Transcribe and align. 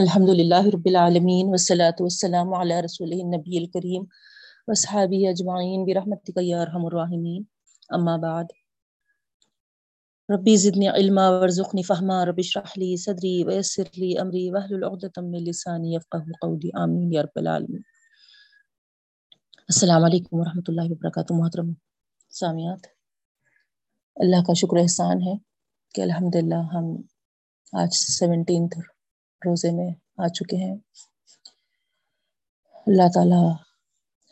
الحمد 0.00 0.28
للہ 0.28 0.60
رب 0.72 0.86
العالمین 0.86 1.48
والصلاة 1.48 1.96
والسلام 2.00 2.52
علی 2.54 2.74
رسول 2.82 3.10
النبی 3.12 3.58
الکریم 3.58 4.04
وصحابی 4.68 5.26
اجمعین 5.28 5.84
برحمتک 5.84 6.38
یا 6.42 6.60
ارحم 6.60 6.84
الراحمین. 6.84 7.42
اما 7.96 8.16
بعد، 8.22 8.44
ربی 10.28 10.54
زدنی 10.62 10.88
علما 10.88 11.28
ورزقنی 11.30 11.82
فہما، 11.88 12.24
رب 12.26 12.38
اشرح 12.38 12.72
لی 12.76 12.96
صدری 13.02 13.32
ویسر 13.46 13.90
لی 13.96 14.16
امری 14.18 14.48
واحلل 14.50 14.84
عقدۃ 14.84 15.18
من 15.24 15.44
لسانی 15.48 15.94
یفقهوا 15.94 16.38
قولی. 16.40 16.70
آمین 16.84 17.12
یا 17.12 17.22
رب 17.22 17.36
العالمین. 17.42 17.82
السلام 19.68 20.04
علیکم 20.04 20.40
ورحمۃ 20.40 20.66
اللہ 20.68 20.90
وبرکاتہ، 20.92 21.34
محترم 21.40 21.72
سامیات 22.40 22.86
اللہ 24.16 24.40
کا 24.46 24.54
شکر 24.62 24.82
احسان 24.84 25.22
ہے 25.26 25.36
کہ 25.94 26.02
الحمدللہ 26.02 26.62
ہم 26.74 26.90
آج 27.72 27.94
سیونٹینتھ 27.94 28.80
روزے 29.44 29.70
میں 29.70 29.90
آ 30.16 30.28
چکے 30.28 30.56
ہیں۔ 30.56 30.76
اللہ 32.86 33.08
تعالی 33.14 33.40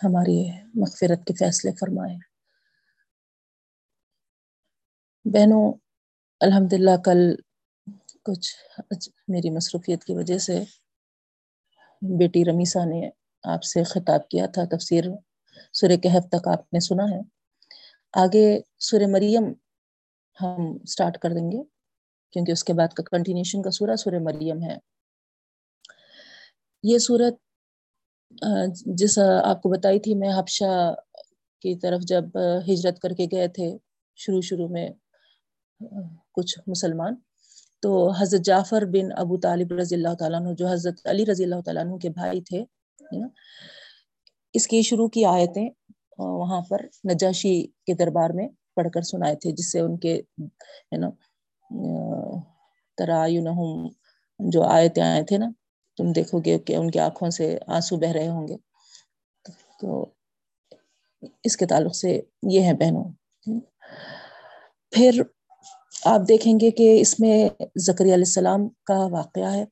ہماری 0.04 0.50
مغفرت 0.74 1.26
کے 1.26 1.34
فیصلے 1.34 1.70
فرمائے۔ 1.80 2.16
بہنوں 5.24 5.72
الحمد 6.40 6.72
للہ 6.72 6.96
کل 7.04 7.34
کچھ 8.22 8.56
میری 9.28 9.50
مصروفیت 9.50 10.04
کی 10.04 10.14
وجہ 10.14 10.38
سے 10.38 10.64
بیٹی 12.02 12.44
رمیسا 12.44 12.84
نے 12.84 13.10
آپ 13.44 13.62
سے 13.62 13.84
خطاب 13.84 14.28
کیا 14.28 14.46
تھا۔ 14.46 14.76
تفسیر 14.76 15.04
سورہ 15.72 15.96
کہف 15.96 16.28
تک 16.28 16.48
آپ 16.48 16.72
نے 16.72 16.80
سنا 16.80 17.04
ہے۔ 17.04 17.20
آگے 18.12 18.60
سورہ 18.78 19.06
مریم 19.06 19.52
ہم 20.40 20.84
سٹارٹ 20.86 21.18
کر 21.18 21.30
دیں 21.30 21.52
گے، 21.52 21.62
کیونکہ 22.30 22.52
اس 22.52 22.64
کے 22.64 22.72
بعد 22.72 22.88
کا 22.88 23.02
کنٹینیوشن 23.02 23.62
کا 23.62 23.70
سورہ 23.70 23.96
سورہ 23.96 24.18
مریم 24.20 24.62
ہے۔ 24.62 24.78
یہ 26.84 26.98
صورت 26.98 27.34
جس 28.98 29.18
آپ 29.18 29.62
کو 29.62 29.68
بتائی 29.68 29.98
تھی 30.00 30.14
میں 30.14 30.32
حبشہ 30.38 30.94
کی 31.64 31.74
طرف 31.78 32.00
جب 32.08 32.38
ہجرت 32.68 32.98
کر 33.00 33.12
کے 33.14 33.26
گئے 33.32 33.48
تھے 33.56 33.76
شروع 34.18 34.40
شروع 34.48 34.68
میں 34.68 34.88
کچھ 36.34 36.58
مسلمان، 36.66 37.14
تو 37.82 37.90
حضرت 38.20 38.44
جعفر 38.46 38.84
بن 38.92 39.12
ابو 39.18 39.36
طالب 39.42 39.72
رضی 39.80 39.94
اللہ 39.94 40.14
تعالیٰ 40.18 40.40
عنہ، 40.40 40.54
جو 40.58 40.66
حضرت 40.68 41.06
علی 41.10 41.24
رضی 41.26 41.44
اللہ 41.44 41.60
تعالیٰ 41.64 41.84
عنہ 41.84 41.96
کے 42.02 42.08
بھائی 42.16 42.40
تھے 42.50 42.64
اس 44.54 44.66
کی 44.66 44.82
شروع 44.82 45.08
کی 45.14 45.24
آیتیں 45.24 45.68
وہاں 46.18 46.60
پر 46.68 46.80
نجاشی 47.12 47.54
کے 47.86 47.94
دربار 47.98 48.30
میں 48.34 48.48
پڑھ 48.76 48.88
کر 48.94 49.02
سنائے 49.02 49.34
تھے، 49.42 49.50
جس 49.52 49.72
سے 49.72 49.80
ان 49.80 49.96
کے، 49.98 50.14
ہے 50.92 50.96
نا 50.96 51.08
جو 54.40 54.62
آیتیں 54.62 55.02
آئے 55.02 55.22
تھے 55.28 55.38
نا 55.38 55.48
تم 56.00 56.12
دیکھو 56.12 56.40
گے 56.44 56.58
کہ 56.58 56.76
ان 56.76 56.90
کی 56.90 56.98
آنکھوں 56.98 57.30
سے 57.30 57.58
آنسو 57.66 57.96
بہ 57.96 58.12
رہے 58.12 58.28
ہوں 58.28 58.48
گے۔ 58.48 58.56
تو 59.80 60.06
اس 61.44 61.56
کے 61.56 61.66
تعلق 61.66 61.96
سے 61.96 62.20
یہ 62.50 62.60
ہے 62.60 62.72
بہنوں۔ 62.74 63.04
پھر 64.90 65.22
آپ 66.04 66.20
دیکھیں 66.28 66.60
گے 66.60 66.70
کہ 66.70 67.00
اس 67.00 67.20
میں 67.20 67.48
زکری 67.76 68.04
علیہ 68.04 68.24
السلام 68.26 68.68
کا 68.68 69.06
واقعہ 69.06 69.54
ہے۔ 69.54 69.64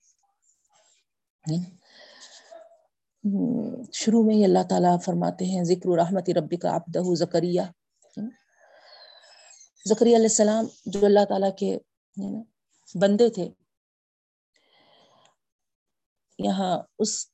شروع 3.93 4.23
میں 4.23 4.35
ہی 4.35 4.45
اللہ 4.45 4.63
تعالیٰ 4.69 4.97
فرماتے 5.05 5.45
ہیں، 5.45 5.65
ذکر 5.65 5.95
رحمت 5.95 6.31
ربی 6.31 6.57
کا 6.57 6.75
آبدہ 6.75 7.15
زکریہ 7.15 7.63
زکری 9.89 10.09
علیہ 10.09 10.25
السلام 10.25 10.65
جو 10.87 11.07
اللہ 11.07 11.25
تعالیٰ 11.29 11.51
کے 11.59 11.79
بندے 12.95 13.31
تھے 13.31 13.49
یہاں 16.39 16.83
اس 16.99 17.27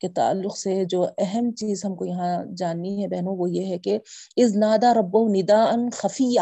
کے 0.00 0.08
تعلق 0.08 0.58
سے 0.58 0.84
جو 0.84 1.06
اہم 1.18 1.52
چیز 1.52 1.84
ہم 1.84 1.94
کو 1.94 2.04
یہاں 2.04 2.44
جاننی 2.56 3.02
ہے 3.02 3.08
بہنوں، 3.08 3.36
وہ 3.36 3.50
یہ 3.50 3.72
ہے 3.72 3.78
کہ 3.78 3.98
از 4.36 4.56
نادا 4.56 4.94
ربو 4.94 5.28
ندا 5.28 5.64
ان 5.64 5.90
خفیہ 5.90 6.40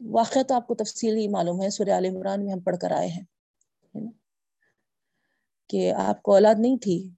واقعہ 0.00 0.42
تو 0.42 0.54
آپ 0.54 0.66
کو 0.66 0.74
تفصیلی 0.74 1.28
معلوم 1.28 1.62
ہے، 1.62 1.70
سورہ 1.70 1.90
عال 1.90 2.04
عمران 2.04 2.44
میں 2.44 2.52
ہم 2.52 2.60
پڑھ 2.60 2.76
کر 2.76 2.90
آئے 2.90 3.08
ہیں۔ 3.08 3.24
کہ 5.68 5.92
آپ 5.92 6.22
کو 6.22 6.34
اولاد 6.34 6.54
نہیں 6.58 6.76
تھی، 6.76 7.10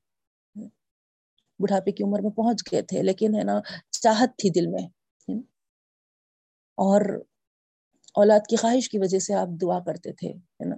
بڑھاپے 1.58 1.92
کی 1.92 2.04
عمر 2.04 2.20
میں 2.20 2.30
پہنچ 2.30 2.72
گئے 2.72 2.82
تھے، 2.82 3.02
لیکن 3.02 3.34
ہے 3.38 3.44
نا 3.44 3.60
چاہت 3.90 4.30
تھی 4.38 4.50
دل 4.50 4.66
میں۔ 4.66 4.88
اور 6.74 7.20
اولاد 8.14 8.40
کی 8.48 8.56
خواہش 8.56 8.90
کی 8.90 8.98
وجہ 8.98 9.18
سے 9.18 9.34
آپ 9.34 9.48
دعا 9.62 9.80
کرتے 9.80 10.12
تھے، 10.12 10.28
ہے 10.28 10.64
نا۔ 10.64 10.76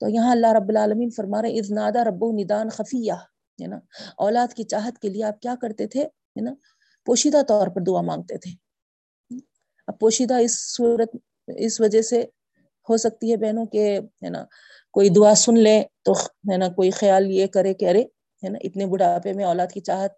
تو 0.00 0.08
یہاں 0.08 0.30
اللہ 0.30 0.52
رب 0.52 0.68
العالمین 0.68 1.10
فرما 1.10 1.42
رہے 1.42 1.58
از 1.58 1.70
نادا 1.72 2.04
رب 2.04 2.24
ندان 2.24 2.68
خفیہ، 2.68 3.12
ہے 3.62 3.66
نا؟ 3.66 3.78
اولاد 4.16 4.54
کی 4.54 4.62
چاہت 4.62 4.98
کے 4.98 5.08
لیے 5.08 5.24
آپ 5.24 5.40
کیا 5.40 5.54
کرتے 5.60 5.86
تھے؟ 5.86 6.02
ہے 6.02 6.40
نا؟ 6.40 6.54
پوشیدہ 7.04 7.42
طور 7.48 7.66
پر 7.66 7.80
دعا 7.86 8.00
مانگتے 8.00 8.38
تھے۔ 8.38 8.50
اب 9.86 9.98
پوشیدہ 9.98 10.34
اس 10.34 10.76
صورت، 10.76 11.16
اس 11.48 11.80
وجہ 11.80 12.02
سے 12.02 12.24
ہو 12.88 12.96
سکتی 12.96 13.30
ہے 13.30 13.36
بہنوں 13.36 13.66
کہ، 13.66 14.00
ہے 14.24 14.28
نا، 14.28 14.44
کوئی 14.90 15.08
دعا 15.08 15.34
سن 15.34 15.58
لے 15.58 15.82
تو، 16.02 16.12
ہے 16.12 16.56
نا، 16.56 16.68
کوئی 16.68 16.90
خیال 16.90 17.30
یہ 17.30 17.46
کرے 17.46 17.74
کہ 17.74 17.88
ارے، 17.88 18.02
ہے 18.42 18.48
نا، 18.48 18.58
اتنے 18.64 18.86
بڑھاپے 18.86 19.32
میں 19.32 19.44
اولاد 19.44 19.66
کی 19.74 19.80
چاہت 19.80 20.10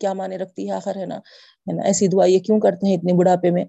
کیا 0.00 0.12
مانے 0.12 0.36
رکھتی 0.36 0.68
ہے 0.68 0.72
آخر، 0.72 0.96
ہے 0.96 1.06
نا؟ 1.06 1.16
ہے 1.66 1.72
نا، 1.72 1.82
ایسی 1.82 2.08
دعا 2.08 2.24
یہ 2.26 2.38
کیوں 2.38 2.60
کرتے 2.60 2.86
ہیں 2.86 2.96
اتنے 2.96 3.12
بڑھاپے 3.12 3.50
میں؟ 3.50 3.64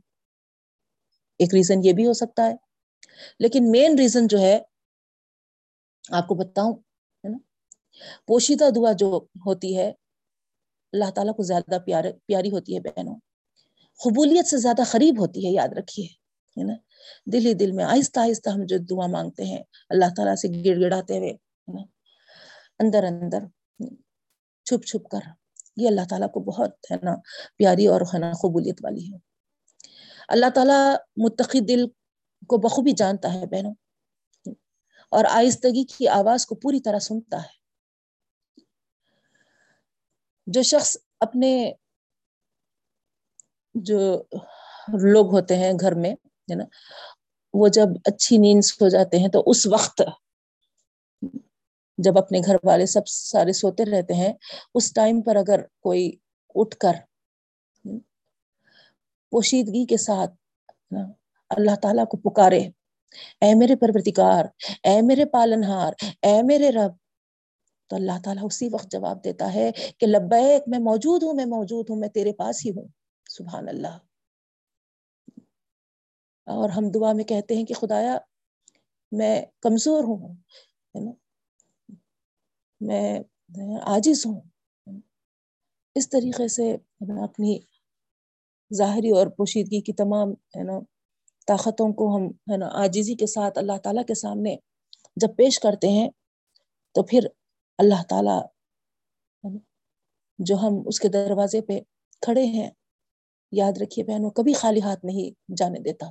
ایک 1.39 1.53
ریزن 1.53 1.83
یہ 1.83 1.93
بھی 1.93 2.07
ہو 2.07 2.13
سکتا 2.13 2.45
ہے۔ 2.45 2.66
لیکن 3.39 3.71
مین 3.71 3.99
ریزن 3.99 4.27
جو 4.27 4.39
ہے، 4.39 4.59
آپ 6.11 6.27
کو 6.27 6.35
بتاؤں، 6.35 6.73
ہے 7.23 7.27
نا؟ 7.29 7.37
پوشیدہ 8.27 8.69
دعا 8.75 8.91
جو 8.91 9.25
ہوتی 9.45 9.77
ہے، 9.77 9.93
اللہ 10.93 11.09
تعالیٰ 11.09 11.35
کو 11.35 11.43
زیادہ 11.43 11.77
پیار، 11.85 12.05
پیاری 12.25 12.51
ہوتی 12.51 12.75
ہے 12.75 12.79
بہنوں۔ 12.79 13.15
قبولیت 14.03 14.47
سے 14.47 14.57
زیادہ 14.57 14.81
قریب 14.91 15.19
ہوتی 15.19 15.47
ہے، 15.47 15.51
یاد 15.51 15.67
رکھیے، 15.67 16.05
ہے 16.59 16.63
نا؟ 16.63 16.73
دل 17.25 17.45
ہی 17.45 17.53
دل 17.53 17.71
میں 17.71 17.85
آہستہ 17.85 18.19
آہستہ 18.19 18.49
ہم 18.49 18.65
جو 18.65 18.77
دعا 18.77 19.07
مانگتے 19.07 19.43
ہیں، 19.43 19.63
اللہ 19.89 20.05
تعالیٰ 20.15 20.35
سے 20.35 20.47
گڑ 20.47 20.81
گڑاتے 20.81 21.17
ہوئے 21.17 21.33
اندر 22.79 23.03
اندر، 23.03 23.39
چھپ 24.65 24.85
چھپ 24.85 25.09
کر، 25.09 25.19
یہ 25.77 25.87
اللہ 25.87 26.01
تعالیٰ 26.09 26.31
کو 26.31 26.39
بہت، 26.39 26.91
ہے 26.91 26.95
نا، 27.03 27.15
پیاری 27.57 27.87
اور، 27.87 28.01
ہے 28.01 28.19
نا، 28.19 28.31
قبولیت 28.31 28.79
والی 28.83 29.13
ہے۔ 29.13 29.17
اللہ 30.27 30.45
تعالیٰ 30.55 30.95
متقی 31.17 31.59
دل 31.59 31.85
کو 32.49 32.57
بخوبی 32.57 32.91
جانتا 32.91 33.33
ہے 33.33 33.45
بہنوں۔ 33.45 33.73
اور 35.11 35.25
آہستگی 35.25 35.83
کی 35.83 36.07
آواز 36.07 36.45
کو 36.45 36.55
پوری 36.55 36.79
طرح 36.79 36.99
سنتا 36.99 37.37
ہے۔ 37.37 37.57
جو 40.47 40.61
شخص 40.61 40.97
اپنے 41.19 41.73
جو 43.75 44.23
لوگ 44.87 45.33
ہوتے 45.33 45.55
ہیں 45.55 45.73
گھر 45.81 45.91
میں، 45.93 46.11
ہے 46.11 46.55
نا، 46.55 46.63
وہ 47.53 47.67
جب 47.67 47.87
اچھی 48.05 48.37
نیند 48.37 48.65
سو 48.65 48.89
جاتے 48.89 49.17
ہیں 49.17 49.27
تو 49.27 49.43
اس 49.45 49.67
وقت 49.67 50.01
جب 51.97 52.17
اپنے 52.17 52.39
گھر 52.45 52.55
والے 52.63 52.85
سب 52.85 53.07
سارے 53.07 53.53
سوتے 53.53 53.85
رہتے 53.85 54.13
ہیں، 54.13 54.33
اس 54.73 54.93
ٹائم 54.93 55.21
پر 55.21 55.35
اگر 55.35 55.59
کوئی 55.79 56.11
اٹھ 56.55 56.77
کر 56.77 56.91
پوشیدگی 59.29 59.85
کے 59.85 59.97
ساتھ 59.97 60.31
اللہ 61.49 61.75
تعالیٰ 61.81 62.05
کو 62.05 62.17
پکارے۔ 62.17 62.59
اے 63.41 63.55
میرے 63.55 63.75
پرورتکار 63.75 64.45
اے 64.83 65.01
میرے 65.01 65.25
پالنہار، 65.25 65.93
اے 66.21 66.43
میرے 66.43 66.69
رب۔ 66.69 66.91
تو 67.87 67.95
اللہ 67.95 68.11
تعالیٰ 68.23 68.43
اسی 68.45 68.69
وقت 68.71 68.91
جواب 68.91 69.23
دیتا 69.23 69.53
ہے 69.53 69.71
کہ 69.71 70.07
لبیک، 70.07 70.63
میں 70.67 70.79
موجود 70.79 71.23
ہوں، 71.23 71.33
میں 71.33 71.45
موجود 71.45 71.85
ہوں، 71.89 71.97
میں 71.97 72.09
تیرے 72.09 72.33
پاس 72.33 72.65
ہی 72.65 72.71
ہوں۔ 72.71 72.87
سبحان 73.29 73.67
اللہ۔ 73.69 73.97
اور 76.45 76.69
ہم 76.69 76.91
دعا 76.95 77.13
میں 77.13 77.23
کہتے 77.23 77.55
ہیں 77.55 77.65
کہ 77.65 77.73
خدایا، 77.73 78.17
میں 79.11 79.45
کمزور 79.61 80.03
ہوں 80.03 80.35
میں 82.81 83.19
عاجز 83.81 84.25
ہوں۔ 84.25 84.41
اس 85.95 86.09
طریقے 86.09 86.47
سے 86.47 86.75
اپنی 87.23 87.59
ظاہری 88.73 89.11
اور 89.11 89.27
پوشیدگی 89.27 89.81
کی 89.81 89.93
تمام، 89.93 90.31
ہے 90.31 90.63
نا 90.63 90.79
طاقتوں 91.47 91.93
کو 91.93 92.15
ہم، 92.15 92.27
ہے 92.51 92.57
نا 92.57 92.69
آجزی 92.73 93.15
کے 93.15 93.27
ساتھ 93.27 93.57
اللہ 93.57 93.77
تعالیٰ 93.83 94.03
کے 94.05 94.13
سامنے 94.13 94.55
جب 95.15 95.35
پیش 95.37 95.59
کرتے 95.59 95.89
ہیں، 95.89 96.09
تو 96.95 97.03
پھر 97.03 97.27
اللہ 97.77 98.03
تعالیٰ 98.09 98.41
جو 100.39 100.55
ہم 100.55 100.73
اس 100.87 100.99
کے 100.99 101.07
دروازے 101.07 101.61
پہ 101.61 101.79
کھڑے 102.21 102.45
ہیں، 102.45 102.69
یاد 103.51 103.77
رکھیے 103.81 104.05
بہنوں، 104.05 104.29
کبھی 104.29 104.53
خالی 104.53 104.81
ہاتھ 104.81 105.05
نہیں 105.05 105.53
جانے 105.57 105.79
دیتا۔ 105.79 106.07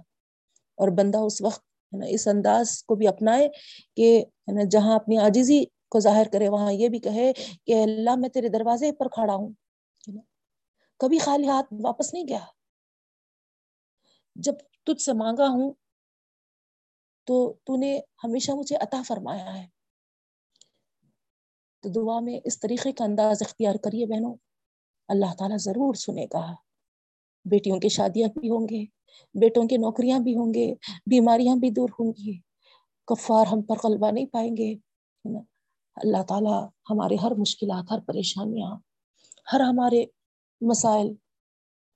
اور 0.78 0.88
بندہ 0.88 1.18
اس 1.18 1.42
وقت، 1.42 1.60
ہے 1.92 1.98
نا، 1.98 2.06
اس 2.06 2.28
انداز 2.28 2.82
کو 2.84 2.94
بھی 2.94 3.08
اپنائے 3.08 3.48
کہ، 3.96 4.24
ہے 4.48 4.52
نا، 4.52 4.62
جہاں 4.70 4.94
اپنی 4.94 5.18
آجزی 5.18 5.64
کو 5.88 6.00
ظاہر 6.00 6.26
کرے، 6.32 6.48
وہاں 6.48 6.72
یہ 6.72 6.88
بھی 6.88 6.98
کہے 6.98 7.32
کہ 7.66 7.82
اللہ 7.82 8.14
میں 8.16 8.28
تیرے 8.28 8.48
دروازے 8.48 8.92
پر 8.92 9.08
کھڑا 9.08 9.34
ہوں 9.34 9.52
کبھی 11.00 11.18
خالی 11.18 11.48
ہاتھ 11.48 11.74
واپس 11.84 12.14
نہیں 12.14 12.28
گیا۔ 12.28 12.44
جب 14.36 14.54
تجھ 14.86 15.02
سے 15.02 15.12
مانگا 15.12 15.48
ہوں 15.48 15.74
تو 17.24 17.54
تو 17.64 17.76
نے 17.76 18.00
ہمیشہ 18.24 18.52
مجھے 18.52 18.76
عطا 18.76 19.02
فرمایا 19.06 19.58
ہے۔ 19.58 19.66
تو 21.82 21.88
دعا 21.88 22.20
میں 22.20 22.40
اس 22.44 22.60
طریقے 22.60 22.92
کا 22.92 23.04
انداز 23.04 23.42
اختیار 23.42 23.74
کریے 23.74 24.06
بہنوں۔ 24.06 24.34
اللہ 25.08 25.34
تعالیٰ 25.38 25.58
ضرور 25.58 25.94
سنے 25.94 26.26
گا۔ 26.32 26.54
بیٹیوں 27.44 27.80
کی 27.80 27.88
شادیاں 27.88 28.28
بھی 28.28 28.50
ہوں 28.50 28.66
گے، 28.70 28.84
بیٹوں 29.40 29.68
کی 29.68 29.76
نوکریاں 29.76 30.18
بھی 30.18 30.36
ہوں 30.36 30.54
گے، 30.54 30.74
بیماریاں 31.10 31.56
بھی 31.56 31.70
دور 31.70 31.88
ہوں 31.88 32.12
گی۔ 32.18 32.38
کفار 33.06 33.46
ہم 33.46 33.62
پر 33.62 33.76
غلبہ 33.84 34.10
نہیں 34.10 34.26
پائیں 34.26 34.56
گے 34.56 34.74
اللہ 35.96 36.22
تعالیٰ 36.22 36.68
ہمارے 36.90 37.14
ہر 37.14 37.30
مشکلات، 37.30 37.92
ہر 37.92 37.98
پریشانیاں، 38.00 38.76
ہر 39.52 39.60
ہمارے 39.60 40.04
مسائل 40.60 41.14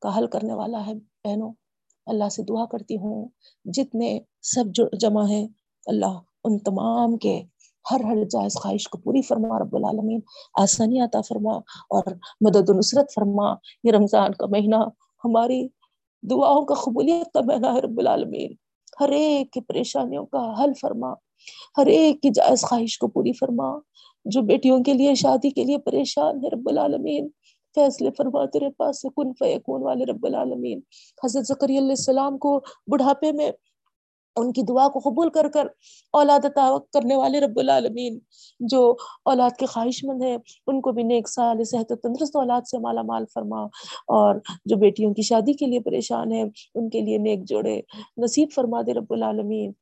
کا 0.00 0.18
حل 0.18 0.26
کرنے 0.26 0.54
والا 0.54 0.86
ہے 0.86 0.94
بہنوں۔ 0.94 1.52
اللہ 2.06 2.28
سے 2.28 2.42
دعا 2.42 2.64
کرتی 2.66 2.96
ہوں۔ 2.96 3.28
جتنے 3.64 4.20
سب 4.42 4.64
جمع 5.00 5.26
ہیں، 5.28 5.48
اللہ 5.86 6.20
ان 6.44 6.58
تمام 6.58 7.16
کے 7.16 7.42
ہر 7.90 8.00
ہر 8.04 8.24
جائز 8.24 8.54
خواہش 8.54 8.88
کو 8.88 8.98
پوری 8.98 9.22
فرما، 9.22 9.58
رب 9.58 9.76
العالمین، 9.76 10.20
آسانی 10.58 11.00
عطا 11.00 11.20
فرما 11.20 11.56
اور 11.90 12.02
مدد 12.40 12.68
و 12.68 12.72
نصرت 12.72 13.12
فرما۔ 13.14 13.54
یہ 13.84 13.92
رمضان 13.92 14.32
کا 14.32 14.46
مہینہ 14.46 14.76
ہماری 15.24 15.68
دعاؤں 16.30 16.64
کا 16.64 16.74
قبولیت 16.74 17.32
کا 17.32 17.40
مہینہ 17.44 17.66
ہے، 17.66 17.80
رب 17.80 17.98
العالمین۔ 17.98 18.52
ہر 19.00 19.08
ایک 19.08 19.52
کی 19.52 19.60
پریشانیوں 19.60 20.26
کا 20.26 20.64
حل 20.64 20.72
فرما۔ 20.80 21.12
ہر 21.78 21.86
ایک 21.86 22.22
کی 22.22 22.30
جائز 22.30 22.62
خواہش 22.62 22.98
کو 22.98 23.08
پوری 23.08 23.32
فرما۔ 23.32 23.78
جو 24.24 24.42
بیٹیوں 24.42 24.84
کے 24.84 24.92
لیے، 24.92 25.14
شادی 25.14 25.50
کے 25.50 25.64
لیے 25.64 25.78
پریشان 25.78 26.44
ہے 26.44 26.48
رب 26.48 26.68
العالمین۔ 26.68 27.28
فیصلے 27.74 28.10
فرما، 28.10 28.44
تیرے 28.46 28.70
پاس 28.70 29.02
کن 29.02 29.32
فیکون 29.38 29.82
والے 29.82 30.04
رب 30.04 30.26
العالمین۔ 30.26 30.80
حضرت 31.24 31.44
ذکری 31.44 31.78
علیہ 31.78 31.88
السلام 31.88 32.38
کو 32.38 32.60
بڑھاپے 32.86 33.32
میں 33.32 33.50
ان 34.36 34.52
کی 34.52 34.62
دعا 34.62 34.88
کو 34.88 34.98
قبول 34.98 35.30
کر 35.30 35.48
کر 35.48 35.66
اولاد 36.12 36.44
عطا 36.44 36.76
کرنے 36.92 37.16
والے 37.16 37.40
رب 37.40 37.58
العالمین 37.58 38.18
جو 38.60 38.96
اولاد 39.24 39.50
کے 39.58 39.66
خواہش 39.66 40.04
مند 40.04 40.22
ہیں، 40.22 40.38
ان 40.66 40.80
کو 40.80 40.92
بھی 40.92 41.02
نیک 41.02 41.28
سال 41.28 41.64
صحت 41.64 41.92
و 41.92 41.96
تندرست 41.96 42.36
اولاد 42.36 42.62
سے 42.62 42.78
مالا 42.78 43.02
مال 43.02 43.24
فرما۔ 43.34 43.64
اور 44.06 44.34
جو 44.64 44.76
بیٹیوں 44.76 45.14
کی 45.14 45.22
شادی 45.22 45.52
کے 45.52 45.66
لیے 45.66 45.80
پریشان 45.80 46.32
ہیں، 46.32 46.44
ان 46.74 46.90
کے 46.90 47.00
لیے 47.00 47.18
نیک 47.18 47.40
جوڑے 47.44 47.80
نصیب 48.16 48.48
فرما 48.54 48.82
دے 48.82 48.92
رب 48.92 49.06
العالمین۔ 49.10 49.72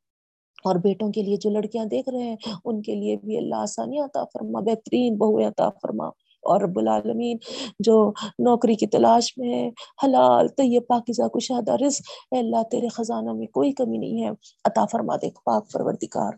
اور 0.65 0.77
بیٹوں 0.77 1.13
کے 1.13 1.23
لیے 1.23 1.37
جو 1.37 1.51
لڑکیاں 1.51 1.85
دیکھ 1.85 2.09
رہے 2.09 2.23
ہیں، 2.23 2.37
ان 2.65 2.83
کے 2.83 2.95
لیے 2.95 3.17
بھی 3.17 3.39
اللہ 3.39 3.55
آسانی 3.55 3.99
عطا 3.99 4.25
فرما، 4.25 4.61
بہترین 4.61 5.19
بہو 5.19 5.39
عطا 5.39 5.69
فرما۔ 5.71 6.09
اور 6.49 6.61
رب 6.61 6.79
العالمین 6.79 7.37
جو 7.79 8.13
نوکری 8.39 8.75
کی 8.75 8.87
تلاش 8.87 9.39
میں 9.39 9.55
ہے، 9.55 9.69
حلال، 10.05 10.49
طیب، 10.49 10.87
پاکیزہ، 10.87 11.23
کشادہ، 11.23 11.73
رزق، 11.87 12.03
اے 12.31 12.39
اللہ، 12.39 12.63
تیرے 12.63 12.89
خزانوں 12.89 13.35
میں 13.35 13.47
کوئی 13.47 13.73
کمی 13.73 13.99
نہیں 13.99 14.25
ہے۔ 14.25 14.31
عطا 14.65 14.85
فرما 14.93 15.17
دے، 15.17 15.31
پاک 15.45 15.73
پروردگار۔ 15.73 16.33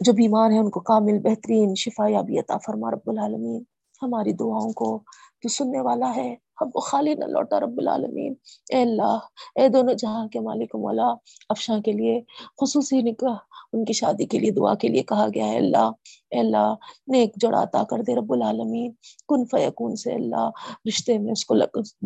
جو 0.00 0.12
بیمار 0.12 0.50
ہیں، 0.50 0.58
ان 0.58 0.70
کو 0.70 0.80
کامل، 0.80 1.18
بہترین 1.18 1.74
شفا 1.74 2.08
یابی 2.08 2.38
عطا 2.38 2.56
فرما 2.66 2.90
رب 2.90 3.10
العالمین۔ 3.10 3.62
ہماری 4.02 4.32
دعاؤں 4.32 4.72
کو 4.72 4.98
تو 5.42 5.48
سننے 5.48 5.80
والا 5.80 6.16
ہے۔ 6.16 6.36
ہم 6.60 6.70
کو 6.70 6.80
خالی 6.80 7.14
نہ 7.14 7.24
لوٹا 7.24 7.60
رب 7.60 7.78
العالمین۔ 7.78 8.34
اے 8.72 8.82
اللہ، 8.82 9.18
اے 9.54 9.68
دونوں 9.68 9.94
جہاں 9.94 10.28
کے 10.28 10.40
مالک 10.40 10.76
مولا، 10.76 11.08
افشاں 11.48 11.80
کے 11.80 11.92
لیے 11.92 12.20
خصوصی 12.60 13.02
نکاح 13.02 13.34
ان 13.72 13.84
کی 13.84 13.92
شادی 13.92 14.26
کے 14.26 14.38
لیے، 14.38 14.50
دعا 14.50 14.74
کے 14.74 14.88
لیے 14.88 15.02
کہا 15.02 15.26
گیا 15.34 15.48
ہے، 15.48 15.56
اللہ، 15.56 15.90
اے 16.30 16.38
اللہ، 16.38 16.74
نیک 17.06 17.32
جڑا 17.36 17.62
عطا 17.62 17.82
کر 17.84 18.02
دے 18.02 18.14
رب 18.14 18.32
العالمین۔ 18.32 18.92
کن 19.28 19.44
فیکون 19.44 19.96
سے، 19.96 20.12
اللہ، 20.12 20.50
رشتے 20.88 21.18
میں 21.18 21.32
اس 21.32 21.44
کو 21.44 21.54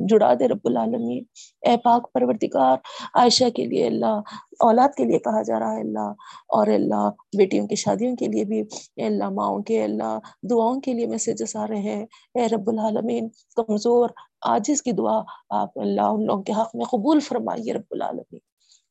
جڑا 0.09 0.35
دے 0.35 0.49
رب 0.49 0.59
العالمین۔ 0.65 1.25
اے 1.67 1.77
پاک 1.77 2.13
پروردگار، 2.13 2.77
عائشہ 3.15 3.51
کے 3.57 3.65
لیے، 3.65 3.87
اللہ، 3.87 4.21
اولاد 4.59 4.89
کے 4.97 5.05
لیے 5.05 5.19
کہا 5.19 5.43
جا 5.43 5.59
رہا 5.59 5.75
ہے، 5.75 5.81
اللہ۔ 5.81 6.13
اور 6.49 6.67
اللہ، 6.67 7.11
بیٹیوں 7.37 7.67
کی 7.67 7.75
شادیوں 7.75 8.17
کے 8.17 8.27
لیے 8.27 8.45
بھی۔ 8.45 8.61
اے 8.97 9.05
اللہ، 9.05 9.31
ماؤں 9.31 9.63
کے 9.63 9.85
اللہ، 9.85 10.19
دعاؤں 10.51 10.81
کے 10.81 10.93
لیے 10.93 11.07
میسجز 11.07 11.57
آ 11.57 11.67
رہے 11.67 11.81
ہیں۔ 11.81 12.07
اے 12.35 12.47
رب 12.49 12.69
العالمین، 12.71 13.29
کمزور 13.57 14.11
آجز 14.43 14.83
کی 14.83 14.93
دعا 14.93 15.23
آپ، 15.51 15.79
اللہ، 15.79 16.01
ان 16.01 16.27
لوگوں 16.27 16.43
کے 16.43 16.53
حق 16.53 16.77
میں 16.77 16.85
قبول 16.85 17.21
فرمائیے 17.21 17.73
رب 17.73 17.89
العالمین۔ 17.91 18.39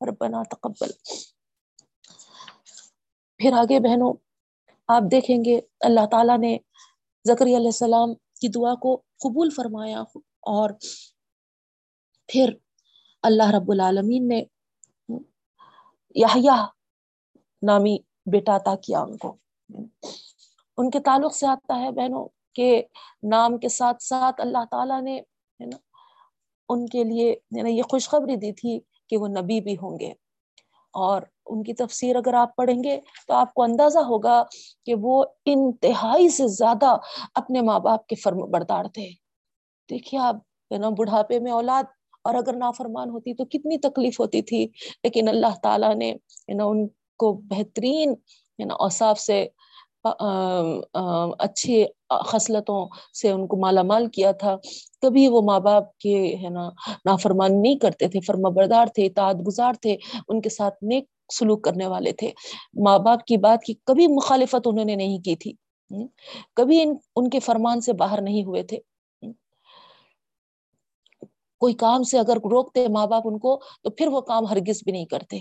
ربنا 0.10 0.44
تقبل۔ 0.44 0.92
پھر 3.44 3.54
آگے 3.54 3.80
بہنوں، 3.80 4.14
آپ 4.88 5.02
دیکھیں 5.12 5.46
گے 5.46 5.60
اللہ 5.80 6.06
تعالیٰ 6.12 6.38
نے 6.38 6.58
زکری 7.28 7.56
علیہ 7.56 7.66
السلام 7.66 8.14
کی 8.14 8.48
دعا 8.48 8.76
کو 8.76 8.96
قبول 8.96 9.50
فرمایا 9.50 10.02
اور 10.42 10.70
پھر 12.28 12.54
اللہ 13.22 13.52
رب 13.52 13.72
العالمین 13.72 14.28
نے 14.28 14.44
یحییٰ 16.16 16.66
نامی 17.62 17.98
بیٹا 18.26 18.56
عطا 18.56 18.76
کیا 18.76 19.02
ان 19.02 19.18
کو۔ 19.18 19.36
ان 20.78 20.90
کے 20.90 21.00
تعلق 21.00 21.36
سے 21.36 21.48
آتا 21.48 21.80
ہے 21.80 21.92
بہنوں 21.92 22.28
کہ 22.54 22.84
نام 23.24 23.58
کے 23.58 23.70
ساتھ 23.70 24.04
ساتھ 24.04 24.42
اللہ 24.42 24.66
تعالیٰ 24.72 25.02
نے، 25.02 25.20
ہے 25.60 25.66
نا، 25.66 25.78
ان 26.70 26.86
کے 26.86 27.04
لیے 27.04 27.36
یعنی 27.52 27.78
یہ 27.78 27.84
خوشخبری 27.84 28.36
دی 28.36 28.52
تھی 28.52 28.80
کہ 29.10 29.18
وہ 29.18 29.28
نبی 29.28 29.62
بھی 29.62 29.74
ہوں 29.74 30.00
گے۔ 30.00 30.12
اور 30.94 31.22
ان 31.48 31.64
کی 31.64 31.74
تفسیر 31.74 32.16
اگر 32.16 32.34
آپ 32.34 32.56
پڑھیں 32.56 32.84
گے 32.84 33.00
تو 33.28 33.34
آپ 33.34 33.54
کو 33.54 33.64
اندازہ 33.64 34.00
ہوگا 34.00 34.42
کہ 34.86 34.96
وہ 35.02 35.24
انتہائی 35.46 36.30
سے 36.30 36.48
زیادہ 36.48 36.96
اپنے 37.36 37.62
ماں 37.62 37.80
باپ 37.80 38.08
کے 38.08 38.16
فرم 38.16 38.40
بردار 38.52 38.86
تھے۔ 38.94 39.10
دیکھیے 39.90 40.20
آپ، 40.20 40.36
ہے 40.72 40.78
نا، 40.78 40.90
بڑھاپے 40.90 41.40
میں 41.40 41.52
اولاد، 41.52 41.84
اور 42.26 42.36
اگر 42.36 42.56
نافرمان 42.58 43.10
ہوتی 43.10 43.34
تو 43.34 43.46
کتنی 43.46 43.78
تکلیف 43.80 44.20
ہوتی 44.20 44.42
تھی، 44.42 44.68
لیکن 45.04 45.28
اللہ 45.28 45.56
تعالیٰ 45.64 45.94
نے، 45.96 46.12
ہے 46.12 46.54
نا، 46.54 46.66
ان 46.66 46.88
کو 47.20 47.34
بہترین، 47.50 48.14
ہے 48.60 48.66
نا، 48.66 48.74
اوصاف 48.80 49.20
سے 49.20 49.46
اچھی 51.40 51.84
خصلتوں 52.28 52.86
سے 53.22 53.30
ان 53.32 53.46
کو 53.48 53.58
مالا 53.58 53.82
مال 53.82 54.08
کیا 54.08 54.32
تھا۔ 54.32 54.56
کبھی 55.02 55.28
وہ 55.28 55.42
ماں 55.42 55.60
باپ 55.60 55.98
کے، 55.98 56.16
ہے 56.44 56.50
نا 56.50 56.68
نافرمان 57.06 57.62
نہیں 57.62 57.78
کرتے 57.80 58.08
تھے، 58.08 58.20
فرما 58.28 58.50
بردار 58.56 58.88
تھے، 58.96 59.06
اطاعت 59.06 59.36
گزار 59.48 59.74
تھے، 59.82 59.96
ان 60.28 60.42
کے 60.42 60.50
ساتھ 60.50 60.84
نیک 60.84 61.06
سلوک 61.32 61.64
کرنے 61.64 61.88
والے 61.88 62.12
تھے۔ 62.12 62.32
ماں 62.86 63.00
باپ 63.00 63.26
کی 63.26 63.38
بات 63.38 63.64
کی 63.64 63.74
کبھی 63.86 64.08
مخالفت 64.08 64.68
انہوں 64.68 64.86
نے 64.86 64.96
نہیں 64.96 65.20
کی 65.20 65.36
تھی۔ 65.36 65.54
کبھی 66.54 66.82
ان 66.82 66.96
ان 67.16 67.30
کے 67.30 67.40
فرمان 67.40 67.82
سے 67.82 67.94
باہر 67.94 68.22
نہیں 68.22 68.44
ہوئے 68.44 68.64
تھے۔ 68.64 68.78
کوئی 71.58 71.74
کام 71.74 72.04
سے 72.04 72.20
اگر 72.20 72.38
روکتے 72.38 72.88
ماں 72.88 73.08
باپ 73.08 73.22
ان 73.26 73.40
کو، 73.40 73.60
تو 73.84 73.90
پھر 73.90 74.08
وہ 74.08 74.22
کام 74.22 74.46
ہرگز 74.46 74.84
بھی 74.84 74.92
نہیں 74.92 75.06
کرتے۔ 75.06 75.40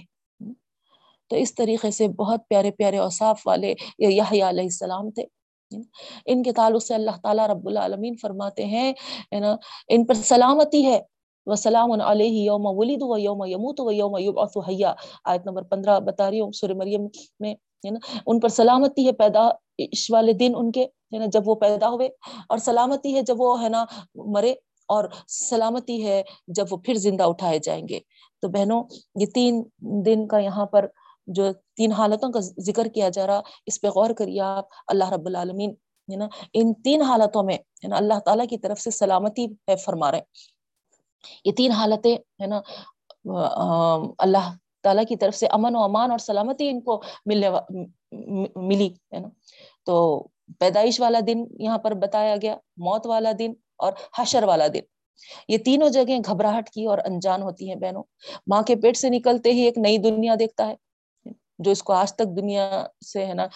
تو 1.31 1.37
اس 1.37 1.55
طریقے 1.55 1.91
سے 1.91 2.09
بہت 2.09 2.41
پیارے 2.49 2.71
پیارے 2.71 2.99
اوصاف 2.99 3.47
والے 3.47 3.75
علیہ 3.99 4.45
السلام 4.45 5.11
تھے۔ 5.11 5.25
ان 6.27 6.43
کے 6.43 6.53
تعلق 6.53 6.83
سے 6.83 6.95
اللہ 6.95 7.11
تعالیٰ 7.23 7.47
رب 7.49 7.69
العالمین 7.69 8.15
فرماتے 8.23 8.65
ہیں 8.65 8.93
ان 9.89 10.07
پر 10.07 10.15
سلامتی 10.15 10.87
ہے۔ 10.87 11.01
وہ 11.47 11.55
سلام 11.55 11.93
علیہ 12.01 12.45
یوم 12.45 12.67
ولید 12.67 13.03
و 13.03 13.19
یوم 13.19 13.45
یموت 13.45 13.81
و 13.81 13.93
یوم 13.93 14.17
یبعث 14.19 14.57
حیا۔ 14.69 14.95
آیت 15.25 15.47
نمبر 15.47 15.63
پندرہ، 15.63 16.01
بتا 16.01 16.31
رہی 16.31 16.41
ہوں، 16.41 16.53
سورہ 16.53 16.73
مریم 16.73 17.07
میں، 17.41 17.55
ہے 17.55 17.91
نا، 17.91 17.99
ان 18.27 18.41
پر 18.41 18.49
سلامتی 18.49 19.07
ہے 19.07 19.13
پیدا، 19.13 19.49
اس 19.79 20.11
والے 20.11 20.33
دن 20.33 20.53
ان 20.57 20.71
کے، 20.73 20.83
ہے 20.83 21.19
نا، 21.19 21.25
جب 21.33 21.49
وہ 21.49 21.55
پیدا 21.55 21.89
ہوئے، 21.89 22.09
اور 22.49 22.59
سلامتی 22.59 23.15
ہے 23.15 23.23
جب 23.23 23.41
وہ، 23.41 23.63
ہے 23.63 23.69
نا، 23.69 23.85
مرے، 24.15 24.55
اور 24.89 25.05
سلامتی 25.29 26.07
ہے 26.07 26.23
جب 26.47 26.65
وہ 26.71 26.77
پھر 26.77 26.95
زندہ 26.95 27.25
اٹھائے 27.25 27.59
جائیں 27.59 27.89
گے۔ 27.89 27.99
تو 28.43 28.49
بہنوں، 28.49 28.85
یہ 29.21 29.27
تین 29.27 29.63
دن 29.79 30.27
کا 30.27 30.39
یہاں 30.39 30.67
پر 30.67 30.87
جو 31.27 31.53
تین 31.77 31.93
حالتوں 31.93 32.33
کا 32.33 32.41
ذکر 32.41 32.87
کیا 32.87 33.09
جا 33.09 33.27
رہا، 33.27 33.41
اس 33.67 33.81
پہ 33.81 33.89
غور 33.89 34.11
کریے 34.11 34.41
آپ، 34.41 34.65
اللہ 34.87 35.13
رب 35.13 35.27
العالمین، 35.27 35.71
ہے 36.09 36.17
نا، 36.17 36.29
ان 36.55 36.75
تین 36.75 37.03
حالتوں 37.03 37.43
میں، 37.43 37.55
ہے 37.55 37.89
نا، 37.89 37.97
اللہ 37.97 38.19
تعالیٰ 38.19 38.47
کی 38.51 38.59
طرف 38.59 38.81
سے 38.81 38.91
سلامتی 38.91 39.47
ہے، 39.47 39.77
فرما 39.77 40.11
رہے 40.11 40.19
ہیں۔ 40.19 40.62
یہ 41.45 41.53
تین 41.53 41.73
حالتیں، 41.73 42.17
ہے 42.43 42.47
نا، 42.47 42.61
اللہ 44.19 44.53
تعالیٰ 44.83 45.05
کی 45.09 45.17
طرف 45.17 45.35
سے 45.37 45.47
امن 45.47 45.77
و 45.77 45.83
امان 45.83 46.11
اور 46.11 46.19
سلامتی 46.19 46.69
ان 46.69 46.81
کو 46.81 47.01
ملنے 47.27 47.51
ملی، 48.57 48.89
ہے 49.15 49.19
نا۔ 49.19 49.29
تو 49.87 50.23
پیدائش 50.59 51.01
والا 51.01 51.21
دن 51.27 51.45
یہاں 51.59 51.79
پر 51.79 51.95
بتایا 51.95 52.37
گیا، 52.43 52.57
موت 52.77 53.07
والا 53.07 53.33
دن 53.39 53.53
اور 53.79 53.93
حشر 54.19 54.43
والا 54.43 54.67
دن۔ 54.75 54.85
یہ 55.49 55.59
تینوں 55.59 55.89
جگہیں 55.89 56.19
گھبراہٹ 56.27 56.69
کی 56.71 56.85
اور 56.85 56.99
انجان 57.05 57.43
ہوتی 57.43 57.69
ہیں 57.69 57.77
بہنوں۔ 57.77 58.03
ماں 58.47 58.63
کے 58.63 58.77
پیٹ 58.77 58.97
سے 58.97 59.09
نکلتے 59.09 59.53
ہی 59.53 59.61
ایک 59.61 59.79
نئی 59.79 59.99
دنیا 59.99 60.35
دیکھتا 60.39 60.67
ہے، 60.69 60.75
جو 61.59 61.71
اس 61.71 61.83
کو 61.83 61.93
آج 61.93 62.13
تک 62.15 62.37
دنیا 62.37 62.87
سے، 63.13 63.27
ہے 63.27 63.35
نا 63.35 63.47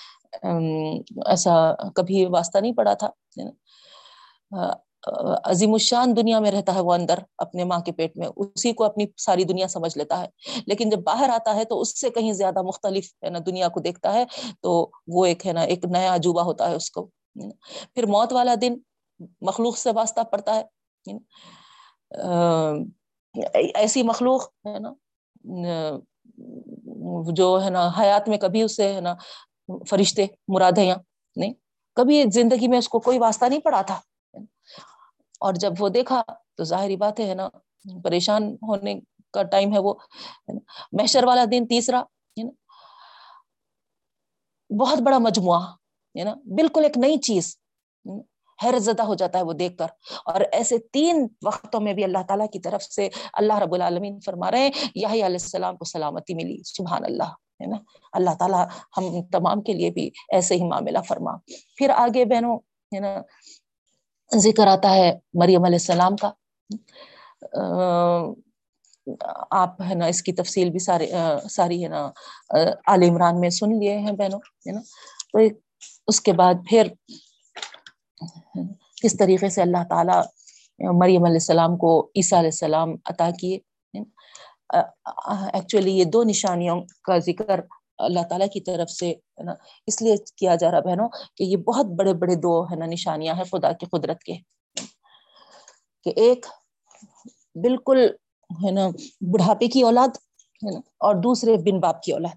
ایسا 1.26 1.54
کبھی 1.96 2.24
واسطہ 2.26 2.58
نہیں 2.58 2.72
پڑا 2.72 2.94
تھا 2.94 3.10
عظیم 5.44 5.72
الشان 5.72 6.16
دنیا 6.16 6.38
میں 6.40 6.50
رہتا 6.50 6.74
ہے 6.74 6.80
وہ 6.80 6.92
اندر 6.92 7.18
اپنے 7.38 7.64
ماں 7.64 7.80
کے 7.80 7.92
پیٹ 7.92 8.16
میں، 8.16 8.28
اسی 8.36 8.72
کو 8.72 8.84
اپنی 8.84 9.06
ساری 9.16 9.44
دنیا 9.44 9.68
سمجھ 9.68 9.98
لیتا 9.98 10.20
ہے۔ 10.20 10.26
لیکن 10.66 10.90
جب 10.90 10.98
باہر 10.98 11.28
آتا 11.28 11.54
ہے 11.54 11.64
تو 11.64 11.80
اس 11.80 12.00
سے 12.00 12.10
کہیں 12.10 12.32
زیادہ 12.32 12.62
مختلف، 12.62 13.08
ہے 13.24 13.30
نا، 13.30 13.38
دنیا 13.46 13.68
کو 13.68 13.80
دیکھتا 13.80 14.12
ہے۔ 14.12 14.24
تو 14.60 14.90
وہ 15.06 15.26
ایک، 15.26 15.46
ہے 15.46 15.52
نا، 15.52 15.60
ایک 15.60 15.84
نیا 15.84 16.14
عجوبہ 16.14 16.42
ہوتا 16.42 16.70
ہے 16.70 16.74
اس 16.74 16.90
کو۔ 16.90 17.06
پھر 17.94 18.06
موت 18.06 18.32
والا 18.32 18.54
دن 18.60 18.74
مخلوق 19.40 19.78
سے 19.78 19.90
واسطہ 19.94 20.20
پڑتا 20.20 20.54
ہے۔ 20.54 20.62
ایسی 23.74 24.02
مخلوق، 24.02 24.42
ہے 24.42 24.78
نا، 24.78 24.92
جو، 27.32 27.64
ہے 27.64 27.70
نا، 27.70 27.90
حیات 27.98 28.28
میں 28.28 28.38
کبھی 28.38 28.62
اسے، 28.62 28.92
ہے 28.92 29.00
نا، 29.00 29.14
فرشتے 29.90 30.26
مراد 30.48 30.78
ہیں 30.78 30.94
نہیں، 31.36 31.52
کبھی 31.94 32.24
زندگی 32.32 32.68
میں 32.68 32.78
اس 32.78 32.88
کو 32.88 33.00
کوئی 33.00 33.18
واسطہ 33.18 33.44
نہیں 33.44 33.60
پڑا 33.60 33.82
تھا۔ 33.82 34.00
اور 35.40 35.54
جب 35.54 35.72
وہ 35.78 35.88
دیکھا 35.88 36.22
تو 36.56 36.64
ظاہری 36.64 36.96
بات 36.96 37.20
ہے 37.20 37.34
نا، 37.34 37.48
پریشان 38.04 38.56
ہونے 38.62 39.00
کا 39.32 39.42
ٹائم 39.42 39.74
ہے 39.74 39.78
وہ 39.78 39.94
محشر 40.92 41.24
والا 41.24 41.44
دن 41.50 41.66
تیسرا 41.66 42.02
بہت 44.80 44.98
بڑا 44.98 45.18
مجموعہ، 45.18 45.60
ہے 46.18 46.24
نا؟ 46.24 46.34
بالکل 46.34 46.84
ایک 46.84 46.98
نئی 46.98 47.16
چیز 47.18 47.56
حیرت 48.64 48.82
زدہ 48.82 49.02
ہو 49.02 49.14
جاتا 49.14 49.38
ہے 49.38 49.44
وہ 49.44 49.52
دیکھ 49.52 49.76
کر۔ 49.76 49.86
اور 50.24 50.40
ایسے 50.52 50.78
تین 50.78 51.28
وقتوں 51.44 51.80
میں 51.80 51.92
بھی 51.92 52.04
اللہ 52.04 52.22
تعالیٰ 52.28 52.46
کی 52.52 52.58
طرف 52.58 52.82
سے 52.82 53.08
اللہ 53.32 53.58
رب 53.58 53.74
العالمین 53.74 54.20
فرما 54.20 54.50
رہے 54.50 54.58
ہیں 54.58 54.70
یہی 54.94 55.12
علیہ 55.12 55.24
السلام 55.24 55.76
کو 55.76 55.84
سلامتی 55.84 56.34
ملی، 56.34 56.62
سبحان 56.64 57.04
اللہ، 57.04 57.30
ہے 57.60 57.66
نا؟ 57.66 57.76
اللہ 58.12 58.30
تعالیٰ 58.38 58.66
ہم 58.96 59.22
تمام 59.32 59.60
کے 59.60 59.72
لیے 59.72 59.90
بھی 59.90 60.10
ایسے 60.32 60.54
ہی 60.54 60.64
معاملہ 60.64 60.98
فرما۔ 61.08 61.32
پھر 61.76 61.90
آگے 61.90 62.24
بہنوں، 62.24 62.58
ہے 62.94 63.00
نا؟ 63.00 63.22
ذکر 64.34 64.66
آتا 64.66 64.94
ہے 64.94 65.12
مریم 65.34 65.64
علیہ 65.64 65.78
السلام 65.80 66.16
کا۔ 66.16 66.30
آپ 69.50 69.80
ہے 69.82 69.94
نا، 69.94 70.06
اس 70.06 70.22
کی 70.22 70.32
تفصیل 70.32 70.70
بھی 70.70 70.78
سارے 70.78 71.10
ساری 71.50 71.82
ہے 71.82 71.88
نا 71.88 72.10
عال 72.86 73.02
عمران 73.08 73.40
میں 73.40 73.50
سن 73.50 73.78
لیے 73.78 73.98
ہیں 73.98 74.12
بہنوں، 74.12 74.38
ہے 74.66 74.72
نا۔ 74.72 74.80
تو 75.32 75.38
اس 76.06 76.20
کے 76.20 76.32
بعد 76.32 76.54
پھر 76.68 76.86
کس 79.02 79.16
طریقے 79.18 79.48
سے 79.48 79.62
اللہ 79.62 79.84
تعالیٰ 79.88 80.22
مریم 80.78 81.24
علیہ 81.24 81.40
السلام 81.42 81.76
کو 81.76 81.90
عیسیٰ 82.16 82.38
علیہ 82.38 82.50
السلام 82.50 82.94
عطا 83.04 83.30
کیے 83.40 83.58
ایکچولی 85.54 85.92
یہ 85.98 86.04
دو 86.04 86.22
نشانیوں 86.24 86.80
کا 87.04 87.18
ذکر 87.18 87.60
اللہ 87.98 88.20
تعالیٰ 88.28 88.48
کی 88.52 88.60
طرف 88.60 88.90
سے، 88.90 89.10
ہے 89.10 89.42
نا؟ 89.42 89.52
اس 89.86 90.02
لیے 90.02 90.14
کیا 90.36 90.54
جا 90.54 90.70
رہا 90.70 90.80
بہنوں 90.80 91.08
کہ 91.36 91.44
یہ 91.44 91.56
بہت 91.56 91.86
بڑے 91.86 92.14
بڑے 92.14 92.34
دو، 92.34 92.64
ہے 92.64 92.76
نا، 92.76 92.86
نشانیاں 92.86 93.34
ہیں 93.34 93.44
خدا 93.44 93.72
کی 93.72 93.86
قدرت 93.86 94.22
کے۔ 94.22 94.34
کہ 96.04 96.12
ایک 96.16 96.46
بالکل، 97.54 98.06
ہے 98.50 98.70
نا، 98.70 98.88
بڑھاپے 99.20 99.66
کی 99.66 99.82
اولاد، 99.82 100.08
ہے 100.08 100.70
نا، 100.74 100.78
اور 100.78 101.14
دوسرے 101.14 101.56
بن 101.56 101.80
باپ 101.80 102.02
کی 102.02 102.12
اولاد۔ 102.12 102.36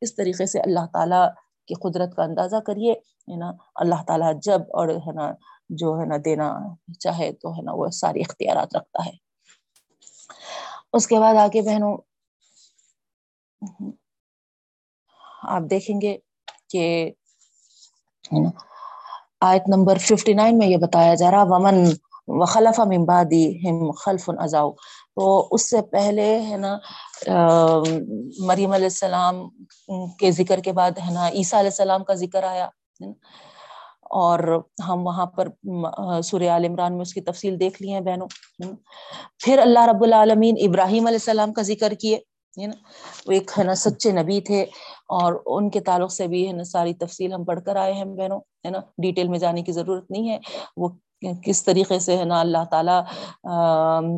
اس 0.00 0.14
طریقے 0.14 0.46
سے 0.46 0.60
اللہ 0.60 0.86
تعالیٰ 0.92 1.28
کی 1.66 1.74
قدرت 1.74 2.16
کا 2.16 2.22
اندازہ 2.22 2.56
کریے، 2.56 2.92
ہے 2.92 3.36
نا، 3.36 3.52
اللہ 3.74 4.02
تعالیٰ 4.06 4.32
جب 4.42 4.60
اور، 4.60 4.88
ہے 4.88 5.12
نا، 5.12 5.32
جو، 5.68 6.00
ہے 6.00 6.06
نا، 6.06 6.14
دینا 6.24 6.58
چاہے 6.98 7.32
تو، 7.32 7.52
ہے 7.52 7.62
نا، 7.62 7.72
وہ 7.72 7.88
ساری 7.88 8.20
اختیارات 8.20 8.76
رکھتا 8.76 9.06
ہے۔ 9.06 9.12
اس 10.92 11.06
کے 11.06 11.20
بعد 11.20 11.34
آگے 11.34 11.62
بہنوں 11.62 11.96
آپ 15.42 15.62
دیکھیں 15.70 16.00
گے 16.00 16.16
کہ 16.70 16.84
آیت 19.40 19.68
نمبر 19.68 19.98
59 20.00 20.52
میں 20.58 20.66
یہ 20.66 20.76
بتایا 20.76 21.14
جا 21.14 21.30
رہا، 21.30 21.42
ومن 21.50 21.84
وخلف 22.40 22.78
من 22.80 23.04
بعدهم 23.04 23.90
خلف 24.00 24.28
ازاؤ 24.38 24.70
تو 25.16 25.24
اس 25.54 25.68
سے 25.70 25.80
پہلے 25.92 26.26
ہے 26.48 26.56
نا 26.56 26.76
مریم 28.46 28.72
علیہ 28.72 28.90
السلام 28.92 29.42
کے 30.18 30.30
ذکر 30.32 30.60
کے 30.60 30.72
بعد 30.72 30.98
ہے 31.06 31.10
نا، 31.12 31.28
عیسیٰ 31.28 31.58
علیہ 31.58 31.70
السلام 31.70 32.04
کا 32.04 32.14
ذکر 32.22 32.44
آیا 32.44 32.68
اور 34.20 34.38
ہم 34.88 35.06
وہاں 35.06 35.26
پر 35.36 35.48
سورہ 36.24 36.48
عال 36.50 36.64
عمران 36.64 36.92
میں 36.92 37.02
اس 37.02 37.14
کی 37.14 37.20
تفصیل 37.20 37.60
دیکھ 37.60 37.82
لی 37.82 37.92
ہیں 37.92 38.00
بہنوں 38.00 38.28
پھر 39.44 39.58
اللہ 39.62 39.86
رب 39.88 40.02
العالمین 40.04 40.56
ابراہیم 40.66 41.06
علیہ 41.06 41.22
السلام 41.22 41.52
کا 41.52 41.62
ذکر 41.70 41.94
کیے۔ 42.00 42.18
وہ 42.56 43.32
ایک 43.32 43.50
ہے 43.58 43.64
نا 43.64 43.74
سچے 43.74 44.10
نبی 44.12 44.40
تھے 44.40 44.62
اور 45.18 45.34
ان 45.46 45.70
کے 45.70 45.80
تعلق 45.80 46.12
سے 46.12 46.26
بھی 46.26 46.46
ہے 46.46 46.52
نا 46.52 46.64
ساری 46.64 46.94
تفصیل 46.94 47.32
ہم 47.32 47.44
پڑھ 47.44 47.60
کر 47.66 47.76
آئے 47.76 47.92
ہیں 47.92 48.04
بہنوں، 48.06 48.40
ہے 48.64 48.70
نا؟ 48.70 48.78
ڈیٹیل 48.98 49.28
میں 49.28 49.38
جانے 49.38 49.62
کی 49.62 49.72
ضرورت 49.72 50.10
نہیں 50.10 50.30
ہے۔ 50.30 50.38
وہ 50.76 50.88
کس 51.44 51.64
طریقے 51.64 51.98
سے 51.98 52.16
ہے 52.16 52.24
نا 52.24 52.40
اللہ 52.40 52.64
تعالیٰ 52.70 53.00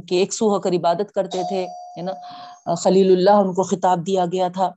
کی 0.08 0.16
ایک 0.16 0.32
سو 0.34 0.48
ہو 0.50 0.60
کر 0.60 0.72
عبادت 0.72 1.12
کرتے 1.14 1.42
تھے، 1.48 1.64
ہے 1.96 2.02
نا؟ 2.02 2.12
خلیل 2.74 3.12
اللہ 3.12 3.40
ان 3.40 3.52
کو 3.54 3.62
خطاب 3.62 4.06
دیا 4.06 4.24
گیا 4.32 4.48
تھا 4.54 4.70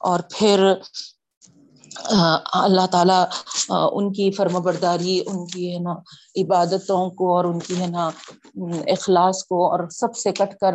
اور 0.00 0.20
پھر 0.30 0.72
اللہ 1.90 2.86
تعالیٰ 2.86 3.24
ان 3.68 4.12
کی 4.12 4.30
فرم 4.30 4.60
برداری 4.62 5.18
ان 5.26 5.46
کی 5.46 5.74
ہے 5.74 5.78
نا 5.78 5.92
عبادتوں 6.42 7.10
کو 7.10 7.36
اور 7.36 7.44
ان 7.44 7.58
کی 7.58 7.80
ہے 7.80 7.86
نا 7.86 8.08
اخلاص 8.92 9.44
کو 9.44 9.70
اور 9.70 9.88
سب 9.90 10.16
سے 10.16 10.32
کٹ 10.32 10.54
کر 10.60 10.74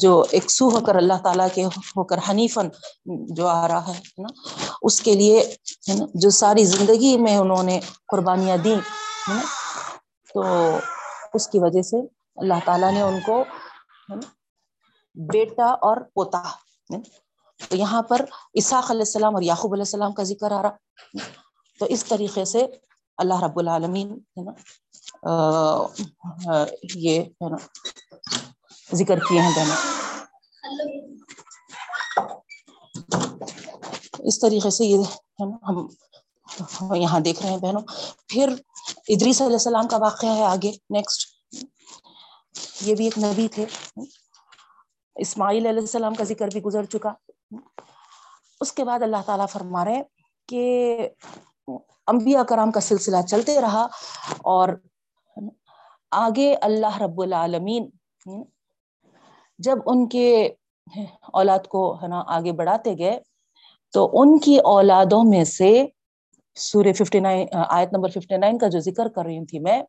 جو 0.00 0.22
ایک 0.30 0.50
سو 0.50 0.68
ہو 0.68 0.80
کر 0.80 0.96
اللہ 0.96 1.18
تعالیٰ 1.22 1.48
کے 1.54 1.64
ہو 1.64 2.04
کر 2.04 2.18
حنیفن 2.28 2.68
جو 3.34 3.46
آ 3.46 3.66
رہا 3.68 3.88
ہے 3.88 4.22
نا، 4.22 4.28
اس 4.82 5.00
کے 5.00 5.14
لیے، 5.14 5.40
ہے 5.88 5.94
نا، 5.94 6.04
جو 6.14 6.30
ساری 6.30 6.64
زندگی 6.64 7.16
میں 7.16 7.36
انہوں 7.36 7.62
نے 7.62 7.80
قربانیاں 8.08 8.56
دی 8.56 8.74
ہے 8.74 9.34
نا، 9.34 9.40
تو 10.34 10.42
اس 11.34 11.48
کی 11.48 11.58
وجہ 11.58 11.82
سے 11.82 12.00
اللہ 12.36 12.64
تعالیٰ 12.64 12.92
نے 12.92 13.00
ان 13.00 13.18
کو 13.26 13.42
بیٹا 15.14 15.66
اور 15.86 15.96
پوتا 16.14 16.42
تو 17.58 17.76
یہاں 17.76 18.02
پر 18.08 18.24
اسحاق 18.60 18.90
علیہ 18.90 19.00
السلام 19.00 19.34
اور 19.34 19.42
یعقوب 19.42 19.72
علیہ 19.72 19.82
السلام 19.82 20.12
کا 20.12 20.22
ذکر 20.22 20.52
آ 20.52 20.62
رہا۔ 20.62 20.76
تو 21.78 21.86
اس 21.94 22.04
طریقے 22.04 22.44
سے 22.44 22.66
اللہ 23.18 23.42
رب 23.42 23.58
العالمین 23.58 24.12
ہے 24.12 24.42
نا 24.44 24.52
یہ 26.94 27.20
ہے 27.20 27.48
نا، 27.50 27.56
ذکر 28.94 29.18
کیے 29.28 29.40
ہیں 29.40 29.54
دونوں 29.54 29.76
اس 34.28 34.38
طریقے 34.40 34.70
سے 34.70 34.84
یہ 34.84 34.98
ہے 35.40 35.44
نا 35.50 35.56
ہم 35.68 36.94
یہاں 36.94 37.20
دیکھ 37.20 37.42
رہے 37.42 37.50
ہیں 37.50 37.58
بہنوں۔ 37.58 37.82
پھر 38.28 38.48
ادریس 39.08 39.40
علیہ 39.42 39.60
السلام 39.60 39.88
کا 39.88 39.96
واقعہ 40.00 40.36
ہے 40.36 40.44
آگے 40.44 40.72
نیکسٹ 40.94 41.18
یہ 42.86 42.94
بھی 42.94 43.04
ایک 43.04 43.18
نبی 43.18 43.46
تھے۔ 43.54 43.64
اسماعیل 45.16 45.66
علیہ 45.66 45.80
السلام 45.80 46.14
کا 46.14 46.24
ذکر 46.24 46.48
بھی 46.52 46.62
گزر 46.62 46.84
چکا۔ 46.92 47.12
اس 48.60 48.72
کے 48.72 48.84
بعد 48.84 49.02
اللہ 49.02 49.22
تعالیٰ 49.26 49.46
فرما 49.48 49.84
رہے 49.84 50.02
کہ 50.48 51.08
انبیاء 52.08 52.42
کرام 52.48 52.70
کا 52.70 52.80
سلسلہ 52.82 53.22
چلتے 53.26 53.60
رہا 53.60 53.86
اور 54.46 54.68
آگے 56.12 56.52
اللہ 56.62 57.00
رب 57.02 57.20
العالمین 57.22 57.88
جب 59.60 59.78
ان 59.86 60.06
کے 60.08 60.28
اولاد 61.34 61.66
کو 61.68 61.82
ہے 62.02 62.08
نا 62.08 62.22
آگے 62.28 62.52
بڑھاتے 62.52 62.94
گئے 62.98 63.18
تو 63.94 64.04
ان 64.12 64.38
کی 64.38 64.56
اولادوں 64.66 65.22
میں 65.24 65.44
سے 65.48 65.70
سورہ 66.56 66.92
59 67.00 67.44
آیت 67.68 67.92
نمبر 67.92 68.18
59 68.18 68.58
کا 68.60 68.68
جو 68.68 68.80
ذکر 68.82 69.08
کر 69.08 69.24
رہی 69.24 69.44
تھی 69.44 69.58
میں 69.60 69.80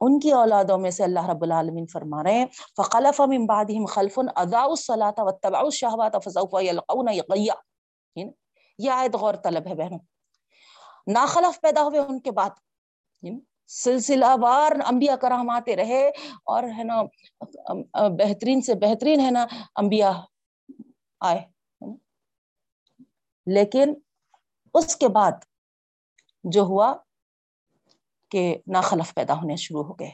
ان 0.00 0.18
کی 0.20 0.32
اولادوں 0.32 0.78
میں 0.78 0.90
سے 0.90 1.04
اللہ 1.04 1.28
رب 1.30 1.42
العالمین 1.42 1.86
فرما 1.86 2.22
رہے 2.22 2.32
ہیں 2.32 2.46
فخلف 2.76 3.20
من 3.20 3.46
بعدهم 3.46 3.86
خلف 3.86 4.18
اضاعوا 4.18 4.70
الصلاة 4.70 5.26
واتبعوا 5.26 5.66
الشهوات 5.66 6.18
فسوف 6.24 6.56
يلقون 6.62 7.08
غيا 7.30 7.54
یعنی 8.16 8.30
یہ 8.78 8.90
آیت 8.90 9.14
غور 9.14 9.34
طلب 9.34 9.66
ہے 9.66 9.74
بہنوں۔ 9.74 9.98
ناخلف 11.12 11.60
پیدا 11.60 11.82
ہوئے 11.82 12.00
ان 12.00 12.20
کے 12.20 12.30
بعد 12.30 12.50
یعنی 13.22 13.38
سلسلہ 13.70 14.32
وار 14.40 14.72
انبیاء 14.86 15.14
کرام 15.16 15.50
آتے 15.50 15.76
رہے 15.76 16.08
اور 16.46 16.62
ہے 16.78 16.84
نا 16.84 17.02
بہترین 18.18 18.60
سے 18.60 18.74
بہترین 18.74 19.20
ہے 19.20 19.30
نا 19.30 19.46
انبیاء 19.76 20.12
آئے۔ 21.20 21.38
یعنی 21.38 21.96
لیکن 23.46 23.94
اس 24.74 24.96
کے 24.96 25.08
بعد 25.08 25.44
جو 26.44 26.62
ہوا 26.62 26.94
کہ 28.28 28.56
ناخلف 28.66 29.14
پیدا 29.14 29.34
ہونے 29.34 29.56
شروع 29.56 29.84
ہو 29.84 29.92
گئے۔ 29.92 30.10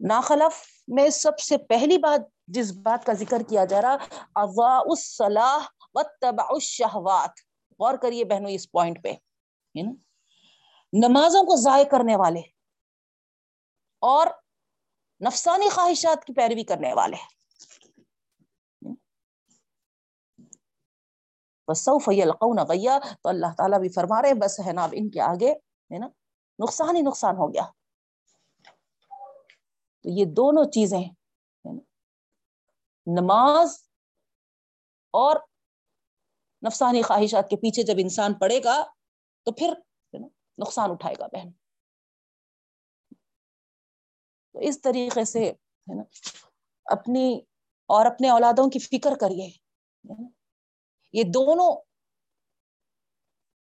ناخلف 0.00 0.66
میں 0.88 1.08
سب 1.08 1.38
سے 1.38 1.58
پہلی 1.58 1.98
بات 1.98 2.20
جس 2.46 2.72
بات 2.72 3.06
کا 3.06 3.12
ذکر 3.12 3.42
کیا 3.48 3.64
جا 3.64 3.82
رہا 3.82 3.96
اضاء 4.34 4.80
الصلاح 4.84 5.58
واتبع 5.94 6.44
الشہوات۔ 6.48 7.30
غور 7.78 7.94
کریے 7.94 8.24
بہنوں 8.24 8.50
اس 8.50 8.70
پوائنٹ 8.70 9.02
پہ۔ 9.02 9.12
نمازوں 10.92 11.42
کو 11.42 11.56
ضائع 11.56 11.84
کرنے 11.84 12.16
والے 12.16 12.40
اور 14.00 14.26
نفسانی 15.26 15.68
خواہشات 15.68 16.24
کی 16.24 16.32
پیروی 16.32 16.64
کرنے 16.64 16.94
والے۔ 16.94 17.16
سوف 21.74 22.08
یلقون 22.08 22.58
غیا 22.68 22.98
تو 23.22 23.28
اللہ 23.28 23.46
تعالیٰ 23.56 23.80
بھی 23.80 23.88
فرما 23.88 24.22
رہے 24.22 24.34
بس 24.34 24.60
ہے 24.66 24.72
نا، 24.72 24.84
اب 24.84 24.90
ان 24.92 25.10
کے 25.10 25.20
آگے، 25.20 25.52
ہے 25.92 25.98
نا؟ 25.98 26.08
نقصان 26.58 26.96
ہی 26.96 27.02
نقصان 27.02 27.36
ہو 27.36 27.54
گیا۔ 27.54 27.70
تو 30.02 30.08
یہ 30.10 30.24
دونوں 30.24 30.64
چیزیں 30.64 31.04
نماز 33.06 33.88
اور 35.10 35.36
نفسانی 36.66 37.02
خواہشات 37.02 37.50
کے 37.50 37.56
پیچھے 37.56 37.82
جب 37.82 37.94
انسان 37.98 38.34
پڑے 38.34 38.60
گا 38.64 38.84
تو 39.42 39.52
پھر 39.52 39.74
نقصان 40.58 40.90
اٹھائے 40.90 41.14
گا 41.18 41.26
بہن۔ 41.26 41.50
تو 44.52 44.58
اس 44.58 44.80
طریقے 44.80 45.24
سے 45.24 45.50
ہے 45.50 45.94
نا 45.94 46.02
اپنی 46.84 47.40
اور 47.86 48.06
اپنے 48.06 48.30
اولادوں 48.30 48.70
کی 48.70 48.78
فکر 48.78 49.10
کریے۔ 49.20 49.50
یہ 51.12 51.22
دونوں 51.22 51.82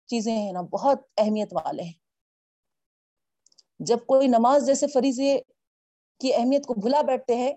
چیزیں 0.07 0.37
ہیں 0.37 0.53
نا، 0.53 0.61
بہت 0.61 0.99
اہمیت 1.17 1.53
والے 1.53 1.83
ہیں۔ 1.83 2.10
جب 3.87 3.99
کوئی 3.99 4.29
نماز 4.29 4.67
جیسے 4.67 4.87
فریضے 4.87 5.39
کی 6.21 6.35
اہمیت 6.35 6.67
کو 6.67 6.75
بھلا 6.75 7.03
بیٹھتے 7.03 7.37
ہیں، 7.37 7.53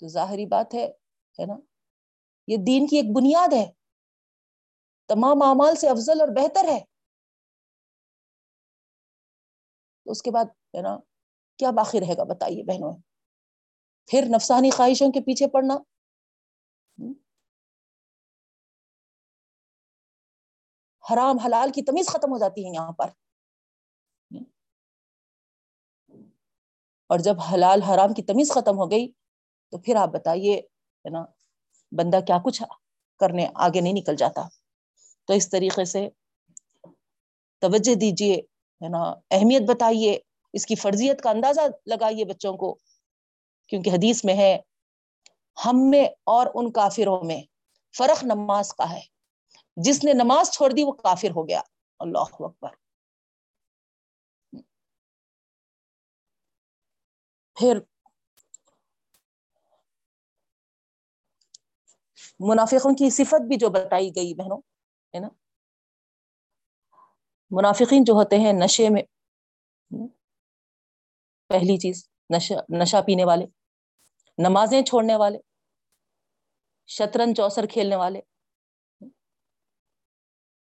تو 0.00 0.08
ظاہری 0.08 0.46
بات 0.46 0.74
ہے 0.74 1.46
نا؟ 1.46 1.54
یہ 2.46 2.56
دین 2.56 2.86
کی 2.86 2.96
ایک 2.96 3.04
بنیاد 3.16 3.52
ہے۔ 3.52 3.72
تمام 5.08 5.42
اعمال 5.42 5.76
سے 5.76 5.88
افضل 5.88 6.20
اور 6.20 6.28
بہتر 6.28 6.64
ہے۔ 6.64 6.84
تو 10.04 10.10
اس 10.10 10.22
کے 10.22 10.30
بعد، 10.30 10.44
ہے 10.44 10.82
نا، 10.82 10.98
کیا 11.56 11.70
باقی 11.70 12.00
رہے 12.00 12.16
گا 12.16 12.24
بتائیے 12.24 12.62
بہنوں؟ 12.64 12.92
پھر 14.06 14.24
نفسانی 14.34 14.70
خواہشوں 14.70 15.12
کے 15.12 15.20
پیچھے 15.20 15.48
پڑنا۔ 15.48 15.74
حرام 21.12 21.38
حلال 21.38 21.72
کی 21.72 21.82
تمیز 21.82 22.06
ختم 22.06 22.32
ہو 22.32 22.38
جاتی 22.38 22.66
ہے 22.66 22.70
یہاں 22.74 22.92
پر۔ 22.92 23.21
اور 27.12 27.18
جب 27.18 27.40
حلال 27.40 27.82
حرام 27.82 28.14
کی 28.14 28.22
تمیز 28.22 28.50
ختم 28.50 28.78
ہو 28.78 28.90
گئی 28.90 29.12
تو 29.70 29.78
پھر 29.78 29.96
آپ 29.96 30.08
بتائیے، 30.08 30.54
ہے 30.54 31.10
نا، 31.10 31.24
بندہ 31.92 32.20
کیا 32.26 32.38
کچھ 32.44 32.62
کرنے 33.20 33.46
آگے 33.54 33.80
نہیں 33.80 33.92
نکل 33.92 34.16
جاتا؟ 34.16 34.42
تو 35.26 35.32
اس 35.32 35.50
طریقے 35.50 35.84
سے 35.84 36.08
توجہ 37.58 37.94
دیجیے، 37.94 38.34
ہے 38.82 38.88
نا، 38.88 39.02
اہمیت 39.30 39.62
بتائیے، 39.62 40.18
اس 40.52 40.66
کی 40.66 40.74
فرضیت 40.74 41.22
کا 41.22 41.30
اندازہ 41.30 41.60
لگائیے 41.86 42.24
بچوں 42.24 42.56
کو، 42.56 42.78
کیونکہ 43.68 43.90
حدیث 43.90 44.24
میں 44.24 44.34
ہے، 44.34 44.58
ہم 45.64 45.90
میں 45.90 46.04
اور 46.24 46.46
ان 46.54 46.72
کافروں 46.72 47.24
میں 47.24 47.42
فرق 47.96 48.24
نماز 48.24 48.74
کا 48.74 48.90
ہے۔ 48.90 49.00
جس 49.76 50.04
نے 50.04 50.12
نماز 50.12 50.50
چھوڑ 50.50 50.72
دی 50.72 50.82
وہ 50.82 50.92
کافر 50.92 51.30
ہو 51.30 51.48
گیا۔ 51.48 51.60
اللہ 51.98 52.18
اکبر۔ 52.18 52.81
پھر 57.54 57.78
منافقوں 62.40 62.94
کی 62.94 63.10
صفت 63.10 63.42
بھی 63.42 63.56
جو 63.56 63.68
بتائی 63.68 64.10
گئی 64.16 64.34
بہنوں، 64.34 64.58
ہے 65.14 65.18
نا؟ 65.18 65.28
منافقین 67.50 68.04
جو 68.04 68.12
ہوتے 68.12 68.36
ہیں 68.36 68.52
نشے 68.52 68.88
میں، 68.88 69.02
پہلی 71.48 71.76
چیز 71.76 72.08
نشا 72.30 72.54
نشہ 72.78 72.96
پینے 73.06 73.24
والے، 73.24 73.46
نمازیں 74.38 74.82
چھوڑنے 74.82 75.16
والے، 75.16 75.38
شطرنج 76.86 77.36
چوسر 77.36 77.66
کھیلنے 77.66 77.96
والے، 77.96 78.20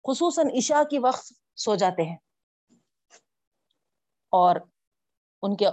خصوصاً 0.05 0.47
عشاء 0.59 0.83
کی 0.91 0.99
وقت 0.99 1.33
سو 1.57 1.75
جاتے 1.75 2.03
ہیں۔ 2.03 2.17
اور 4.31 4.57
ان 5.45 5.57
کے 5.57 5.67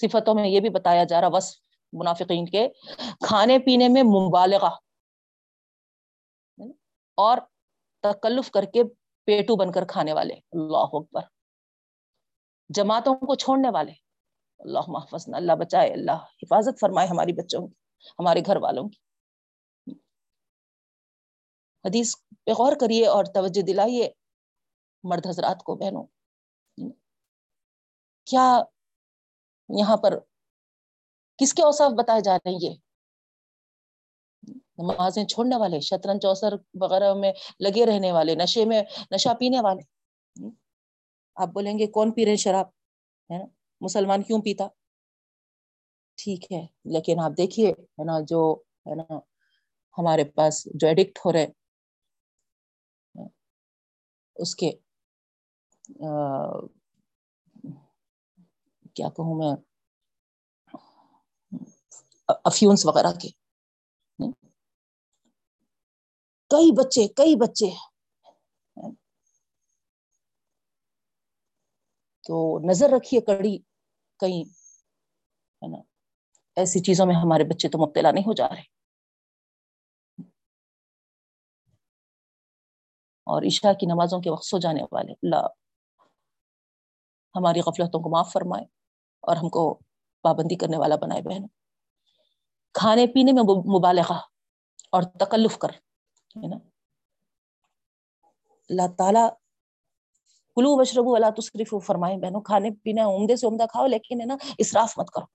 صفتوں 0.00 0.34
میں 0.34 0.48
یہ 0.48 0.60
بھی 0.60 0.70
بتایا 0.70 1.04
جا 1.04 1.20
رہا 1.20 1.28
وصف 1.32 1.60
منافقین 1.92 2.46
کے، 2.46 2.68
کھانے 3.26 3.58
پینے 3.58 3.88
میں 3.88 4.02
مبالغہ، 4.02 4.70
اور 7.18 7.38
تکلف 8.04 8.50
کر 8.50 8.64
کے 8.64 8.82
پیٹو 9.28 9.56
بن 9.56 9.72
کر 9.72 9.84
کھانے 9.84 10.12
والے، 10.12 10.34
اللہ 10.34 10.94
اکبر، 10.96 11.22
جماعتوں 12.70 13.14
کو 13.16 13.34
چھوڑنے 13.34 13.70
والے، 13.70 13.92
اللہ 14.60 14.88
محفظ 14.88 15.28
اللہ 15.34 15.52
بچائے، 15.52 15.92
اللہ 15.92 16.24
حفاظت 16.42 16.80
فرمائے 16.80 17.08
ہماری 17.08 17.32
بچوں 17.32 17.66
کی، 17.68 17.74
ہمارے 18.18 18.40
گھر 18.46 18.56
والوں 18.56 18.88
کی۔ 18.88 18.98
حدیث 21.84 22.14
پہ 22.44 22.50
غور 22.50 22.72
کریے 22.80 23.06
اور 23.06 23.24
توجہ 23.24 23.62
دلائیے 23.62 24.08
مرد 25.04 25.26
حضرات 25.26 25.62
کو، 25.62 25.74
بہنوں۔ 25.74 26.04
کیا 28.28 28.62
یہاں 29.68 29.96
پر 29.96 30.18
کس 31.38 31.54
کے 31.54 31.62
اوصاف 31.62 31.92
بتائے 31.92 32.20
جا 32.20 32.36
رہے 32.36 32.50
ہیں 32.50 32.58
یہ؟ 32.62 32.74
نمازیں 34.78 35.24
چھوڑنے 35.24 35.56
والے، 35.56 35.80
شطرنج 35.80 36.22
چوسر 36.22 36.52
وغیرہ 36.74 37.14
میں 37.14 37.32
لگے 37.60 37.86
رہنے 37.86 38.12
والے، 38.12 38.34
نشے 38.34 38.64
میں، 38.64 38.82
نشہ 39.10 39.34
پینے 39.38 39.60
والے۔ 39.60 39.82
آپ 41.34 41.48
بولیں 41.48 41.78
گے 41.78 41.86
کون 41.86 42.12
پی 42.12 42.26
رہے 42.26 42.36
شراب؟ 42.36 42.66
ہے 43.30 43.38
نا؟ 43.38 43.44
مسلمان 43.80 44.22
کیوں 44.22 44.42
پیتا؟ 44.42 44.68
ٹھیک 46.16 46.52
ہے، 46.52 46.66
لیکن 46.84 47.20
آپ 47.20 47.32
دیکھیے، 47.36 47.70
ہے 47.70 48.04
نا، 48.04 48.20
جو، 48.20 48.62
ہے 48.86 48.94
نا، 48.94 49.18
ہمارے 49.98 50.24
پاس 50.24 50.68
جو 50.74 50.88
ایڈکٹ 50.88 51.18
ہو 51.24 51.32
رہے 51.32 51.46
اس 54.36 54.56
کے 54.56 54.70
کیا 58.98 59.08
کہوں 59.08 59.38
میں؟ 59.38 59.62
افیونس 62.44 62.86
وغیرہ 62.86 63.12
کے۔ 63.22 63.28
کئی 66.50 66.72
بچے 66.72 67.08
کئی 67.08 67.36
بچے 67.36 67.66
تو 72.22 72.58
نظر 72.70 72.86
رکھیے 72.96 73.20
کڑی 73.20 73.58
کہیں، 74.20 74.44
ہے 75.62 75.68
نا؟ 75.68 75.82
ایسی 76.56 76.80
چیزوں 76.80 77.06
میں 77.06 77.14
ہمارے 77.14 77.44
بچے 77.44 77.68
تو 77.68 77.78
مبتلا 77.86 78.10
نہیں 78.10 78.24
ہو 78.24 78.32
جا 78.34 78.48
رہے۔ 78.48 78.78
اور 83.24 83.42
عشاء 83.46 83.72
کی 83.72 83.86
نمازوں 83.86 84.20
کے 84.20 84.30
وقت 84.30 84.44
سو 84.44 84.58
جانے 84.58 84.82
والے۔ 84.92 85.12
اللہ 85.12 85.46
ہماری 87.34 87.60
غفلتوں 87.60 88.00
کو 88.00 88.10
معاف 88.10 88.32
فرمائے۔ 88.32 88.77
اور 89.28 89.36
ہم 89.36 89.48
کو 89.48 89.80
پابندی 90.22 90.56
کرنے 90.56 90.76
والا 90.76 90.96
بنائے 90.96 91.22
بہن۔ 91.22 91.46
کھانے 92.74 93.06
پینے 93.06 93.32
میں 93.32 93.42
مبالغہ 93.78 94.18
اور 94.92 95.02
تکلف 95.02 95.58
کر، 95.58 95.68
ہے 95.68 96.46
نا؟ 96.46 96.56
اللہ 98.68 98.82
تعالی 98.98 99.20
کلو 100.54 100.76
بشربو 100.76 101.14
اللہ 101.14 101.40
تصریف 101.40 101.74
فرمائے 101.86 102.16
بہنوں، 102.16 102.40
کھانے 102.40 102.70
پینے 102.70 103.00
عمدے 103.00 103.36
سے 103.36 103.46
عمدہ 103.46 103.62
کھاؤ، 103.62 103.86
لیکن 103.86 104.20
ہے 104.20 104.26
نا، 104.26 104.36
اسراف 104.58 104.98
مت 104.98 105.10
کرو۔ 105.10 105.26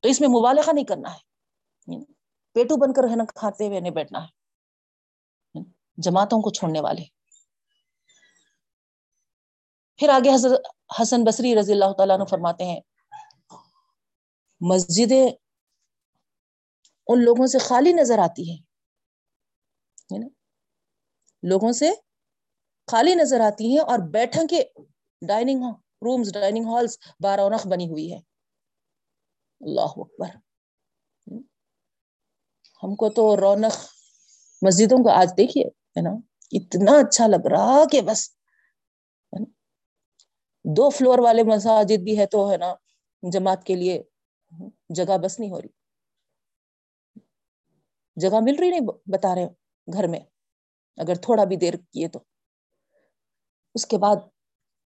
تو 0.00 0.08
اس 0.08 0.20
میں 0.20 0.28
مبالغہ 0.28 0.72
نہیں 0.72 0.84
کرنا 0.84 1.14
ہے۔ 1.14 1.32
پیٹو 2.52 2.76
بن 2.76 2.92
کر 2.92 3.02
ہے 3.10 3.16
نا، 3.16 3.24
کھاتے 3.34 3.66
ہوئے 3.66 3.80
نہیں 3.80 3.92
بیٹھنا 3.92 4.24
ہے۔ 4.24 4.42
جماعتوں 5.96 6.42
کو 6.42 6.50
چھوڑنے 6.50 6.80
والے۔ 6.80 7.04
پھر 9.96 10.08
آگے 10.08 10.34
حضرت 10.34 10.60
حسن 11.02 11.24
بصری 11.24 11.54
رضی 11.54 11.72
اللہ 11.72 11.92
تعالیٰ 11.92 12.18
نے 12.18 12.24
فرماتے 12.24 12.64
ہیں 12.64 12.80
مسجدیں 14.68 15.30
ان 17.06 17.24
لوگوں 17.24 17.46
سے 17.46 17.58
خالی 17.58 17.92
نظر 17.92 18.18
آتی 18.18 18.50
ہے 18.50 18.72
لوگوں 21.42 21.72
سے 21.72 21.90
خالی 22.86 23.14
نظر 23.14 23.40
آتی 23.40 23.70
ہیں 23.70 23.78
اور 23.78 23.98
بیٹھن 24.10 24.46
کے 24.46 24.62
ڈائننگ 25.28 25.64
رومز 26.02 26.32
ڈائننگ 26.32 26.64
ہالس 26.64 26.98
بارونق 27.20 27.66
بنی 27.66 27.88
ہوئی 27.88 28.12
ہے۔ 28.12 28.18
اللہ 29.60 29.80
اکبر۔ 29.80 30.28
ہم 32.82 32.94
کو 32.94 33.10
تو 33.10 33.36
رونق 33.36 33.86
مسجدوں 34.62 35.04
کو 35.04 35.10
آج 35.10 35.32
دیکھیے، 35.36 35.64
ہے 35.64 36.02
نا؟ 36.02 36.10
اتنا 36.52 36.92
اچھا 36.92 37.26
لگ 37.26 37.46
رہا 37.46 37.84
کہ 37.92 38.00
بس 38.00 38.30
دو 40.64 40.90
فلور 40.90 41.18
والے 41.18 41.42
مساجد 41.42 42.02
بھی 42.04 42.18
ہے 42.18 42.26
تو، 42.26 42.50
ہے 42.50 42.56
نا، 42.56 42.74
جماعت 43.32 43.64
کے 43.64 43.74
لیے 43.74 44.02
جگہ 44.88 45.18
بس 45.18 45.40
نہیں 45.40 45.50
ہو 45.50 45.60
رہی۔ 45.60 45.68
جگہ 48.16 48.40
مل 48.42 48.56
رہی 48.58 48.70
نہیں، 48.70 48.86
بتا 49.06 49.34
رہے 49.34 49.48
گھر 49.92 50.06
میں۔ 50.06 50.20
اگر 50.96 51.14
تھوڑا 51.14 51.44
بھی 51.44 51.56
دیر 51.56 51.74
کیے 51.74 52.08
تو۔ 52.08 52.18
اس 53.74 53.86
کے 53.86 53.98
بعد 53.98 54.16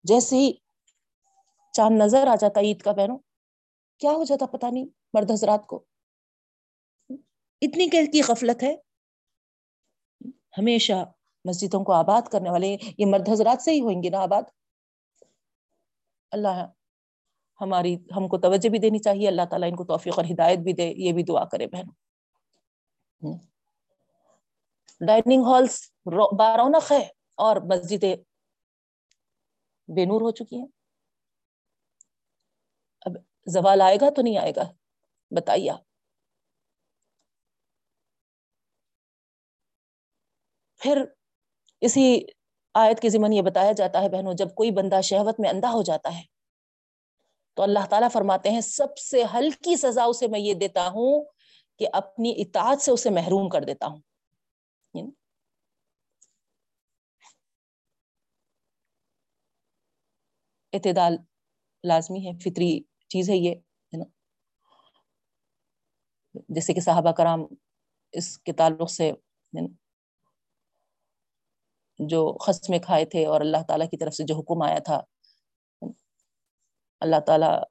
جیسے 0.05 0.37
ہی 0.37 0.53
چاند 1.73 2.03
نظر 2.03 2.27
آ 2.27 2.35
جاتا 2.35 2.61
عید 2.61 2.83
کا 2.83 2.93
بہنوں 2.93 3.19
کیا 3.99 4.11
ہو 4.11 4.25
جاتا 4.25 4.47
پتا 4.47 4.71
نہیں، 4.71 4.87
مرد 5.15 5.31
حضرات 5.31 5.67
کو۔ 5.67 5.85
اتنی 7.61 8.07
کی 8.07 8.21
غفلت 8.29 8.63
ہے۔ 8.63 8.77
ہمیشہ 10.59 11.13
مسجدوں 11.45 11.85
کو 11.85 11.93
آباد 11.93 12.23
کرنے 12.23 12.51
والے 12.51 12.77
یہ 12.99 13.07
مرد 13.07 13.29
حضرات 13.29 13.63
سے 13.63 13.73
ہی 13.73 13.81
ہوئیں 13.81 14.03
گے 14.03 14.11
نا 14.11 14.19
آباد۔ 14.19 14.43
اللہ 16.31 16.67
ہماری، 17.63 17.95
ہم 18.17 18.29
کو 18.29 18.39
توجہ 18.39 18.69
بھی 18.69 18.79
دینی 18.79 18.99
چاہیے، 18.99 19.29
اللہ 19.29 19.45
تعالیٰ 19.51 19.69
ان 19.71 19.77
کو 19.77 19.85
توفیق 19.85 20.19
اور 20.19 20.25
ہدایت 20.33 20.59
بھی 20.59 20.73
دے، 20.73 20.93
یہ 20.97 21.13
بھی 21.13 21.23
دعا 21.23 21.45
کرے 21.45 21.67
بہن 21.67 21.89
ڈائننگ 25.01 25.45
ہالس 25.47 25.81
بارونق 26.39 26.91
ہے 26.93 27.03
اور 27.35 27.57
مسجدیں 27.57 28.15
بے 29.89 30.05
نور 30.05 30.21
ہو 30.21 30.31
چکی 30.31 30.59
ہیں۔ 30.59 30.67
اب 33.07 33.17
زوال 33.47 33.81
آئے 33.81 33.97
گا 34.01 34.11
تو 34.17 34.23
نہیں 34.23 34.39
آئے 34.39 34.53
گا؟ 34.57 34.65
بتائیے 35.31 35.73
پھر 40.81 41.05
اسی 41.81 42.05
آیت 42.75 43.01
کے 43.01 43.09
ذمن 43.09 43.33
یہ 43.33 43.43
بتایا 43.43 43.73
جاتا 43.73 44.03
ہے 44.03 44.09
بہنوں، 44.09 44.35
جب 44.35 44.55
کوئی 44.55 44.71
بندہ 44.71 45.01
شہوت 45.05 45.41
میں 45.41 45.51
اندھا 45.51 45.71
ہو 45.73 45.83
جاتا 45.83 46.17
ہے 46.19 46.23
تو 47.55 47.63
اللہ 47.63 47.87
تعالیٰ 47.91 48.09
فرماتے 48.13 48.51
ہیں، 48.51 48.61
سب 48.61 48.99
سے 48.99 49.23
ہلکی 49.35 49.77
سزا 49.77 50.05
اسے 50.05 50.27
میں 50.29 50.41
یہ 50.41 50.55
دیتا 50.55 50.89
ہوں 50.89 51.25
کہ 51.79 51.87
اپنی 51.93 52.35
اطاعت 52.37 52.83
سے 52.83 52.91
اسے 52.93 53.11
محروم 53.11 53.49
کر 53.49 53.65
دیتا 53.65 53.87
ہوں۔ 53.87 54.01
یعنی 54.95 55.11
اعتدال 60.73 61.17
لازمی 61.85 62.27
ہے، 62.27 62.39
فطری 62.39 62.81
چیز 63.09 63.31
ہے 63.31 63.37
یہ، 63.37 63.55
ہے 63.55 63.97
نا؟ 63.97 64.05
جیسے 66.49 66.75
کہ 66.75 66.81
صحابہ 66.81 67.13
کرام 67.13 67.41
اس 68.13 68.39
کے 68.39 68.53
تعلق 68.53 68.91
سے 68.91 69.13
جو 71.99 72.39
خسمے 72.39 72.79
کھائے 72.79 73.05
تھے 73.05 73.27
اور 73.27 73.41
اللہ 73.41 73.63
تعالیٰ 73.69 73.89
کی 73.89 73.97
طرف 73.97 74.15
سے 74.15 74.25
جو 74.27 74.35
حکم 74.39 74.63
آیا 74.63 74.79
تھا 74.79 75.01
اللہ 77.03 77.21
تعالیٰ 77.27 77.63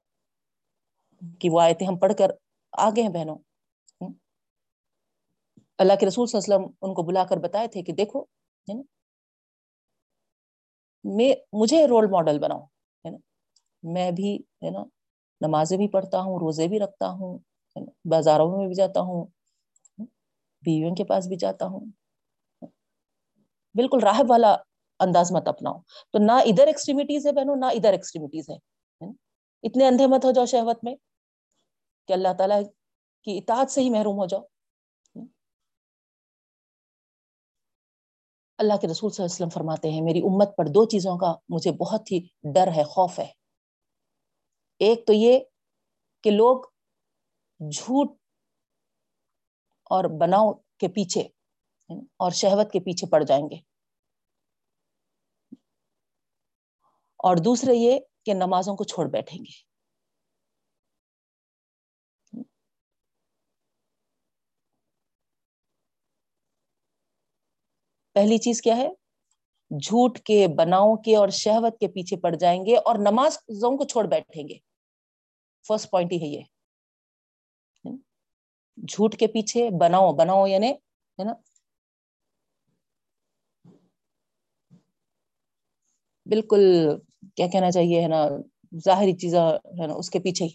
کی 1.38 1.48
وہ 1.48 1.60
آیتیں 1.60 1.86
ہم 1.86 1.96
پڑھ 1.98 2.12
کر 2.18 2.30
آگے 2.72 3.02
ہیں 3.02 3.08
بہنوں۔ 3.08 3.38
اللہ 5.78 5.92
کے 6.00 6.06
رسول 6.06 6.26
صلی 6.26 6.38
اللہ 6.38 6.54
علیہ 6.54 6.64
وسلم 6.64 6.74
ان 6.82 6.94
کو 6.94 7.02
بلا 7.02 7.24
کر 7.24 7.36
بتائے 7.36 7.68
تھے 7.68 7.82
کہ 7.82 7.92
دیکھو، 7.92 8.22
ہے 8.68 8.74
نا؟ 8.74 8.82
میں، 11.04 11.32
مجھے 11.52 11.86
رول 11.86 12.06
ماڈل 12.10 12.38
بناؤ، 12.38 12.64
ہے 13.04 13.10
نا؟ 13.10 13.16
میں 13.82 14.10
بھی، 14.10 14.36
ہے 14.36 14.70
نا، 14.70 14.84
نمازیں 15.40 15.76
بھی 15.76 15.88
پڑھتا 15.88 16.20
ہوں، 16.20 16.34
روزے 16.34 16.68
بھی 16.68 16.78
رکھتا 16.78 17.08
ہوں 17.08 17.38
بازاروں 18.04 18.58
میں 18.58 18.66
بھی 18.66 18.74
جاتا 18.74 19.00
ہوں 19.00 19.26
بیویوں 20.62 20.94
کے 20.94 21.04
پاس 21.04 21.26
بھی 21.28 21.36
جاتا 21.36 21.66
ہوں۔ 21.66 21.86
بالکل 23.74 23.98
راہب 24.02 24.30
والا 24.30 24.56
انداز 25.00 25.32
مت 25.32 25.48
اپناؤ۔ 25.48 25.80
تو 26.10 26.18
نہ 26.18 26.32
ادھر 26.32 26.66
ایکسٹریمٹیز 26.66 27.26
ہے 27.26 27.32
بہنوں، 27.32 27.56
نہ 27.56 27.66
ادھر 27.66 27.92
ایکسٹریمٹیز 27.92 28.50
ہے۔ 28.50 28.56
اتنے 29.62 29.86
اندھے 29.86 30.06
مت 30.06 30.24
ہو 30.24 30.30
جاؤ 30.30 30.44
شہوت 30.44 30.78
میں 30.82 30.94
کہ 32.06 32.12
اللہ 32.12 32.28
تعالیٰ 32.38 32.62
کی 33.22 33.38
اطاعت 33.38 33.70
سے 33.70 33.80
ہی 33.80 33.90
محروم 33.90 34.16
ہو 34.18 34.26
جاؤ۔ 34.26 34.40
اللہ 38.58 38.72
کے 38.80 38.86
رسول 38.86 39.10
صلی 39.10 39.22
اللہ 39.22 39.26
علیہ 39.26 39.46
وسلم 39.46 39.48
فرماتے 39.48 39.90
ہیں، 39.90 40.00
میری 40.02 40.18
امت 40.18 40.56
پر 40.56 40.64
دو 40.64 40.84
چیزوں 40.84 41.18
کا 41.18 41.34
مجھے 41.48 41.72
بہت 41.72 42.12
ہی 42.12 42.20
ڈر 42.54 42.68
ہے، 42.76 42.84
خوف 42.84 43.18
ہے۔ 43.18 43.32
ایک 44.78 45.06
تو 45.06 45.12
یہ 45.12 45.38
کہ 46.22 46.30
لوگ 46.30 46.62
جھوٹ 47.60 48.16
اور 49.84 50.04
بناؤ 50.20 50.52
کے 50.52 50.88
پیچھے 50.88 51.20
اور 52.16 52.30
شہوت 52.30 52.72
کے 52.72 52.80
پیچھے 52.80 53.10
پڑ 53.10 53.22
جائیں 53.22 53.44
گے۔ 53.50 53.56
اور 57.16 57.36
دوسرے 57.36 57.74
یہ 57.74 58.00
کہ 58.26 58.34
نمازوں 58.34 58.76
کو 58.76 58.84
چھوڑ 58.84 59.06
بیٹھیں 59.08 59.38
گے۔ 59.38 59.52
پہلی 68.14 68.38
چیز 68.38 68.62
کیا 68.62 68.76
ہے؟ 68.76 68.88
جھوٹ 69.70 70.18
کے 70.18 70.46
بناؤ 70.48 70.96
کے 70.96 71.16
اور 71.16 71.28
شہوت 71.28 71.78
کے 71.80 71.88
پیچھے 71.88 72.16
پڑ 72.16 72.34
جائیں 72.34 72.66
گے 72.66 72.76
اور 72.76 72.94
نمازوں 72.98 73.76
کو 73.76 73.84
چھوڑ 73.84 74.04
بیٹھیں 74.06 74.48
گے۔ 74.48 74.58
فرسٹ 75.68 75.90
پوائنٹ 75.90 76.12
ہی 76.12 76.22
ہے 76.22 76.28
یہ۔ 76.28 76.42
جھوٹ 78.78 79.16
کے 79.16 79.26
پیچھے 79.26 79.70
بناؤ 79.80 80.12
بناؤ 80.12 80.46
یعنی 80.46 80.70
ہے 80.70 81.24
نا؟ 81.24 81.32
بالکل 86.32 86.88
کیا 87.36 87.46
کہنا 87.46 87.70
چاہیے، 87.70 88.02
ہے 88.02 88.08
نا، 88.08 88.28
ظاہری 88.84 89.12
چیزیں 89.12 89.40
ہے 89.82 89.86
نا، 89.86 89.94
اس 89.94 90.10
کے 90.10 90.18
پیچھے 90.18 90.44
ہی 90.44 90.52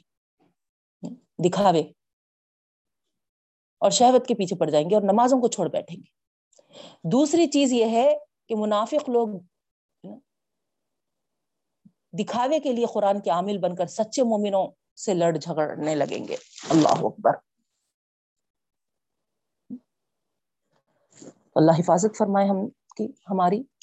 دکھاوے۔ 1.49 1.83
اور 3.77 3.91
شہوت 3.91 4.27
کے 4.27 4.33
پیچھے 4.33 4.55
پڑ 4.55 4.69
جائیں 4.69 4.89
گے 4.89 4.95
اور 4.95 5.03
نمازوں 5.03 5.41
کو 5.41 5.47
چھوڑ 5.47 5.67
بیٹھیں 5.67 5.97
گے۔ 5.97 6.09
دوسری 7.11 7.47
چیز 7.47 7.73
یہ 7.73 7.85
ہے 7.85 8.17
کہ 8.47 8.55
منافق 8.55 9.09
لوگ 9.09 9.27
دکھاوے 12.19 12.59
کے 12.59 12.73
لیے 12.73 12.85
قرآن 12.93 13.21
کے 13.21 13.29
عامل 13.29 13.57
بن 13.57 13.75
کر 13.75 13.85
سچے 13.85 14.23
مومنوں 14.23 14.67
سے 14.95 15.13
لڑ 15.13 15.37
جھگڑنے 15.37 15.95
لگیں 15.95 16.27
گے۔ 16.27 16.35
اللہ 16.69 16.89
اکبر۔ 16.89 17.31
اللہ 21.55 21.71
حفاظت 21.71 22.17
فرمائے 22.17 22.47
ہم 22.47 22.69
کی، 22.69 23.07
ہماری۔ 23.29 23.76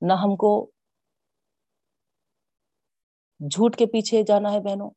نہ 0.00 0.12
ہم 0.12 0.36
کو 0.36 0.70
جھوٹ 3.50 3.76
کے 3.76 3.86
پیچھے 3.86 4.22
جانا 4.22 4.52
ہے 4.52 4.60
بہنوں، 4.60 4.90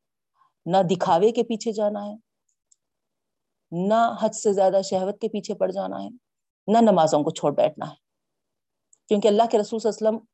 نہ 0.66 0.78
دکھاوے 0.92 1.32
کے 1.32 1.44
پیچھے 1.44 1.72
جانا 1.72 2.06
ہے، 2.06 2.14
نہ 3.72 4.16
حد 4.22 4.30
سے 4.30 4.54
زیادہ 4.54 4.82
شہوت 4.84 5.22
کے 5.22 5.28
پیچھے 5.28 5.54
پڑ 5.54 5.72
جانا 5.72 6.04
ہے، 6.04 6.10
نہ 6.68 6.92
نمازوں 6.92 7.24
کو 7.24 7.30
چھوڑ 7.30 7.52
بیٹھنا 7.52 7.90
ہے۔ 7.90 7.96
کیونکہ 9.08 9.28
اللہ 9.28 9.44
کے 9.52 9.58
رسول 9.58 9.80
صلی 9.80 9.90
اللہ 9.90 10.10
علیہ 10.10 10.18
وسلم 10.18 10.26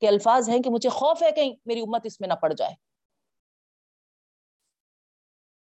کے 0.00 0.08
الفاظ 0.08 0.48
ہیں 0.48 0.58
کہ 0.58 0.70
مجھے 0.70 0.88
خوف 0.88 1.22
ہے 1.22 1.30
کہیں 1.32 1.54
میری 1.64 1.80
امت 1.80 2.00
اس 2.04 2.20
میں 2.20 2.28
نہ 2.28 2.34
پڑ 2.34 2.52
جائے۔ 2.52 2.74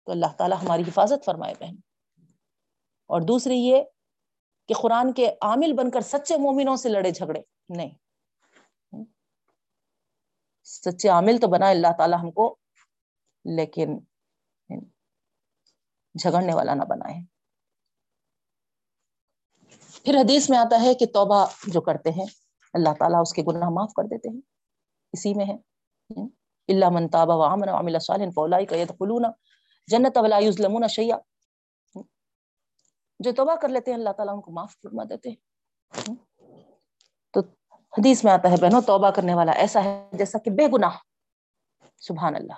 تو 0.06 0.12
اللہ 0.12 0.26
تعالیٰ 0.38 0.56
ہماری 0.62 0.82
حفاظت 0.82 1.24
فرمائے 1.24 1.54
بہن۔ 1.60 1.74
اور 3.06 3.20
دوسری 3.20 3.56
یہ 3.56 3.82
کہ 4.68 4.74
قرآن 4.82 5.12
کے 5.12 5.34
عامل 5.40 5.72
بن 5.72 5.90
کر 5.90 6.00
سچے 6.00 6.36
مومنوں 6.36 6.76
سے 6.76 6.88
لڑے 6.88 7.10
جھگڑے۔ 7.10 7.51
نہیں۔ 7.68 7.90
سچے 10.64 11.08
عامل 11.08 11.38
تو 11.40 11.48
بنا 11.48 11.70
اللہ 11.70 11.86
تعالیٰ 11.98 12.18
ہم 12.22 12.30
کو، 12.30 12.56
لیکن 13.44 13.98
جھگڑنے 16.14 16.54
والا 16.54 16.74
نہ 16.74 16.82
بنائے۔ 16.82 17.14
پھر 20.04 20.14
حدیث 20.14 20.50
میں 20.50 20.58
آتا 20.58 20.82
ہے 20.82 20.94
کہ 20.94 21.06
توبہ 21.06 21.46
جو 21.66 21.80
کرتے 21.80 22.10
ہیں، 22.10 22.26
اللہ 22.72 22.88
تعالیٰ 22.98 23.20
اس 23.20 23.32
کے 23.32 23.42
گناہ 23.42 23.68
معاف 23.68 23.92
کر 23.92 24.02
دیتے 24.02 24.28
ہیں۔ 24.28 24.40
اسی 25.12 25.34
میں 25.34 25.44
ہے۔ 25.44 25.56
اللہ 26.68 26.84
من 26.90 27.08
وعمل 27.12 27.68
وعمل 27.68 27.98
فاولئک 27.98 28.72
يدخلون 28.72 29.22
جنت 29.86 30.16
ولا 30.16 30.38
يظلمون 30.38 30.88
شيئا 30.88 31.16
جو 33.18 33.32
توبہ 33.32 33.54
کر 33.54 33.68
لیتے 33.68 33.90
ہیں، 33.90 33.98
اللہ 33.98 34.10
تعالیٰ 34.10 34.34
ان 34.34 34.40
کو 34.40 34.52
معاف 34.52 34.72
فرما 34.82 35.04
دیتے 35.04 35.30
ہیں۔ 35.30 36.31
حدیث 37.98 38.24
میں 38.24 38.32
آتا 38.32 38.50
ہے، 38.50 38.56
بہنوں، 38.60 38.80
توبہ 38.80 39.10
کرنے 39.10 39.34
والا 39.34 39.52
ایسا 39.52 39.84
ہے 39.84 40.08
جیسا 40.12 40.38
کہ 40.38 40.50
بے 40.50 40.66
گناہ۔ 40.66 40.90
سبحان 41.98 42.36
اللہ۔ 42.36 42.52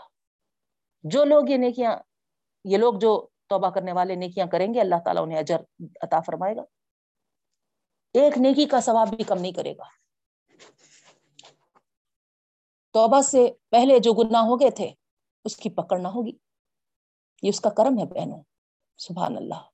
جو 1.02 1.24
لوگ 1.24 1.48
یہ 1.48 1.56
نیکیاں، 1.56 1.96
یہ 2.64 2.78
لوگ 2.78 2.94
جو 2.94 3.28
توبہ 3.46 3.70
کرنے 3.70 3.92
والے 3.92 4.14
نیکیاں 4.14 4.46
کریں 4.46 4.74
گے، 4.74 4.80
اللہ 4.80 4.94
تعالیٰ 5.04 5.22
انہیں 5.22 5.38
اجر 5.38 5.56
عطا 6.02 6.20
فرمائے 6.20 6.56
گا۔ 6.56 6.62
ایک 8.12 8.38
نیکی 8.38 8.66
کا 8.66 8.80
ثواب 8.80 9.08
بھی 9.08 9.24
کم 9.24 9.38
نہیں 9.38 9.52
کرے 9.52 9.76
گا۔ 9.76 9.84
توبہ 12.92 13.20
سے 13.20 13.52
پہلے 13.70 13.98
جو 13.98 14.12
گناہ 14.12 14.42
ہو 14.42 14.60
گئے 14.60 14.70
تھے، 14.70 14.90
اس 15.44 15.56
کی 15.56 15.70
پکڑ 15.70 15.98
نہ 15.98 16.08
ہوگی۔ 16.08 16.32
یہ 17.42 17.48
اس 17.48 17.60
کا 17.60 17.70
کرم 17.70 17.98
ہے 17.98 18.04
بہنوں۔ 18.04 18.42
سبحان 18.98 19.36
اللہ۔ 19.36 19.68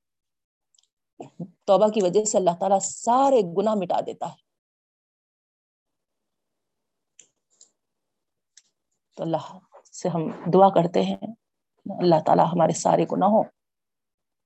توبہ 1.65 1.89
کی 1.89 2.03
وجہ 2.03 2.25
سے 2.25 2.39
اللہ 2.39 2.51
تعالیٰ 2.61 2.79
سارے 2.81 3.41
گناہ 3.59 3.75
مٹا 3.75 4.01
دیتا 4.07 4.27
ہے۔ 4.27 4.50
تو 9.21 9.25
اللہ 9.25 9.49
سے 9.93 10.09
ہم 10.09 10.23
دعا 10.53 10.69
کرتے 10.71 11.03
ہیں 11.03 11.27
اللہ 11.99 12.21
تعالیٰ 12.27 12.45
ہمارے 12.53 12.73
سارے 12.73 13.05
گناہوں 13.13 13.43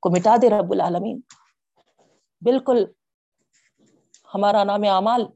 کو 0.03 0.11
مٹا 0.11 0.35
دے 0.43 0.49
رب 0.51 0.73
العالمین۔ 0.73 1.21
بالکل 2.43 2.85
ہمارا 4.35 4.65
نام 4.65 4.83
اعمال 4.91 5.27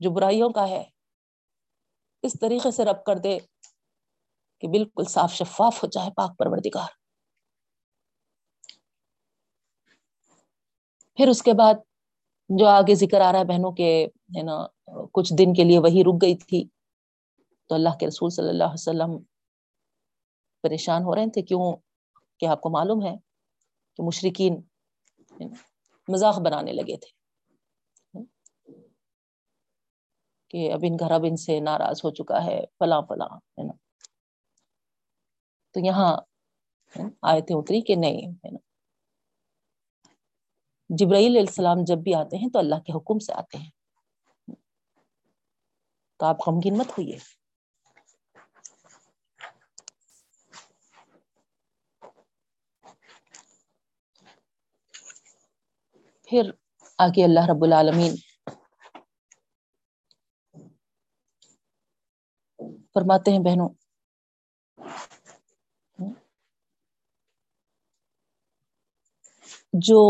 جو 0.00 0.10
برائیوں 0.10 0.50
کا 0.50 0.68
ہے، 0.68 0.84
اس 2.22 2.36
طریقے 2.40 2.70
سے 2.70 2.84
رب 2.84 3.04
کر 3.04 3.18
دے 3.18 3.38
کہ 4.60 4.68
بالکل 4.68 5.04
صاف 5.04 5.34
شفاف 5.34 5.82
ہو 5.82 5.88
جائے 5.88 6.10
پاک 6.10 6.38
پروردگار۔ 6.38 6.88
پھر 11.18 11.28
اس 11.28 11.42
کے 11.42 11.52
بعد 11.52 11.74
جو 12.48 12.66
آگے 12.66 12.94
ذکر 12.94 13.20
آ 13.20 13.32
رہا 13.32 13.38
ہے 13.38 13.44
بہنوں 13.44 13.72
کے، 13.72 13.92
ہے 14.06 14.42
نا، 14.42 14.66
کچھ 15.12 15.32
دن 15.38 15.54
کے 15.54 15.64
لیے 15.64 15.78
وہی 15.78 16.02
رک 16.04 16.22
گئی 16.22 16.36
تھی۔ 16.36 16.77
تو 17.68 17.74
اللہ 17.74 17.88
کے 18.00 18.06
رسول 18.06 18.30
صلی 18.30 18.48
اللہ 18.48 18.64
علیہ 18.64 18.74
وسلم 18.74 19.22
پریشان 20.62 21.02
ہو 21.02 21.14
رہے 21.14 21.30
تھے، 21.30 21.42
کیوں؟ 21.42 21.76
کہ 22.38 22.46
آپ 22.46 22.60
کو 22.60 22.70
معلوم 22.70 23.06
ہے 23.06 23.16
کہ 23.96 24.06
مشرقین 24.06 24.62
مذاق 26.08 26.38
بنانے 26.38 26.72
لگے 26.72 26.96
تھے۔ 26.96 27.18
کہ 30.48 30.72
اب 30.72 30.80
ان 30.82 30.96
کا 30.96 31.08
رب 31.08 31.24
ان 31.24 31.36
سے 31.36 31.60
ناراض 31.60 32.00
ہو 32.04 32.10
چکا 32.10 32.44
ہے، 32.44 32.60
فلاں 32.78 33.02
فلاں، 33.02 33.36
ہے 33.36 33.62
نا۔ 33.62 33.72
تو 35.70 35.86
یہاں 35.86 36.16
آیتیں 37.22 37.56
اتری 37.56 37.80
کہ 37.80 37.94
نہیں، 37.96 38.16
ہے 38.16 38.50
نا۔ 38.50 38.58
جبرائیل 40.88 41.30
علیہ 41.30 41.40
السلام 41.40 41.76
جب 41.86 41.96
بھی 41.98 42.14
آتے 42.14 42.36
ہیں 42.36 42.48
تو 42.52 42.58
اللہ 42.58 42.74
کے 42.74 42.92
حکم 42.92 43.18
سے 43.18 43.32
آتے 43.32 43.58
ہیں۔ 43.58 43.70
تو 46.16 46.26
آپ 46.26 46.36
غمگین 46.46 46.78
مت 46.78 46.86
ہوئیے۔ 46.88 47.18
پھر 56.28 56.50
آگے 56.98 57.24
اللہ 57.24 57.50
رب 57.50 57.64
العالمین 57.64 58.14
فرماتے 62.94 63.30
ہیں 63.30 63.40
بہنوں، 63.40 63.68
جو 69.82 70.00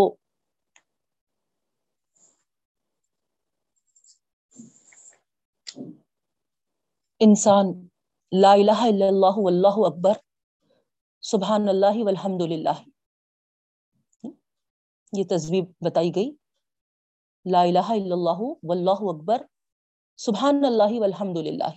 انسان 7.21 7.73
لا 8.33 8.53
الہ 8.55 8.81
الا 8.85 9.09
اللہ 9.09 9.39
واللہ 9.41 9.79
اکبر، 9.87 10.15
سبحان 11.23 11.69
اللہ 11.69 12.03
والحمد 12.05 12.43
للہ 12.51 12.79
یہ 15.13 15.25
تصویر 15.31 15.65
بتائی 15.85 16.11
گئی۔ 16.15 16.31
لا 17.47 17.61
الہ 17.63 17.87
الا 17.91 18.15
اللہ، 18.15 18.41
واللہ 18.69 19.01
اکبر، 19.11 19.43
سبحان 20.19 20.65
اللہ 20.65 20.99
والحمد 21.01 21.37
للہ 21.47 21.71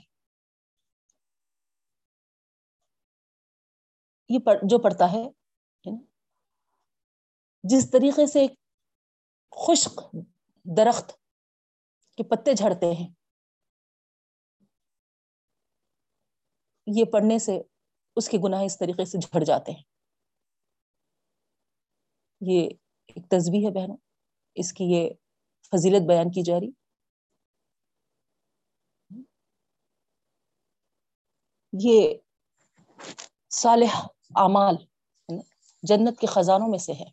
یہ 4.29 4.39
جو 4.63 4.77
پڑھتا 4.83 5.11
ہے 5.11 5.21
یعنی 5.21 5.97
جس 7.63 7.89
طریقے 7.91 8.25
سے 8.27 8.39
ایک 8.39 8.53
خشک 9.57 9.99
درخت 10.65 11.11
کے 12.17 12.23
پتے 12.29 12.53
جھڑتے 12.53 12.91
ہیں، 12.91 13.07
یہ 16.87 17.05
پڑھنے 17.11 17.39
سے 17.39 17.59
اس 18.17 18.29
کے 18.29 18.37
گناہ 18.43 18.63
اس 18.65 18.77
طریقے 18.79 19.05
سے 19.05 19.17
جھڑ 19.17 19.43
جاتے 19.43 19.71
ہیں۔ 19.71 19.83
یہ 22.41 22.69
ایک 23.15 23.29
تصویر 23.29 23.67
ہے 23.67 23.71
بہنوں، 23.73 23.97
اس 24.55 24.73
کی 24.73 24.83
یہ 24.83 25.09
فضیلت 25.71 26.07
بیان 26.07 26.31
کی 26.31 26.41
جا 26.41 26.59
رہی۔ 26.59 26.69
یہ 31.73 32.17
صالح 33.49 34.07
اعمال 34.35 34.75
جنت 35.83 36.19
کے 36.19 36.27
خزانوں 36.27 36.67
میں 36.67 36.79
سے 36.79 36.93
ہے۔ 36.93 37.05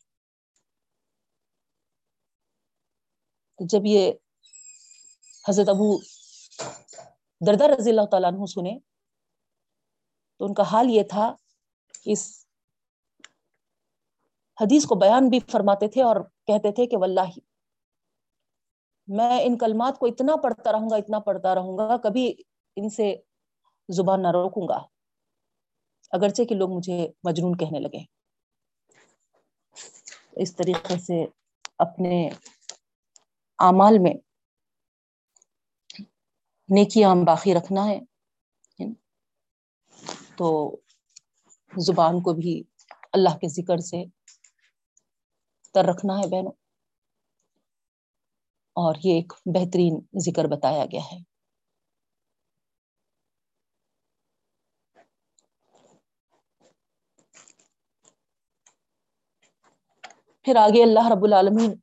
جب 3.58 3.86
یہ 3.86 4.12
حضرت 5.48 5.68
ابو 5.68 5.98
دردہ 7.46 7.64
رضی 7.78 7.90
اللہ 7.90 8.06
تعالیٰ 8.10 8.32
عنہ 8.32 8.46
سنے 8.46 8.78
تو 10.38 10.44
ان 10.44 10.54
کا 10.54 10.62
حال 10.62 10.86
یہ 10.90 11.02
تھا 11.02 11.34
اس 12.04 12.47
حدیث 14.60 14.86
کو 14.86 14.94
بیان 14.94 15.28
بھی 15.28 15.40
فرماتے 15.40 15.88
تھے 15.88 16.02
اور 16.02 16.16
کہتے 16.46 16.72
تھے 16.72 16.86
کہ 16.86 16.96
واللہ 16.96 17.30
میں 19.08 19.40
ان 19.44 19.58
کلمات 19.58 19.98
کو 19.98 20.06
اتنا 20.06 20.36
پڑھتا 20.36 20.72
رہوں 20.72 20.90
گا، 20.90 20.96
اتنا 20.96 21.18
پڑھتا 21.18 21.54
رہوں 21.54 21.78
گا، 21.78 21.96
کبھی 21.96 22.34
ان 22.76 22.88
سے 22.88 23.14
زبان 23.88 24.22
نہ 24.22 24.28
روکوں 24.28 24.68
گا۔ 24.68 24.78
اگرچہ 26.12 26.42
کہ 26.42 26.54
لوگ 26.54 26.70
مجھے 26.70 27.08
مجنون 27.24 27.56
کہنے 27.56 27.78
لگے۔ 27.78 28.04
اس 30.32 30.56
طریقے 30.56 30.98
سے 30.98 31.24
اپنے 31.78 32.28
اعمال 33.58 33.98
میں 33.98 34.14
نیکی 36.68 37.04
عام 37.04 37.24
باقی 37.24 37.54
رکھنا 37.54 37.86
ہے۔ 37.88 37.98
تو 40.36 40.76
زبان 41.76 42.22
کو 42.22 42.32
بھی 42.32 42.62
اللہ 43.12 43.36
کے 43.38 43.48
ذکر 43.48 43.78
سے 43.78 44.04
تر 45.78 45.84
رکھنا 45.84 46.14
ہے 46.18 46.28
بہنوں۔ 46.28 46.52
اور 48.76 48.94
یہ 49.04 49.14
ایک 49.14 49.32
بہترین 49.44 50.00
ذکر 50.18 50.44
بتایا 50.44 50.84
گیا 50.84 51.00
ہے۔ 51.12 51.18
پھر 60.42 60.56
آگے 60.56 60.82
اللہ 60.82 61.08
رب 61.12 61.24
العالمین 61.24 61.74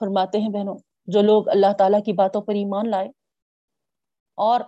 فرماتے 0.00 0.38
ہیں 0.38 0.48
بہنوں، 0.48 0.76
جو 1.06 1.22
لوگ 1.22 1.48
اللہ 1.48 1.72
تعالیٰ 1.78 2.00
کی 2.04 2.12
باتوں 2.12 2.42
پر 2.42 2.54
ایمان 2.54 2.90
لائے 2.90 3.08
اور 4.34 4.60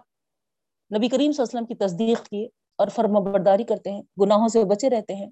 نبی 0.99 1.09
کریم 1.09 1.33
صلی 1.33 1.43
اللہ 1.43 1.59
علیہ 1.59 1.59
وسلم 1.59 1.67
کی 1.67 1.75
تصدیق 1.75 2.29
کی 2.29 2.47
اور 2.77 2.89
فرما 2.89 3.21
برداری 3.21 3.65
کرتے 3.65 3.93
ہیں، 3.93 4.03
گناہوں 4.23 4.49
سے 4.49 4.65
بچے 4.65 4.91
رہتے 4.91 5.15
ہیں 5.15 5.31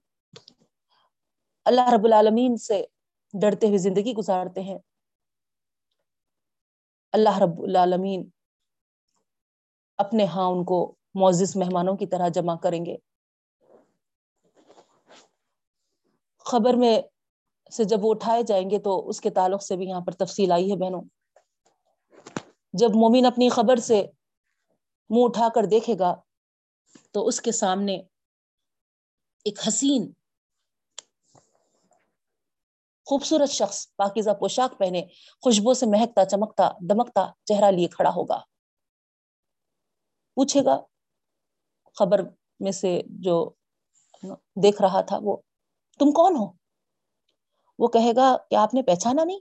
اللہ 1.65 1.95
رب 1.95 2.05
العالمین 2.05 2.57
سے 2.57 2.85
ڈرتے 3.35 3.67
ہوئے 3.67 3.79
زندگی 3.79 4.13
گزارتے 4.13 4.61
ہیں۔ 4.61 4.79
اللہ 7.13 7.39
رب 7.39 7.63
العالمین 7.63 8.29
اپنے 9.97 10.25
ہاں 10.25 10.51
ان 10.51 10.65
کو 10.65 10.95
معزز 11.15 11.57
مہمانوں 11.57 11.97
کی 11.97 12.07
طرح 12.07 12.29
جمع 12.29 12.57
کریں 12.57 12.87
گے۔ 12.87 12.97
خبر 16.39 16.75
میں 16.75 17.01
سے 17.73 17.85
جب 17.85 18.05
وہ 18.05 18.11
اٹھائے 18.11 18.43
جائیں 18.43 18.71
گے 18.71 18.79
تو 18.79 19.09
اس 19.09 19.21
کے 19.21 19.31
تعلق 19.31 19.63
سے 19.63 19.77
بھی 19.77 19.87
یہاں 19.87 20.01
پر 20.01 20.13
تفصیل 20.13 20.53
آئی 20.53 20.73
ہے 20.73 20.77
بہنوں۔ 20.77 21.03
جب 22.73 22.89
مومن 22.95 23.27
اپنی 23.27 23.49
خبر 23.49 23.77
سے 23.77 24.07
منہ 25.11 25.25
اٹھا 25.25 25.49
کر 25.55 25.65
دیکھے 25.65 25.95
گا 25.99 26.15
تو 27.13 27.27
اس 27.27 27.41
کے 27.41 27.53
سامنے 27.53 27.97
ایک 29.45 29.59
حسین 29.69 30.13
خوبصورت 33.07 33.49
شخص، 33.49 33.97
پاکیزہ 33.97 34.31
پوشاک 34.31 34.79
پہنے 34.79 35.03
خوشبو 35.45 35.75
سے 35.75 35.87
مہکتا، 35.87 36.25
چمکتا، 36.25 36.71
دمکتا 36.81 37.31
چہرہ 37.45 37.71
لیے 37.71 37.89
کھڑا 37.89 38.11
ہوگا۔ 38.11 38.41
پوچھے 40.35 40.65
گا، 40.65 40.81
خبر 41.99 42.21
میں 42.61 42.73
سے 42.73 43.03
جو 43.07 43.51
دیکھ 44.57 44.83
رہا 44.83 45.01
تھا 45.01 45.19
وہ، 45.23 45.37
تم 45.99 46.11
کون 46.11 46.37
ہو؟ 46.37 46.53
وہ 47.79 47.89
کہے 47.89 48.13
گا 48.17 48.37
کہ 48.51 48.57
آپ 48.57 48.75
نے 48.75 48.83
پہچانا 48.83 49.25
نہیں؟ 49.25 49.41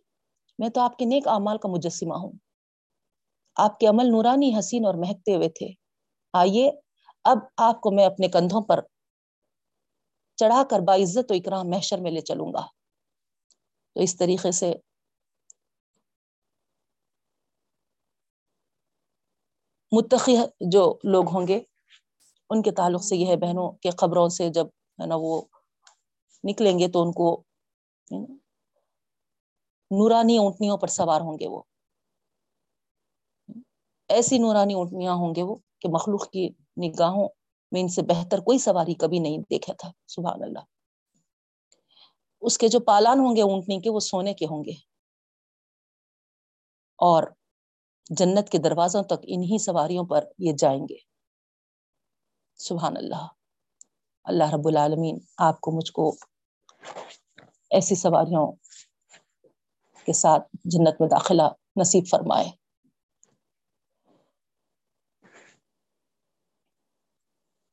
میں 0.59 0.69
تو 0.69 0.81
آپ 0.81 0.97
کے 0.97 1.05
نیک 1.05 1.27
اعمال 1.27 1.57
کا 1.57 1.69
مجسمہ 1.69 2.13
ہوں۔ 2.13 2.31
آپ 3.55 3.79
کے 3.79 3.87
عمل 3.87 4.05
نورانی، 4.05 4.59
حسین 4.59 4.85
اور 4.85 4.93
مہکتے 4.93 5.35
ہوئے 5.35 5.49
تھے۔ 5.49 5.67
آئیے، 6.33 6.71
اب 7.23 7.37
آپ 7.57 7.81
کو 7.81 7.91
میں 7.91 8.05
اپنے 8.05 8.27
کندھوں 8.27 8.61
پر 8.61 8.79
چڑھا 10.35 10.63
کر 10.69 10.79
باعزت 10.79 11.31
و 11.31 11.33
اکرام 11.33 11.69
محشر 11.69 11.97
میں 11.97 12.11
لے 12.11 12.21
چلوں 12.21 12.53
گا۔ 12.53 12.82
تو 13.95 14.01
اس 14.01 14.17
طریقے 14.17 14.51
سے۔ 14.51 14.73
متقی 19.91 20.35
جو 20.71 20.97
لوگ 21.03 21.23
ہوں 21.33 21.47
گے، 21.47 21.59
ان 22.49 22.61
کے 22.61 22.71
تعلق 22.71 23.03
سے 23.03 23.15
یہ 23.15 23.27
ہے 23.27 23.35
بہنوں 23.37 23.71
کے 23.71 23.89
خبروں 23.97 24.29
سے 24.29 24.49
جب 24.49 24.67
ہے 25.01 25.05
نا 25.05 25.15
وہ 25.17 25.41
نکلیں 26.43 26.79
گے 26.79 26.87
تو 26.87 27.01
ان 27.01 27.11
کو 27.11 27.43
نورانی 29.91 30.37
اونٹنیوں 30.37 30.77
پر 30.77 30.87
سوار 30.87 31.21
ہوں 31.21 31.37
گے 31.39 31.47
وہ۔ 31.47 31.61
ایسی 34.09 34.37
نورانی 34.37 34.73
اونٹنیاں 34.73 35.13
ہوں 35.13 35.35
گے 35.35 35.43
وہ 35.43 35.55
کہ 35.79 35.89
مخلوق 35.89 36.29
کی 36.29 36.49
نگاہوں 36.77 37.27
میں 37.71 37.81
ان 37.81 37.87
سے 37.87 38.01
بہتر 38.01 38.39
کوئی 38.39 38.57
سواری 38.57 38.93
کبھی 38.93 39.19
نہیں 39.19 39.37
دیکھا 39.37 39.73
تھا۔ 39.73 39.91
سبحان 40.07 40.43
اللہ۔ 40.43 40.72
اس 42.43 42.57
کے 42.57 42.67
جو 42.67 42.79
پالان 42.79 43.19
ہوں 43.19 43.35
گے 43.35 43.41
اونٹنی 43.41 43.81
کے 43.81 43.89
وہ 43.89 43.99
سونے 43.99 44.33
کے 44.33 44.45
ہوں 44.45 44.63
گے۔ 44.65 44.71
اور 46.95 47.23
جنت 48.09 48.49
کے 48.49 48.57
دروازوں 48.57 49.03
تک 49.03 49.23
انہی 49.23 49.57
سواریوں 49.57 50.05
پر 50.05 50.25
یہ 50.37 50.53
جائیں 50.57 50.83
گے۔ 50.83 50.95
سبحان 52.55 52.97
اللہ۔ 52.97 53.27
اللہ 54.23 54.43
رب 54.53 54.67
العالمین 54.67 55.17
آپ 55.37 55.61
کو 55.61 55.71
مجھ 55.71 55.91
کو 55.91 56.15
ایسی 57.71 57.95
سواریوں 57.95 58.51
کے 60.05 60.13
ساتھ 60.13 60.43
جنت 60.63 61.01
میں 61.01 61.09
داخلہ 61.09 61.43
نصیب 61.81 62.03
فرمائے۔ 62.09 62.49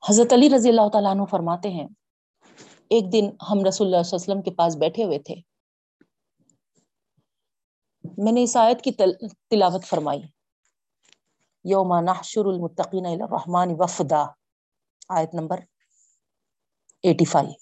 حضرت 0.09 0.33
علی 0.33 0.49
رضی 0.57 0.69
اللہ 0.69 0.89
تعالیٰ 0.93 1.11
عنہ 1.11 1.25
فرماتے 1.25 1.71
ہیں 1.71 1.89
ایک 2.91 3.13
دن 3.13 3.31
ہم 3.51 3.65
رسول 3.69 3.87
اللہ 3.87 3.97
علیہ 3.97 4.15
وسلم 4.15 4.43
کے 4.43 4.51
پاس 4.51 4.77
بیٹھے 4.77 5.05
ہوئے 5.05 5.19
تھے۔ 5.19 5.35
میں 8.19 8.33
نے 8.33 8.43
اس 8.43 8.57
آیت 8.57 8.85
کی 8.85 8.93
تلاوت 8.93 9.85
فرمائی۔ 9.85 10.21
یوم 11.65 11.95
نحشر 12.01 12.47
المتقین 12.47 13.07
الرحمن 13.07 13.69
وفدا۔ 13.79 14.25
آیت 15.09 15.35
نمبر 15.35 15.61
ایٹی 17.03 17.25
فائیو۔ 17.25 17.53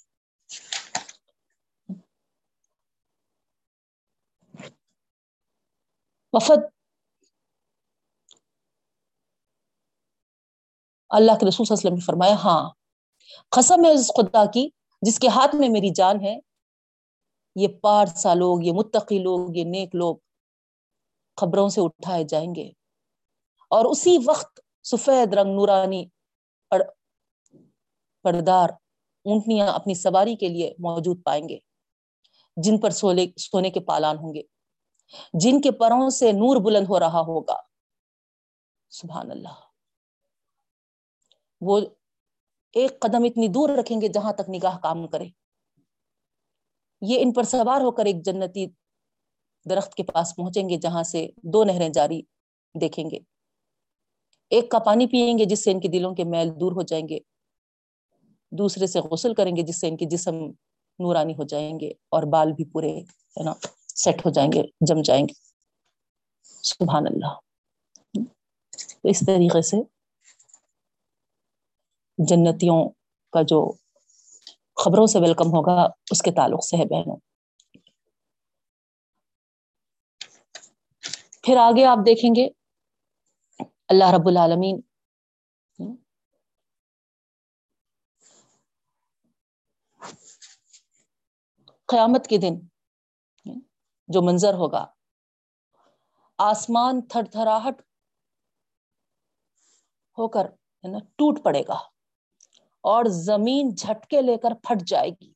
وفد۔ 6.33 6.65
اللہ 11.09 11.31
کے 11.31 11.45
رسول 11.47 11.65
صلی 11.65 11.73
اللہ 11.73 11.79
علیہ 11.79 11.93
وسلم 11.93 11.93
نے 11.93 12.05
فرمایا 12.05 12.35
ہاں 12.35 12.69
قسم 13.49 13.85
ہے 13.85 13.91
اس 13.91 14.11
خدا 14.17 14.45
کی 14.51 14.69
جس 15.01 15.19
کے 15.19 15.27
ہاتھ 15.27 15.55
میں 15.55 15.69
میری 15.69 15.89
جان 15.89 16.23
ہے، 16.23 16.39
یہ 17.55 17.67
پارسا 17.67 18.33
لوگ، 18.33 18.63
یہ 18.63 18.71
متقی 18.71 19.19
لوگ، 19.19 19.49
یہ 19.55 19.63
نیک 19.63 19.95
لوگ 19.95 20.15
خبروں 21.41 21.69
سے 21.69 21.81
اٹھائے 21.81 22.23
جائیں 22.23 22.55
گے۔ 22.55 22.71
اور 23.69 23.85
اسی 23.85 24.17
وقت 24.25 24.59
سفید 24.83 25.33
رنگ 25.33 25.55
نورانی 25.55 26.05
پردار 28.23 28.69
اونٹنیاں 29.25 29.67
اپنی 29.67 29.93
سواری 29.93 30.35
کے 30.35 30.47
لیے 30.47 30.73
موجود 30.79 31.23
پائیں 31.23 31.49
گے، 31.49 31.57
جن 32.57 32.77
پر 32.77 32.89
سولے، 32.89 33.27
سونے 33.37 33.69
کے 33.69 33.79
پالان 33.79 34.17
ہوں 34.17 34.33
گے، 34.33 34.41
جن 35.33 35.61
کے 35.61 35.71
پروں 35.71 36.09
سے 36.09 36.31
نور 36.31 36.61
بلند 36.61 36.85
ہو 36.89 36.99
رہا 36.99 37.19
ہوگا۔ 37.19 37.61
سبحان 38.89 39.31
اللہ۔ 39.31 39.53
وہ 41.61 41.79
ایک 42.73 42.99
قدم 42.99 43.23
اتنی 43.23 43.47
دور 43.47 43.69
رکھیں 43.69 44.01
گے 44.01 44.07
جہاں 44.07 44.33
تک 44.33 44.49
نگاہ 44.49 44.77
کام 44.77 45.07
کرے۔ 45.07 45.25
یہ 47.01 47.19
ان 47.21 47.33
پر 47.33 47.43
سوار 47.43 47.81
ہو 47.81 47.91
کر 47.91 48.05
ایک 48.05 48.25
جنتی 48.25 48.65
درخت 49.69 49.95
کے 49.95 50.03
پاس 50.03 50.35
پہنچیں 50.35 50.69
گے 50.69 50.77
جہاں 50.77 51.03
سے 51.03 51.27
دو 51.37 51.63
نہریں 51.63 51.89
جاری 51.89 52.21
دیکھیں 52.81 53.09
گے۔ 53.09 53.19
ایک 54.49 54.71
کا 54.71 54.79
پانی 54.79 55.07
پیئیں 55.07 55.37
گے 55.37 55.45
جس 55.45 55.63
سے 55.63 55.71
ان 55.71 55.79
کے 55.79 55.87
دلوں 55.87 56.15
کے 56.15 56.23
میل 56.23 56.59
دور 56.59 56.71
ہو 56.71 56.81
جائیں 56.81 57.09
گے۔ 57.09 57.19
دوسرے 58.51 58.87
سے 58.87 58.99
غسل 58.99 59.33
کریں 59.33 59.55
گے 59.55 59.61
جس 59.61 59.81
سے 59.81 59.87
ان 59.87 59.97
کے 59.97 60.05
جسم 60.05 60.35
نورانی 60.99 61.33
ہو 61.33 61.43
جائیں 61.43 61.79
گے 61.79 61.89
اور 61.89 62.23
بال 62.23 62.51
بھی 62.51 62.65
پورے، 62.65 62.99
ہے 62.99 63.43
نا، 63.43 63.53
سیٹ 63.95 64.25
ہو 64.25 64.31
جائیں 64.31 64.51
گے، 64.51 64.61
جم 64.81 65.01
جائیں 65.01 65.25
گے۔ 65.25 65.33
سبحان 66.43 67.03
اللہ۔ 67.07 67.33
تو 69.01 69.09
اس 69.09 69.23
طریقے 69.27 69.61
سے 69.61 69.77
جنتیوں 72.27 72.89
کا 73.31 73.41
جو 73.41 73.71
خبروں 74.75 75.07
سے 75.07 75.19
ویلکم 75.19 75.47
ہوگا، 75.47 75.87
اس 76.11 76.21
کے 76.21 76.31
تعلق 76.31 76.65
سے 76.65 76.77
ہے 76.77 76.85
بہنوں۔ 76.85 77.17
پھر 81.43 81.57
آگے 81.57 81.85
آپ 81.85 81.97
دیکھیں 81.97 82.35
گے۔ 82.35 82.49
اللہ 83.87 84.03
رب 84.03 84.27
العالمین۔ 84.27 84.81
قیامت 91.85 92.27
کے 92.27 92.37
دن 92.37 92.59
جو 94.07 94.21
منظر 94.21 94.53
ہوگا، 94.53 94.85
آسمان 96.37 97.07
تھر 97.07 97.21
تھراہٹ 97.31 97.81
ہو 100.17 100.27
کر، 100.27 100.45
ہے 100.45 100.87
نا، 100.87 100.99
ٹوٹ 101.15 101.43
پڑے 101.43 101.61
گا۔ 101.67 101.98
اور 102.81 103.05
زمین 103.07 103.75
جھٹکے 103.75 104.21
لے 104.21 104.37
کر 104.37 104.53
پھٹ 104.63 104.81
جائے 104.87 105.09
گی۔ 105.09 105.33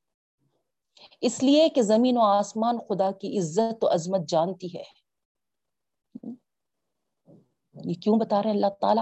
اس 1.21 1.43
لیے 1.43 1.69
کہ 1.69 1.81
زمین 1.81 2.17
و 2.17 2.21
آسمان 2.21 2.77
خدا 2.79 3.11
کی 3.11 3.39
عزت 3.39 3.83
و 3.83 3.93
عظمت 3.93 4.21
جانتی 4.27 4.77
ہے۔ 4.77 4.83
یہ 7.83 7.93
کیوں 7.93 8.19
بتا 8.19 8.43
رہے 8.43 8.49
اللہ 8.49 8.67
تعالی؟ 8.81 9.01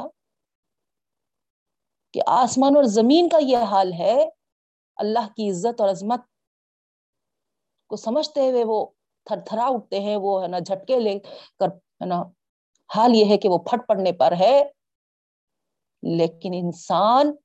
کہ 2.13 2.21
آسمان 2.27 2.75
اور 2.75 2.84
زمین 2.84 3.30
کا 3.30 3.38
یہ 3.38 3.58
حال 3.58 3.93
ہے، 3.93 4.30
اللہ 4.95 5.27
کی 5.36 5.49
عزت 5.49 5.82
اور 5.82 5.89
عظمت 5.89 6.19
کو 7.88 7.95
سمجھتے 7.95 8.51
ہوئے 8.51 8.63
وہ 8.63 8.86
تھر 9.25 9.39
تھرا 9.39 9.65
اٹھتے 9.65 9.99
ہیں، 9.99 10.17
وہ 10.17 10.41
ہے 10.41 10.47
نا 10.47 10.60
جھٹکے 10.60 10.99
لے 10.99 11.19
کر، 11.60 11.67
ہے 11.67 12.06
نا، 12.06 12.23
حال 12.95 13.15
یہ 13.15 13.25
ہے 13.25 13.38
کہ 13.38 13.49
وہ 13.49 13.58
پھٹ 13.58 13.88
پڑنے 13.88 14.12
پر 14.12 14.34
ہے۔ 14.39 14.63
لیکن 16.04 16.51
انسان 16.54 17.36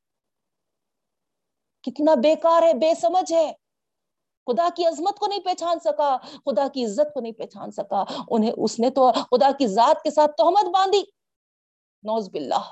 کتنا 1.87 2.15
بیکار 2.15 2.63
ہے، 2.63 2.75
بے 2.75 2.95
سمجھ 2.95 3.33
ہے۔ 3.33 3.53
خدا 4.47 4.69
کی 4.77 4.87
عظمت 4.87 5.19
کو 5.19 5.27
نہیں 5.27 5.41
پہچان 5.41 5.81
سکا، 5.81 6.17
خدا 6.17 6.69
کی 6.69 6.85
عزت 6.85 7.15
کو 7.15 7.21
نہیں 7.21 7.33
پہچان 7.33 7.71
سکا۔ 7.71 8.05
انہیں، 8.31 8.53
اس 8.57 8.79
نے 8.79 8.91
تو 8.91 9.13
خدا 9.13 9.51
کی 9.59 9.67
ذات 9.67 10.03
کے 10.03 10.11
ساتھ 10.11 10.37
تہمت 10.37 10.65
باندھی۔ 10.65 11.03
نوز 12.03 12.31
باللہ۔ 12.31 12.71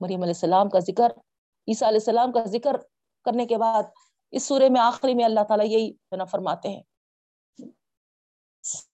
مریم 0.00 0.22
علیہ 0.22 0.34
السلام 0.34 0.68
کا 0.68 0.78
ذکر، 0.78 1.08
عیسیٰ 1.68 1.88
علیہ 1.88 1.98
السلام 1.98 2.32
کا 2.32 2.44
ذکر 2.44 2.76
کرنے 3.24 3.46
کے 3.46 3.58
بعد 3.58 3.82
اس 4.30 4.42
سورے 4.42 4.68
میں 4.68 4.80
آخری 4.80 5.14
میں 5.14 5.24
اللہ 5.24 5.40
تعالیٰ 5.48 5.66
یہی 5.66 5.92
فرماتے 6.30 6.68
ہیں۔ 6.68 6.82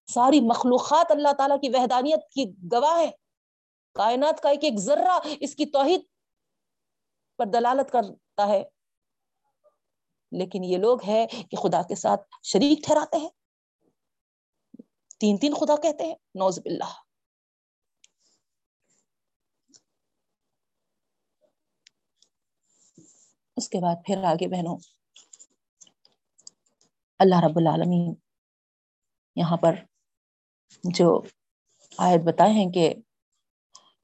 ساری 0.06 0.40
مخلوقات 0.40 1.12
اللہ 1.12 1.32
تعالیٰ 1.38 1.60
کی 1.60 1.68
وحدانیت 1.68 2.28
کی 2.30 2.52
گواہ 2.72 2.98
ہے 2.98 3.10
کائنات 3.94 4.40
کا 4.40 4.48
ایک 4.48 4.64
ایک 4.64 4.78
ذرہ 4.78 5.18
اس 5.40 5.54
کی 5.54 5.66
توحید 5.66 6.00
پر 7.40 7.46
دلالت 7.46 7.92
کرتا 7.92 8.48
ہے۔ 8.48 8.62
لیکن 10.32 10.64
یہ 10.64 10.76
لوگ 10.76 10.98
ہے 11.06 11.26
کہ 11.26 11.56
خدا 11.56 11.82
کے 11.82 11.94
ساتھ 11.94 12.20
شریک 12.42 12.78
ٹھہراتے 12.86 13.16
ہیں۔ 13.16 13.28
تین 15.18 15.36
تین 15.36 15.54
خدا 15.54 15.76
کہتے 15.76 16.04
ہیں۔ 16.04 16.14
نوز 16.34 16.58
باللہ۔ 16.58 16.92
اس 23.56 23.68
کے 23.68 23.78
بعد 23.82 23.96
پھر 24.06 24.24
آگے 24.24 24.48
بہنوں، 24.48 24.78
اللہ 27.18 27.34
رب 27.48 27.56
العالمین 27.56 28.14
یہاں 29.36 29.56
پر 29.56 29.74
جو 30.84 31.22
آیت 31.98 32.20
بتائے 32.24 32.52
ہیں 32.52 32.72
کہ 32.72 32.94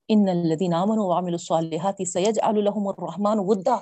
ان 0.09 0.29
الذين 0.29 0.75
امنوا 0.75 1.05
وعملوا 1.05 1.39
الصالحات 1.39 2.03
سيجعل 2.09 2.59
لهم 2.65 2.89
الرحمن 2.89 3.41
ودا. 3.47 3.77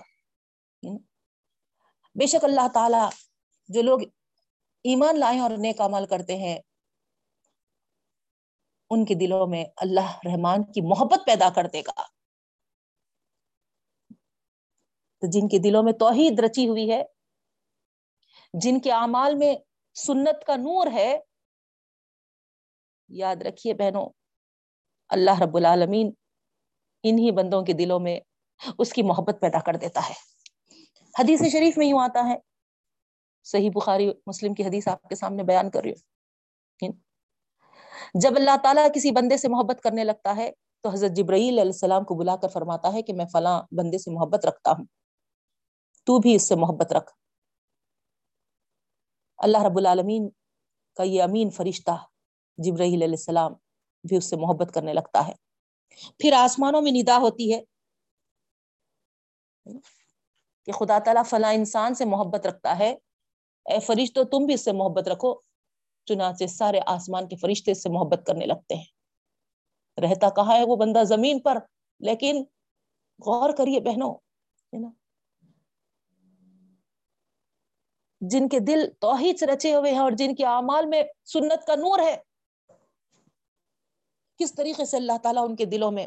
بے 2.16 2.26
شک 2.26 2.44
اللہ 2.44 2.68
تعالی 2.74 3.02
جو 3.68 3.82
لوگ 3.82 4.00
ایمان 4.84 5.18
لائے 5.20 5.38
اور 5.38 5.50
نیک 5.58 5.80
عمل 5.80 6.06
کرتے 6.06 6.36
ہیں، 6.36 6.58
ان 8.90 9.04
کے 9.04 9.14
دلوں 9.14 9.46
میں 9.46 9.64
اللہ 9.76 10.16
رحمان 10.26 10.64
کی 10.72 10.80
محبت 10.88 11.26
پیدا 11.26 11.48
کر 11.50 11.66
دے 11.72 11.80
گا۔ 11.80 12.02
تو 15.22 15.30
جن 15.30 15.48
کے 15.48 15.58
دلوں 15.58 15.82
میں 15.82 15.92
توحید 15.92 16.40
رچی 16.40 16.68
ہوئی 16.68 16.90
ہے، 16.90 17.02
جن 18.54 18.80
کے 18.80 18.92
اعمال 18.92 19.34
میں 19.34 19.54
سنت 19.94 20.44
کا 20.46 20.56
نور 20.56 20.86
ہے، 20.92 21.18
یاد 23.08 23.36
رکھیے 23.42 23.74
بہنوں 23.74 24.08
اللہ 25.08 25.40
رب 25.40 25.56
العالمین 25.56 26.10
انہی 27.02 27.30
بندوں 27.30 27.62
کے 27.62 27.72
دلوں 27.72 28.00
میں 28.00 28.20
اس 28.78 28.92
کی 28.92 29.02
محبت 29.02 29.36
پیدا 29.40 29.58
کر 29.58 29.76
دیتا 29.76 30.00
ہے۔ 30.08 30.14
حدیث 31.18 31.42
شریف 31.52 31.78
میں 31.78 31.86
یوں 31.86 32.00
آتا 32.00 32.28
ہے۔ 32.28 32.36
صحیح 33.44 33.70
بخاری 33.74 34.10
مسلم 34.26 34.54
کی 34.54 34.64
حدیث 34.64 34.88
آپ 34.88 35.08
کے 35.08 35.14
سامنے 35.14 35.42
بیان 35.42 35.70
کر 35.70 35.80
رہی 35.82 35.90
ہوں۔ 35.90 36.92
جب 38.14 38.30
اللہ 38.36 38.56
تعالیٰ 38.62 38.88
کسی 38.94 39.10
بندے 39.10 39.36
سے 39.36 39.48
محبت 39.48 39.80
کرنے 39.80 40.04
لگتا 40.04 40.36
ہے 40.36 40.52
تو 40.82 40.88
حضرت 40.88 41.10
جبرائیل 41.10 41.48
علیہ 41.48 41.72
السلام 41.72 42.04
کو 42.04 42.14
بلا 42.14 42.36
کر 42.36 42.48
فرماتا 42.48 42.92
ہے 42.92 43.02
کہ 43.02 43.12
میں 43.12 43.24
فلاں 43.32 43.62
بندے 43.62 43.98
سے 43.98 44.10
محبت 44.10 44.46
رکھتا 44.46 44.70
ہوں۔ 44.70 44.84
تو 46.04 46.18
بھی 46.18 46.34
اس 46.34 46.42
سے 46.42 46.54
محبت 46.54 46.92
رکھ۔ 46.92 47.12
اللہ 49.38 49.62
رب 49.62 49.78
العالمین 49.78 50.28
کا 50.96 51.02
یہ 51.02 51.22
امین 51.22 51.50
فرشتہ 51.50 51.90
جبرائیل 52.58 52.94
علیہ 52.94 53.14
السلام 53.14 53.52
بھی 54.08 54.16
اس 54.16 54.30
سے 54.30 54.36
محبت 54.36 54.74
کرنے 54.74 54.92
لگتا 54.92 55.28
ہے۔ 55.28 55.32
پھر 56.18 56.32
آسمانوں 56.32 56.82
میں 56.82 56.92
ندا 56.92 57.18
ہوتی 57.18 57.54
ہے 57.54 57.60
کہ 60.66 60.72
خدا 60.72 60.98
تعالیٰ 60.98 61.24
فلاں 61.24 61.54
انسان 61.54 61.94
سے 61.94 62.04
محبت 62.04 62.46
رکھتا 62.46 62.78
ہے۔ 62.78 62.90
اے 63.66 63.80
فرشتو، 63.80 64.24
تم 64.24 64.46
بھی 64.46 64.54
اس 64.54 64.64
سے 64.64 64.72
محبت 64.72 65.08
رکھو۔ 65.08 65.34
چنانچہ 66.06 66.46
سارے 66.46 66.80
آسمان 66.86 67.28
کے 67.28 67.36
فرشتے 67.36 67.70
اس 67.70 67.82
سے 67.82 67.88
محبت 67.88 68.26
کرنے 68.26 68.46
لگتے 68.46 68.74
ہیں۔ 68.74 68.84
رہتا 70.02 70.28
کہا 70.30 70.58
ہے 70.58 70.64
وہ 70.64 70.76
بندہ 70.76 71.04
زمین 71.04 71.40
پر؟ 71.40 71.58
لیکن 72.00 72.44
غور 73.26 73.50
کریے 73.58 73.80
بہنوں 73.80 74.14
جن 78.20 78.48
کے 78.48 78.58
دل 78.58 78.88
توحید 79.00 79.38
سے 79.38 79.46
رچے 79.46 79.74
ہوئے 79.74 79.92
ہیں 79.92 79.98
اور 79.98 80.12
جن 80.12 80.34
کے 80.34 80.46
اعمال 80.46 80.86
میں 80.86 81.02
سنت 81.24 81.66
کا 81.66 81.74
نور 81.74 81.98
ہے 81.98 82.16
کس 84.38 84.54
طریقے 84.54 84.84
سے 84.84 84.96
اللہ 84.96 85.18
تعالیٰ 85.22 85.44
ان 85.44 85.56
کے 85.56 85.64
دلوں 85.64 85.90
میں 85.90 86.06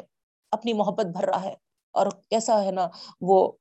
اپنی 0.50 0.72
محبت 0.72 1.06
بھر 1.06 1.24
رہا 1.24 1.42
ہے 1.42 1.54
اور 1.90 2.06
کیسا 2.30 2.64
ہے 2.64 2.70
نا 2.70 2.88
وہ 3.20 3.52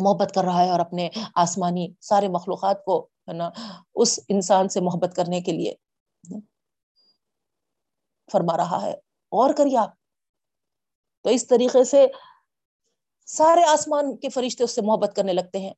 محبت 0.00 0.32
کر 0.34 0.44
رہا 0.44 0.64
ہے 0.64 0.70
اور 0.70 0.80
اپنے 0.80 1.08
آسمانی 1.34 1.88
سارے 2.00 2.28
مخلوقات 2.28 2.84
کو 2.84 3.08
ہے 3.28 3.32
نا 3.32 3.50
اس 3.94 4.20
انسان 4.28 4.68
سے 4.68 4.80
محبت 4.80 5.16
کرنے 5.16 5.40
کے 5.40 5.52
لیے 5.52 5.74
فرما 8.32 8.56
رہا 8.56 8.82
ہے۔ 8.82 8.92
اور 9.28 9.54
کریے 9.54 9.78
آپ۔ 9.78 9.90
تو 11.22 11.30
اس 11.30 11.46
طریقے 11.46 11.84
سے 11.84 12.06
سارے 13.26 13.64
آسمان 13.64 14.16
کے 14.16 14.28
فرشتے 14.28 14.64
اس 14.64 14.74
سے 14.74 14.82
محبت 14.82 15.12
کرنے 15.16 15.32
لگتے 15.32 15.60
ہیں۔ 15.60 15.74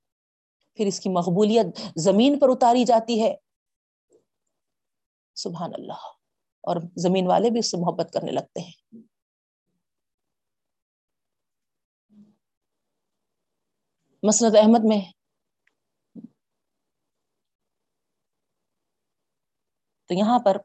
پھر 0.74 0.86
اس 0.86 1.01
کی 1.01 1.09
مقبولیت 1.09 1.66
زمین 1.96 2.38
پر 2.38 2.49
اتاری 2.49 2.84
جاتی 2.84 3.22
ہے۔ 3.22 3.36
سبحان 5.34 5.70
اللہ۔ 5.74 6.18
اور 6.61 6.76
زمین 6.96 7.26
والے 7.26 7.50
بھی 7.50 7.59
اس 7.59 7.70
سے 7.70 7.76
محبت 7.76 8.11
کرنے 8.12 8.32
لگتے 8.32 8.61
ہیں۔ 8.61 9.02
مسرت 14.22 14.52
احمد 14.56 14.80
میں 14.84 15.00
تو 20.06 20.14
یہاں 20.14 20.38
پر 20.38 20.56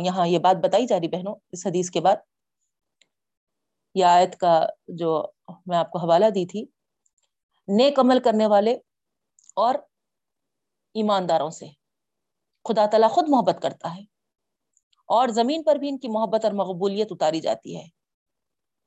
یہاں 0.00 0.26
یہ 0.28 0.38
بات 0.38 0.56
بتائی 0.64 0.86
جا 0.86 0.96
رہی 1.00 1.08
بہنوں 1.08 1.34
اس 1.52 1.66
حدیث 1.66 1.90
کے 1.90 2.00
بعد۔ 2.00 2.16
یہ 3.94 4.04
آیت 4.04 4.38
کا 4.38 4.66
جو 4.88 5.26
میں 5.66 5.78
آپ 5.78 5.90
کو 5.90 5.98
حوالہ 5.98 6.30
دی 6.30 6.46
تھی، 6.46 6.64
نیک 7.68 7.98
عمل 7.98 8.22
کرنے 8.22 8.46
والے 8.46 8.74
اور 9.56 9.74
ایمانداروں 10.94 11.50
سے۔ 11.50 11.66
خدا 12.64 12.86
تعالیٰ 12.86 13.10
خود 13.10 13.24
محبت 13.28 13.62
کرتا 13.62 13.96
ہے۔ 13.96 14.17
اور 15.08 15.28
زمین 15.28 15.62
پر 15.62 15.76
بھی 15.76 15.88
ان 15.88 15.98
کی 15.98 16.08
محبت 16.08 16.44
اور 16.44 16.52
مقبولیت 16.52 17.08
اتاری 17.10 17.40
جاتی 17.40 17.76
ہے۔ 17.76 17.84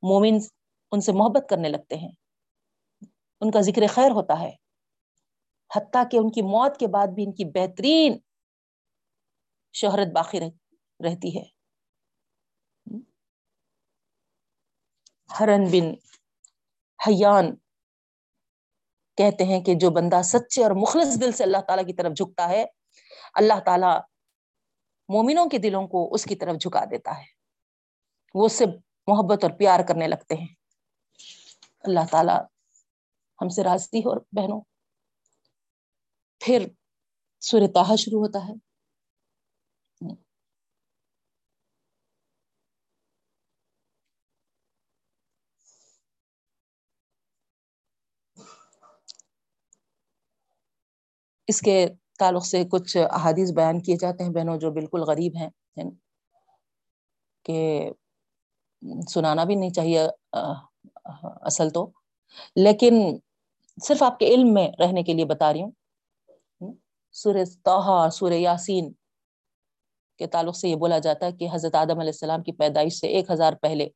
مومن 0.01 0.37
ان 0.91 1.01
سے 1.01 1.11
محبت 1.11 1.49
کرنے 1.49 1.69
لگتے 1.69 1.95
ہیں۔ 1.95 2.11
ان 3.41 3.51
کا 3.51 3.61
ذکر 3.61 3.81
خیر 3.89 4.11
ہوتا 4.11 4.39
ہے۔ 4.39 4.51
حتیٰ 5.75 6.03
کہ 6.11 6.17
ان 6.17 6.31
کی 6.31 6.41
موت 6.41 6.77
کے 6.77 6.87
بعد 6.87 7.07
بھی 7.07 7.23
ان 7.23 7.31
کی 7.31 7.45
بہترین 7.45 8.17
شہرت 9.73 10.07
باقی 10.13 10.39
رہتی 11.05 11.39
ہے۔ 11.39 11.61
ہرن 15.39 15.63
بن 15.71 15.93
حیان 17.07 17.55
کہتے 19.17 19.43
ہیں 19.43 19.61
کہ 19.61 19.73
جو 19.75 19.89
بندہ 19.89 20.21
سچے 20.23 20.63
اور 20.63 20.71
مخلص 20.71 21.21
دل 21.21 21.31
سے 21.31 21.43
اللہ 21.43 21.57
تعالیٰ 21.67 21.85
کی 21.85 21.93
طرف 21.93 22.11
جھکتا 22.11 22.49
ہے، 22.49 22.65
اللہ 23.33 23.59
تعالیٰ 23.65 23.99
مومنوں 25.09 25.49
کے 25.49 25.57
دلوں 25.57 25.87
کو 25.87 26.13
اس 26.13 26.23
کی 26.23 26.35
طرف 26.35 26.55
جھکا 26.61 26.85
دیتا 26.85 27.17
ہے۔ 27.17 27.25
وہ 28.33 28.45
اس 28.45 28.53
سے 28.53 28.65
محبت 29.07 29.43
اور 29.43 29.51
پیار 29.51 29.79
کرنے 29.87 30.07
لگتے 30.07 30.35
ہیں۔ 30.35 30.47
اللہ 31.83 31.99
تعالیٰ 32.11 32.41
ہم 33.41 33.49
سے 33.49 33.63
راضی 33.63 33.99
ہو 33.99 34.19
بہنوں، 34.19 34.61
پھر 36.39 36.67
سور 37.39 37.61
تاہا 37.73 37.95
شروع 37.95 38.19
ہوتا 38.19 38.39
ہے۔ 38.49 38.53
اس 51.47 51.61
کے 51.61 51.87
تعلق 52.21 52.45
سے 52.45 52.63
کچھ 52.71 52.97
احادیث 53.11 53.51
بیان 53.51 53.81
کیے 53.81 53.95
جاتے 53.95 54.23
ہیں 54.23 54.31
بہنوں 54.31 54.57
جو 54.57 54.71
بالکل 54.71 55.01
غریب 55.01 55.33
ہیں 55.35 55.49
یعنی 55.75 55.91
کہ 57.43 57.89
سنانا 59.09 59.43
بھی 59.43 59.55
نہیں 59.55 59.69
چاہیے، 59.69 60.07
اصل 61.41 61.69
تو۔ 61.69 61.91
لیکن 62.55 63.17
صرف 63.83 64.03
آپ 64.03 64.19
کے 64.19 64.25
علم 64.27 64.53
میں 64.53 64.67
رہنے 64.79 65.03
کے 65.03 65.13
لیے 65.13 65.25
بتا 65.25 65.53
رہی 65.53 65.63
ہوں۔ 65.63 65.71
سورہ 67.11 67.43
توحا 67.63 68.09
سورہ 68.09 68.33
یاسین 68.33 68.93
کے 70.17 70.27
تعلق 70.27 70.55
سے 70.55 70.69
یہ 70.69 70.75
بولا 70.75 70.99
جاتا 70.99 71.25
ہے 71.25 71.31
کہ 71.31 71.47
حضرت 71.53 71.75
آدم 71.75 71.99
علیہ 71.99 72.11
السلام 72.11 72.43
کی 72.43 72.51
پیدائش 72.51 72.93
سے 72.93 73.07
ایک 73.07 73.31
ہزار 73.31 73.53
پہلے 73.61 73.87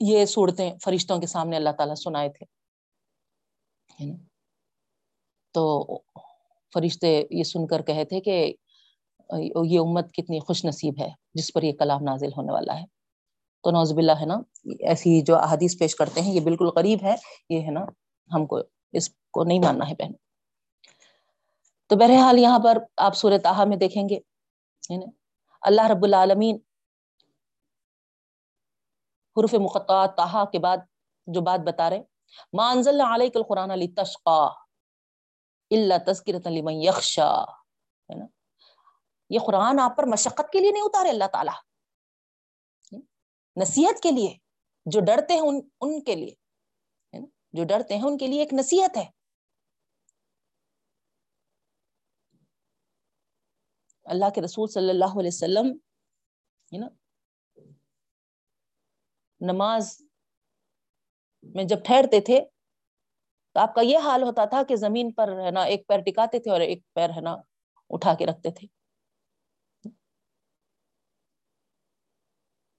یہ 0.00 0.24
صورتیں 0.26 0.78
فرشتوں 0.84 1.20
کے 1.20 1.26
سامنے 1.26 1.56
اللہ 1.56 1.70
تعالیٰ 1.70 1.94
سنائے 1.94 2.28
تھے۔ 2.28 2.46
یعنی 3.98 4.31
تو 5.52 5.84
فرشتے 6.74 7.22
یہ 7.30 7.42
سن 7.42 7.66
کر 7.66 7.82
کہے 7.82 8.04
تھے 8.04 8.20
کہ 8.20 8.54
یہ 9.64 9.78
امت 9.78 10.12
کتنی 10.12 10.40
خوش 10.40 10.64
نصیب 10.64 10.94
ہے، 11.00 11.08
جس 11.34 11.52
پر 11.52 11.62
یہ 11.62 11.72
کلام 11.72 12.02
نازل 12.02 12.28
ہونے 12.36 12.52
والا 12.52 12.80
ہے۔ 12.80 12.84
تو 13.62 13.70
نوزب 13.70 13.98
اللہ 13.98 14.12
ہے 14.12 14.26
نا، 14.26 14.34
ایسی 14.80 15.20
جو 15.20 15.36
احادیث 15.36 15.78
پیش 15.78 15.94
کرتے 15.94 16.20
ہیں، 16.20 16.34
یہ 16.34 16.40
بالکل 16.40 16.70
قریب 16.70 16.98
ہے۔ 17.02 17.14
یہ 17.50 17.60
ہے 17.62 17.70
نا، 17.70 17.80
ہم 18.34 18.46
کو 18.46 18.58
اس 18.92 19.08
کو 19.30 19.44
نہیں 19.44 19.58
ماننا 19.58 19.88
ہے 19.88 19.94
بہن۔ 19.94 20.12
تو 21.86 21.96
بہرحال 21.96 22.38
یہاں 22.38 22.58
پر 22.58 22.78
آپ 22.96 23.16
سورہ 23.16 23.38
تاہا 23.38 23.64
میں 23.64 23.76
دیکھیں 23.76 24.08
گے 24.08 24.18
اللہ 25.62 25.86
رب 25.86 26.04
العالمین 26.04 26.58
حرف 29.36 29.54
مقطعات 29.54 30.16
تاہا 30.16 30.44
کے 30.44 30.58
بعد 30.58 30.76
جو 31.26 31.40
بات 31.40 31.60
بتا 31.60 31.90
رہے 31.90 32.02
مانزل 32.52 33.00
علیک 33.00 33.36
القرآن 33.36 33.70
علی 33.70 33.88
تشقا 33.88 34.61
اللہ 35.80 36.12
تذکرت 36.12 36.46
لمن 36.46 36.72
یخشا 36.72 37.42
ہے 37.42 38.18
نا؟ 38.18 38.26
یہ 39.30 39.38
قرآن 39.46 39.80
آپ 39.80 39.96
پر 39.96 40.04
مشقت 40.06 40.52
کے 40.52 40.60
لیے 40.60 40.70
نہیں 40.70 40.82
اتارے 40.82 41.08
اللہ 41.08 41.24
تعالیٰ۔ 41.32 41.54
نصیحت 43.62 44.02
کے 44.02 44.10
لیے 44.10 44.38
جو 44.86 45.00
ڈرتے 45.00 45.34
ہیں 45.34 45.40
ان, 45.40 45.60
ان 45.80 46.04
کے 46.04 46.14
لیے۔ 46.14 46.34
جو 47.52 47.64
ڈرتے 47.64 47.96
ہیں 47.96 48.02
ان 48.02 48.18
کے 48.18 48.26
لیے 48.26 48.42
ایک 48.42 48.52
نصیحت 48.52 48.96
ہے۔ 48.96 49.10
اللہ 54.04 54.30
کے 54.34 54.40
رسول 54.40 54.68
صلی 54.68 54.90
اللہ 54.90 55.04
علیہ 55.04 55.30
وسلم 55.32 55.66
ہے 56.72 56.78
نا؟ 56.78 56.88
نماز 59.40 60.02
میں 61.42 61.64
جب 61.64 61.84
ٹھہرتے 61.84 62.20
تھے 62.20 62.40
تو 63.52 63.60
آپ 63.60 63.74
کا 63.74 63.80
یہ 63.80 63.98
حال 63.98 64.22
ہوتا 64.22 64.44
تھا 64.44 64.62
کہ 64.68 64.76
زمین 64.76 65.12
پر 65.12 65.28
ہے 65.44 65.50
نا، 65.50 65.62
ایک 65.62 65.86
پیر 65.86 65.98
ٹکاتے 66.00 66.38
تھے 66.38 66.50
اور 66.50 66.60
ایک 66.60 66.82
پیر 66.94 67.10
ہے 67.10 67.20
نا 67.20 67.36
اٹھا 67.90 68.14
کے 68.14 68.26
رکھتے 68.26 68.50
تھے۔ 68.50 68.66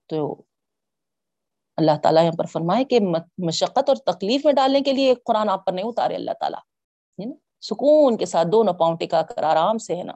تو 0.07 0.43
اللہ 1.78 1.91
تعالیٰ 2.03 2.24
یہاں 2.24 2.38
پر 2.38 2.45
فرمائے 2.45 2.84
کہ 2.84 2.99
مشقت 3.38 3.89
اور 3.89 3.95
تکلیف 3.95 4.45
میں 4.45 4.53
ڈالنے 4.53 4.82
کے 4.82 4.93
لیے 4.93 5.09
ایک 5.09 5.24
قرآن 5.26 5.49
آپ 5.49 5.65
پر 5.65 5.74
نہیں 5.74 5.86
اتارے 5.86 6.15
اللہ 6.15 6.32
تعالیٰ۔ 6.39 6.59
سکون 7.61 8.17
کے 8.17 8.26
ساتھ 8.26 8.47
دونوں 8.51 8.74
پاؤں 8.74 8.97
ٹکا 8.97 9.21
کر 9.21 9.43
آرام 9.43 9.78
سے 9.78 9.95
ہے 9.95 10.03
نا 10.03 10.13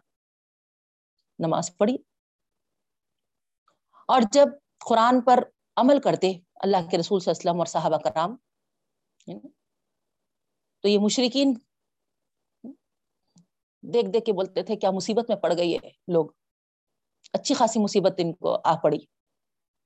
نماز 1.40 1.78
پڑھی۔ 1.78 1.98
اور 4.08 4.22
جب 4.32 4.46
قرآن 4.90 5.22
پر 5.22 5.44
عمل 5.76 6.02
کرتے 6.02 6.34
اللہ 6.56 6.78
کے 6.92 6.98
رسول 6.98 7.20
صلی 7.20 7.32
اللہ 7.32 7.42
علیہ 7.42 7.50
وسلم 7.50 7.60
اور 7.60 7.66
صحابہ 7.66 7.98
کرام 7.98 8.36
تو 10.82 10.88
یہ 10.88 11.00
مشرقین 11.00 11.54
دیکھ 13.82 14.08
دیکھ 14.14 14.26
کے 14.26 14.34
بولتے 14.34 14.64
تھے 14.64 14.76
کیا 14.76 14.92
مصیبت 14.92 15.26
میں 15.30 15.38
پڑ 15.38 15.54
گئی 15.58 15.76
ہے 15.76 15.90
لوگ۔ 16.08 16.30
اچھی 17.34 17.56
خاصی 17.56 17.80
مصیبت 17.80 18.14
ان 18.18 18.34
کو 18.34 18.58
آ 18.64 18.76
پڑی۔ 18.76 18.98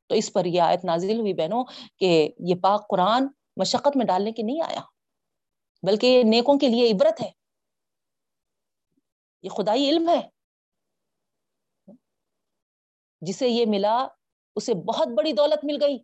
تو 0.07 0.15
اس 0.15 0.33
پر 0.33 0.45
یہ 0.45 0.61
آیت 0.61 0.85
نازل 0.85 1.19
ہوئی 1.19 1.33
بہنوں 1.33 1.63
کہ 1.97 2.31
یہ 2.39 2.55
پاک 2.55 2.89
قرآن 2.89 3.27
مشقت 3.57 3.97
میں 3.97 4.05
ڈالنے 4.05 4.31
کے 4.31 4.43
نہیں 4.43 4.61
آیا، 4.61 4.81
بلکہ 5.87 6.07
یہ 6.07 6.23
نیکوں 6.23 6.59
کے 6.59 6.67
لیے 6.67 6.91
عبرت 6.91 7.21
ہے۔ 7.21 7.31
یہ 9.43 9.49
خدائی 9.49 9.89
علم 9.89 10.09
ہے۔ 10.09 10.29
جسے 13.21 13.47
یہ 13.47 13.65
ملا، 13.67 14.07
اسے 14.55 14.73
بہت 14.73 15.07
بڑی 15.17 15.33
دولت 15.33 15.65
مل 15.65 15.77
گئی۔ 15.81 15.97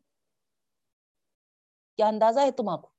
کیا 1.98 2.08
اندازہ 2.08 2.40
ہے 2.40 2.52
تم 2.52 2.70
آپ 2.70 2.82
کو؟ 2.82 2.97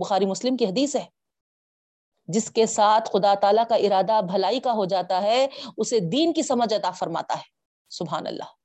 بخاری 0.00 0.26
مسلم 0.26 0.56
کی 0.56 0.64
حدیث 0.64 0.96
ہے۔ 0.96 1.06
جس 2.28 2.50
کے 2.50 2.66
ساتھ 2.66 3.08
خدا 3.12 3.34
تعالیٰ 3.34 3.64
کا 3.68 3.74
ارادہ 3.74 4.20
بھلائی 4.32 4.60
کا 4.60 4.72
ہو 4.72 4.84
جاتا 4.84 5.22
ہے، 5.22 5.46
اسے 5.76 6.00
دین 6.00 6.32
کی 6.32 6.42
سمجھ 6.42 6.74
عطا 6.74 6.90
فرماتا 6.90 7.34
ہے۔ 7.34 7.48
سبحان 7.90 8.26
اللہ۔ 8.26 8.60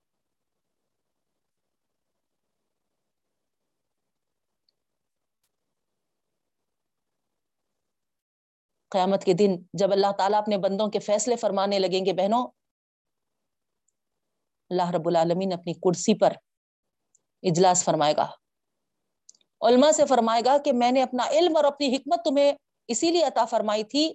قیامت 8.90 9.24
کے 9.24 9.34
دن 9.34 9.52
جب 9.74 9.92
اللہ 9.92 10.12
تعالیٰ 10.18 10.40
اپنے 10.40 10.58
بندوں 10.58 10.88
کے 10.88 11.00
فیصلے 11.00 11.36
فرمانے 11.36 11.80
لگیں 11.80 12.06
گے، 12.06 12.14
بہنوں، 12.14 12.48
اللہ 14.70 14.90
رب 14.92 15.08
العالمین 15.08 15.54
اپنی 15.54 15.74
کرسی 15.74 16.20
پر 16.20 16.34
اجلاس 17.44 17.84
فرمائے 17.84 18.14
گا۔ 18.18 18.45
علماء 19.62 19.92
سے 19.92 20.06
فرمائے 20.06 20.42
گا 20.46 20.58
کہ 20.58 20.74
میں 20.74 20.92
نے 20.92 21.04
اپنا 21.04 21.24
علم 21.30 21.56
اور 21.56 21.64
اپنی 21.64 21.96
حکمت 21.96 22.26
تمہیں 22.26 22.52
اسی 22.88 23.12
لیے 23.12 23.24
عطا 23.24 23.46
فرمائی 23.46 23.84
تھی 23.84 24.14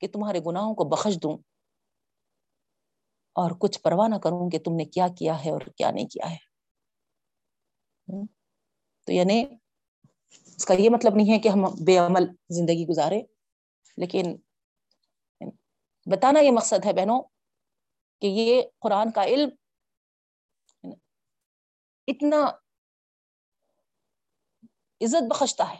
کہ 0.00 0.08
تمہارے 0.08 0.40
گناہوں 0.46 0.74
کو 0.74 0.84
بخش 0.84 1.18
دوں 1.22 1.38
اور 3.36 3.50
کچھ 3.58 3.80
پرواہ 3.80 4.08
نہ 4.08 4.16
کروں 4.16 4.50
کہ 4.50 4.58
تم 4.58 4.76
نے 4.76 4.84
کیا 4.84 5.08
کیا 5.18 5.44
ہے 5.44 5.50
اور 5.50 5.60
کیا 5.60 5.90
نہیں 5.90 6.06
کیا 6.06 6.30
ہے۔ 6.30 6.36
تو 9.06 9.12
یعنی 9.12 9.44
اس 10.56 10.64
کا 10.64 10.74
یہ 10.74 10.90
مطلب 10.90 11.16
نہیں 11.16 11.32
ہے 11.34 11.38
کہ 11.38 11.48
ہم 11.48 11.64
بے 11.84 11.96
عمل 11.98 12.26
زندگی 12.48 12.86
گزارے، 12.86 13.20
لیکن 13.96 14.36
بتانا 16.06 16.40
یہ 16.40 16.50
مقصد 16.50 16.86
ہے 16.86 16.92
بہنوں 16.92 17.22
کہ 18.22 18.26
یہ 18.26 18.62
قرآن 18.78 19.10
کا 19.10 19.24
علم 19.24 19.48
اتنا 22.08 22.36
عزت 25.00 25.22
بخشتا 25.30 25.68
ہے۔ 25.70 25.78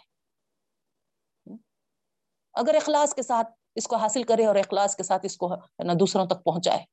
اگر 2.54 2.74
اخلاص 2.74 3.14
کے 3.14 3.22
ساتھ 3.22 3.48
اس 3.74 3.86
کو 3.86 3.96
حاصل 3.96 4.22
کرے 4.22 4.46
اور 4.46 4.56
اخلاص 4.56 4.96
کے 4.96 5.02
ساتھ 5.02 5.26
اس 5.26 5.36
کو 5.36 5.54
نا 5.84 5.92
دوسروں 6.00 6.26
تک 6.26 6.44
پہنچائے۔ 6.44 6.84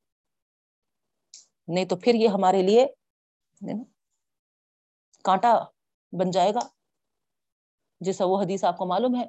نہیں 1.67 1.86
تو 1.86 1.95
پھر 1.95 2.13
یہ 2.13 2.28
ہمارے 2.28 2.61
لیے 2.61 2.86
کانٹا 5.23 5.53
بن 6.11 6.32
جائے 6.32 6.53
گا۔ 6.53 6.59
جیسا 7.99 8.25
وہ 8.25 8.41
حدیث 8.41 8.63
آپ 8.63 8.78
کو 8.78 8.86
معلوم 8.86 9.15
ہے 9.15 9.28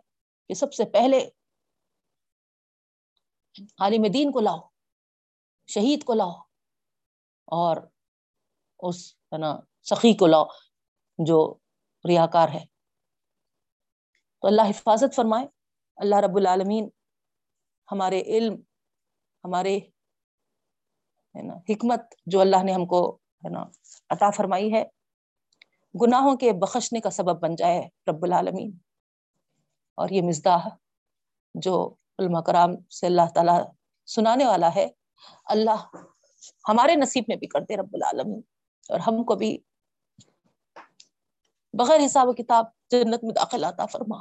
کہ 0.49 0.55
سب 0.55 0.73
سے 0.73 0.85
پہلے 0.85 1.29
عالم 3.79 4.03
دین 4.15 4.33
کو 4.33 4.41
لاؤ، 4.41 4.59
شہید 5.67 6.05
کو 6.05 6.15
لاؤ 6.15 6.31
اور 7.45 7.77
اس 8.81 9.15
ہے 9.33 9.39
نا 9.39 9.61
سخی 9.83 10.17
کو 10.17 10.27
لاؤ 10.27 10.45
جو 11.19 11.55
ریاکار 12.09 12.49
ہے۔ 12.49 12.78
تو 14.41 14.49
اللہ 14.49 14.63
حفاظت 14.63 15.15
فرمائے۔ 15.15 15.47
اللہ 15.97 16.17
رب 16.17 16.37
العالمین 16.37 16.89
ہمارے 17.93 18.21
علم، 18.21 18.55
ہمارے 19.45 19.79
ہے 21.37 21.43
نا، 21.43 21.55
حکمت 21.55 22.01
جو 22.27 22.41
اللہ 22.41 22.63
نے 22.65 22.73
ہم 22.73 22.87
کو 22.87 23.19
ہے 23.45 23.49
نا 23.49 23.65
عطا 24.11 24.31
فرمائی 24.31 24.73
ہے، 24.73 24.85
گناہوں 26.03 26.37
کے 26.37 26.53
بخشنے 26.53 27.01
کا 27.01 27.11
سبب 27.11 27.41
بن 27.41 27.55
جائے 27.55 27.89
رب 28.11 28.25
العالمین۔ 28.25 28.71
اور 29.95 30.09
یہ 30.09 30.23
مزداح 30.23 30.69
جو 31.55 31.95
علماء 32.19 32.41
کرام 32.41 32.77
سے 32.91 33.07
اللہ 33.07 33.29
تعالی 33.35 33.53
سنانے 34.07 34.45
والا 34.45 34.75
ہے، 34.75 34.87
اللہ 35.45 35.97
ہمارے 36.69 36.95
نصیب 36.95 37.25
میں 37.29 37.37
بھی 37.37 37.47
کرتے 37.47 37.77
رب 37.77 37.91
العالمین۔ 37.93 38.41
اور 38.89 39.01
ہم 39.01 39.25
کو 39.25 39.35
بھی 39.35 39.59
بغیر 41.75 42.05
حساب 42.05 42.29
و 42.29 42.33
کتاب 42.33 42.65
جنت 42.91 43.25
میں 43.25 43.35
داخل 43.35 43.65
آتا 43.65 43.87
فرما۔ 43.87 44.19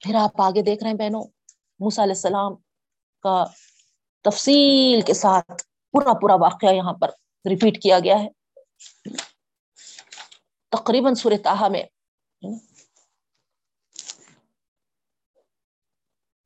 پھر 0.00 0.14
آپ 0.14 0.40
آگے 0.40 0.62
دیکھ 0.62 0.82
رہے 0.82 0.90
ہیں 0.90 0.98
بہنوں، 0.98 1.24
موسیٰ 1.80 2.04
علیہ 2.04 2.14
السلام 2.14 2.54
کا 3.20 3.44
تفصیل 4.24 5.00
کے 5.00 5.14
ساتھ 5.14 5.62
پورا 5.92 6.12
پورا 6.20 6.34
واقعہ 6.34 6.74
یہاں 6.74 6.92
پر 6.92 7.10
ریپیٹ 7.44 7.82
کیا 7.82 7.98
گیا 7.98 8.18
ہے۔ 8.18 8.28
تقریباً 10.68 11.14
سور 11.14 11.32
تاہا 11.44 11.68
میں۔ 11.68 11.82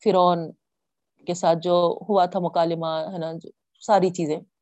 فرون 0.04 0.52
کے 1.26 1.34
ساتھ 1.34 1.58
جو 1.62 1.98
ہوا 2.08 2.26
تھا 2.26 2.38
مکالمہ، 2.40 2.86
ہے 3.12 3.18
نا 3.18 3.32
ساری 3.80 4.10
چیزیں۔ 4.10 4.53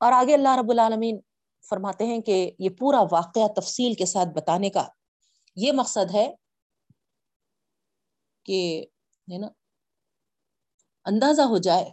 اور 0.00 0.12
آگے 0.12 0.34
اللہ 0.34 0.56
رب 0.58 0.70
العالمین 0.70 1.18
فرماتے 1.64 2.06
ہیں 2.06 2.20
کہ 2.20 2.50
یہ 2.58 2.70
پورا 2.78 3.00
واقعہ 3.12 3.46
تفصیل 3.56 3.94
کے 3.94 4.06
ساتھ 4.06 4.28
بتانے 4.28 4.70
کا 4.70 4.86
یہ 5.56 5.72
مقصد 5.72 6.14
ہے 6.14 6.26
کہ 8.46 8.60
ہے 9.28 9.38
نا، 9.38 9.48
اندازہ 11.06 11.42
ہو 11.42 11.58
جائے، 11.58 11.90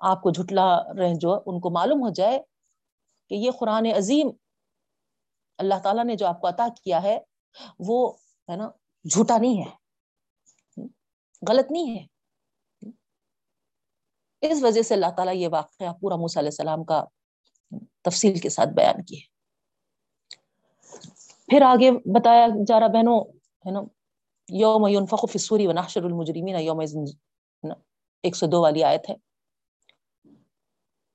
آپ 0.00 0.22
کو 0.22 0.30
جھٹلا 0.30 0.66
رہے، 0.98 1.12
جو 1.14 1.34
ان 1.46 1.60
کو 1.60 1.70
معلوم 1.70 2.02
ہو 2.02 2.10
جائے 2.14 2.38
کہ 3.30 3.34
یہ 3.34 3.50
قرآن 3.50 3.86
عظیم 3.96 4.30
اللہ 5.58 5.78
تعالیٰ 5.82 6.04
نے 6.04 6.14
جو 6.16 6.26
آپ 6.26 6.40
کو 6.40 6.48
عطا 6.48 6.66
کیا 6.82 7.02
ہے، 7.02 7.18
وہ 7.78 7.98
ہے 8.48 8.56
نا، 8.56 8.68
جھوٹا 9.04 9.38
نہیں 9.38 9.62
ہے، 9.62 10.86
غلط 11.42 11.70
نہیں 11.70 11.96
ہے۔ 11.96 12.04
اس 14.40 14.62
وجہ 14.62 14.82
سے 14.82 14.94
اللہ 14.94 15.10
تعالیٰ 15.16 15.34
یہ 15.34 15.48
واقعہ 15.52 15.92
پورا 16.00 16.16
موسیٰ 16.16 16.42
علیہ 16.42 16.48
السلام 16.48 16.84
کا 16.84 17.04
تفصیل 18.02 18.38
کے 18.38 18.48
ساتھ 18.48 18.68
بیان 18.68 19.04
کیے۔ 19.04 19.20
پھر 21.46 21.62
آگے 21.62 21.90
بتایا 21.90 22.46
جا 22.66 22.80
رہا 22.80 22.86
بہنوں، 22.86 23.20
ہے 23.66 23.70
نا، 23.70 23.80
یوم 24.48 24.86
ينفخ 24.86 25.20
فی 25.20 25.38
السوری 25.38 25.66
ونحشر 25.66 26.04
المجرمین، 26.04 26.56
یوم 26.56 26.80
ایک 28.22 28.36
سو 28.36 28.46
دو 28.46 28.62
والی 28.62 28.84
آیت 28.84 29.10
ہے۔ 29.10 29.14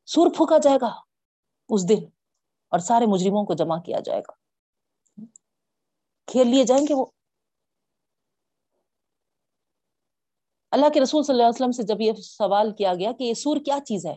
سور 0.06 0.28
پھونکا 0.38 0.58
جائے 0.58 0.78
گا 0.82 0.96
اس 1.70 1.90
دن 1.90 2.06
اور 2.70 2.80
سارے 2.80 3.06
مجرموں 3.06 3.46
کو 3.46 3.54
جمع 3.54 3.80
کیا 3.80 4.00
جائے 4.00 4.20
گا۔ 4.20 4.32
کھیل 6.28 6.48
لیے 6.48 6.64
جائیں 6.64 6.84
گے 6.90 6.94
وہ؟ 6.94 7.06
اللہ 10.72 10.86
کے 10.94 11.02
رسول 11.02 11.24
صلی 11.24 11.34
اللہ 11.34 11.44
علیہ 11.44 11.56
وسلم 11.56 11.72
سے 11.72 11.84
جب 11.84 12.02
یہ 12.02 12.12
سوال 12.14 12.76
کیا 12.76 12.94
گیا 12.94 13.12
کہ 13.20 13.24
یہ 13.24 13.34
سور 13.34 13.58
کیا 13.66 13.80
چیز 13.86 14.06
ہے؟ 14.06 14.16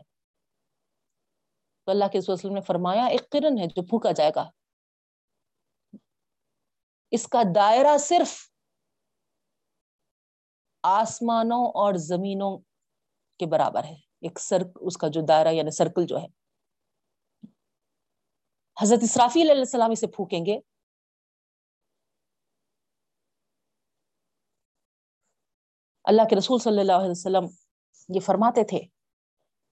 تو 1.84 1.90
اللہ 1.90 2.04
کے 2.12 2.18
رسول 2.18 2.32
وسلم 2.32 2.54
نے 2.54 2.60
فرمایا، 2.60 3.04
ایک 3.04 3.30
کرن 3.30 3.58
ہے 3.58 3.66
جو 3.66 3.82
پھونکا 3.82 4.12
جائے 4.12 4.30
گا۔ 4.36 4.50
اس 7.10 7.28
کا 7.28 7.42
دائرہ 7.54 7.98
صرف 7.98 8.50
آسمانوں 10.82 11.66
اور 11.66 11.94
زمینوں 11.94 12.58
کے 13.38 13.46
برابر 13.46 13.84
ہے۔ 13.84 13.94
ایک 14.20 14.40
سرک 14.40 14.66
اس 14.80 14.96
کا 14.96 15.08
جو 15.08 15.20
دائرہ 15.28 15.48
یعنی 15.48 15.70
سرکل 15.70 16.06
جو 16.06 16.18
ہے۔ 16.18 16.26
حضرت 18.82 18.98
اسرافی 19.02 19.42
علیہ 19.42 19.52
السلام 19.52 19.90
اسے 19.90 20.06
پھونکیں 20.06 20.46
گے۔ 20.46 20.58
اللہ 26.04 26.22
کے 26.30 26.36
رسول 26.36 26.58
صلی 26.58 26.80
اللہ 26.80 26.92
علیہ 26.92 27.10
وسلم 27.10 27.46
یہ 28.08 28.20
فرماتے 28.20 28.64
تھے 28.64 28.80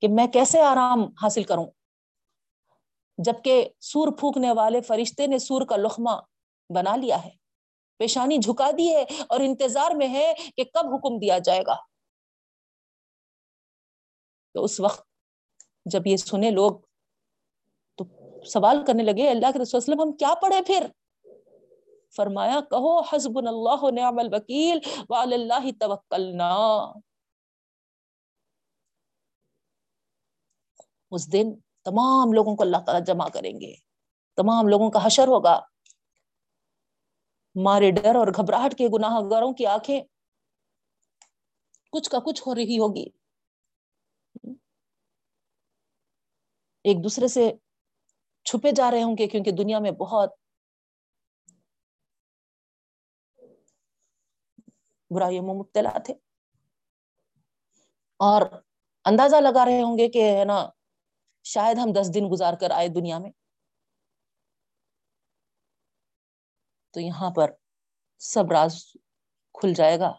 کہ 0.01 0.09
میں 0.09 0.27
کیسے 0.27 0.61
آرام 0.61 1.05
حاصل 1.23 1.43
کروں؟ 1.43 1.67
جبکہ 3.19 3.69
سور 3.81 4.13
پھونکنے 4.19 4.53
والے 4.53 4.81
فرشتے 4.81 5.27
نے 5.27 5.39
سور 5.39 5.67
کا 5.67 5.77
لخمہ 5.77 6.11
بنا 6.71 6.97
لیا 6.97 7.25
ہے۔ 7.25 7.31
پیشانی 7.99 8.39
جھکا 8.39 8.71
دی 8.79 8.97
ہے 8.97 9.03
اور 9.03 9.41
انتظار 9.41 9.91
میں 9.91 10.09
ہے 10.09 10.35
کہ 10.57 10.65
کب 10.65 10.95
حکم 10.95 11.19
دیا 11.19 11.39
جائے 11.39 11.63
گا۔ 11.67 11.77
تو 14.55 14.65
اس 14.65 14.81
وقت 14.81 15.07
جب 15.85 16.07
یہ 16.07 16.17
سنے 16.17 16.51
لوگ 16.51 16.73
تو 17.97 18.05
سوال 18.45 18.85
کرنے 18.87 19.03
لگے، 19.03 19.31
اللہ 19.31 19.47
کے 19.53 19.59
رسول 19.59 19.79
وسلم 19.83 20.01
ہم 20.01 20.13
کیا 20.13 20.35
پڑھے 20.43 20.63
پھر؟ 20.67 20.87
فرمایا، 22.17 22.61
کہو 22.71 23.01
حسب 23.01 23.39
اللہ 23.39 24.01
نعم 24.01 24.19
الوکیل 24.19 24.79
وعلی 25.09 25.35
اللہ 25.35 25.71
توکلنا. 25.81 26.55
اس 31.11 31.33
دن 31.33 31.57
تمام 31.85 32.33
لوگوں 32.33 32.57
کو 32.57 32.63
اللہ 32.63 32.77
تعالیٰ 32.87 33.07
جمع 33.07 33.29
کریں 33.29 33.61
گے۔ 33.61 33.75
تمام 34.37 34.69
لوگوں 34.69 34.91
کا 34.91 35.07
حشر 35.07 35.29
ہوگا۔ 35.29 35.61
مارے 37.55 37.91
ڈر 37.91 38.15
اور 38.15 38.27
گھبراہٹ 38.27 38.79
کے 38.79 38.89
گناہ 38.89 39.21
گاروں 39.31 39.53
کی 39.53 39.67
آنکھیں 39.67 40.01
کچھ 41.93 42.11
کا 42.11 42.19
کچھ 42.27 42.43
ہو 42.47 42.55
رہی 42.55 42.79
ہوگی۔ 42.79 43.07
ایک 46.85 47.05
دوسرے 47.05 47.29
سے 47.29 47.53
چھپے 48.45 48.71
جا 48.77 48.91
رہے 48.91 49.03
ہوں 49.03 49.17
گے 49.19 49.27
کیونکہ 49.27 49.51
دنیا 49.51 49.79
میں 49.79 49.91
بہت 49.91 50.42
برائیوں 55.15 55.47
میں 55.47 55.55
مبتلا 55.55 55.99
تھے۔ 55.99 56.15
اور 58.17 58.43
اندازہ 59.05 59.37
لگا 59.37 59.65
رہے 59.65 59.83
ہوں 59.83 59.99
گے 59.99 60.09
کہ 60.09 60.39
ہے 60.39 60.45
نا، 60.45 60.69
شاید 61.43 61.79
ہم 61.79 61.89
دس 62.01 62.15
دن 62.15 62.33
گزار 62.33 62.55
کر 62.61 62.71
آئے 62.71 62.89
دنیا 62.89 63.19
میں۔ 63.19 63.31
تو 66.91 67.01
یہاں 67.01 67.31
پر 67.31 67.51
سب 68.19 68.53
راز 68.53 68.85
کھل 69.55 69.75
جائے 69.75 69.99
گا۔ 69.99 70.13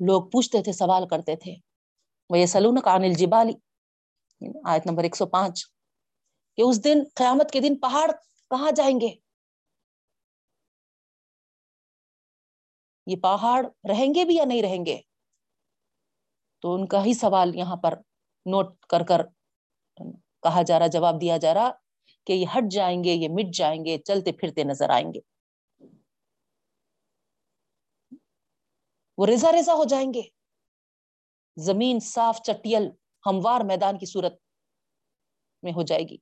لوگ 0.00 0.30
پوچھتے 0.30 0.62
تھے، 0.62 0.72
سوال 0.72 1.08
کرتے 1.08 1.36
تھے 1.36 1.54
وہ 2.30 2.38
یہ 2.38 2.46
سلون 2.46 2.80
کانل 2.80 3.14
جبالی 3.14 3.52
آیت 4.64 4.86
نمبر 4.86 5.02
ایک 5.02 5.16
سو 5.16 5.26
پانچ۔ 5.26 5.66
کہ 6.56 6.62
اس 6.62 6.84
دن، 6.84 6.98
قیامت 7.14 7.50
کے 7.50 7.60
دن 7.60 7.80
پہاڑ 7.80 8.10
کہاں 8.50 8.70
جائیں 8.76 9.00
گے؟ 9.00 9.21
یہ 13.06 13.16
پہاڑ 13.16 13.66
رہیں 13.88 14.14
گے 14.14 14.24
بھی 14.24 14.34
یا 14.34 14.44
نہیں 14.44 14.62
رہیں 14.62 14.86
گے؟ 14.86 15.00
تو 16.60 16.74
ان 16.74 16.86
کا 16.88 17.04
ہی 17.04 17.14
سوال 17.14 17.54
یہاں 17.54 17.76
پر 17.76 17.94
نوٹ 18.46 18.86
کر 18.86 19.02
کر 19.02 19.22
کہا 20.42 20.62
جا 20.62 20.78
رہا، 20.78 20.86
جواب 20.86 21.20
دیا 21.20 21.36
جا 21.36 21.54
رہا 21.54 21.70
کہ 22.26 22.32
یہ 22.32 22.46
ہٹ 22.56 22.70
جائیں 22.70 23.04
گے، 23.04 23.10
یہ 23.10 23.28
مٹ 23.28 23.54
جائیں 23.54 23.84
گے، 23.84 23.98
چلتے 23.98 24.32
پھرتے 24.32 24.64
نظر 24.64 24.90
آئیں 24.90 25.14
گے۔ 25.14 25.20
وہ 29.18 29.26
ریزا 29.26 29.52
ریزا 29.52 29.74
ہو 29.74 29.84
جائیں 29.84 30.14
گے۔ 30.14 30.22
زمین 31.56 31.98
صاف 32.00 32.40
چٹیل 32.42 32.88
ہموار 33.26 33.60
میدان 33.60 33.98
کی 33.98 34.06
صورت 34.06 34.32
میں 35.62 35.72
ہو 35.72 35.82
جائے 35.82 36.02
گی۔ 36.02 36.16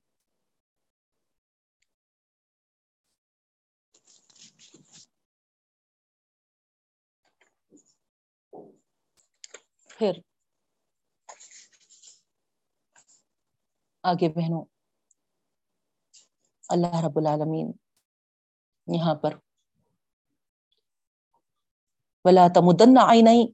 پھر 10.01 10.19
آگے 14.03 14.29
بہنوں، 14.29 14.63
اللہ 16.69 17.05
رب 17.05 17.17
العالمین 17.17 17.71
یہاں 18.87 19.15
پر 19.15 19.35
ولا 22.25 22.47
تمدن 22.55 22.97
عینئی 22.97 23.45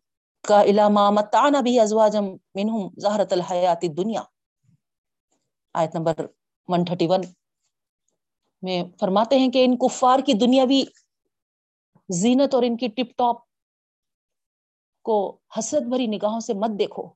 کا 0.43 0.61
علامہ 0.61 1.09
متعنا 1.11 1.61
بھی 1.61 1.79
ازواجم 1.79 2.25
منہم 2.55 2.87
زہرت 2.99 3.33
الحیات 3.33 3.83
الدنیا 3.83 4.23
آیت 5.75 5.95
نمبر 5.95 6.25
131 6.69 7.25
میں 8.63 8.83
فرماتے 8.99 9.39
ہیں 9.39 9.51
کہ 9.51 9.65
ان 9.65 9.77
کفار 9.77 10.19
کی 10.19 10.33
دنیاوی 10.33 10.83
زینت 12.09 12.55
اور 12.55 12.63
ان 12.63 12.77
کی 12.77 12.87
ٹپ 12.87 13.17
ٹاپ 13.17 13.46
کو 15.07 15.39
حسرت 15.59 15.81
بھری 15.81 16.07
نگاہوں 16.07 16.39
سے 16.39 16.53
مت 16.53 16.79
دیکھو۔ 16.79 17.13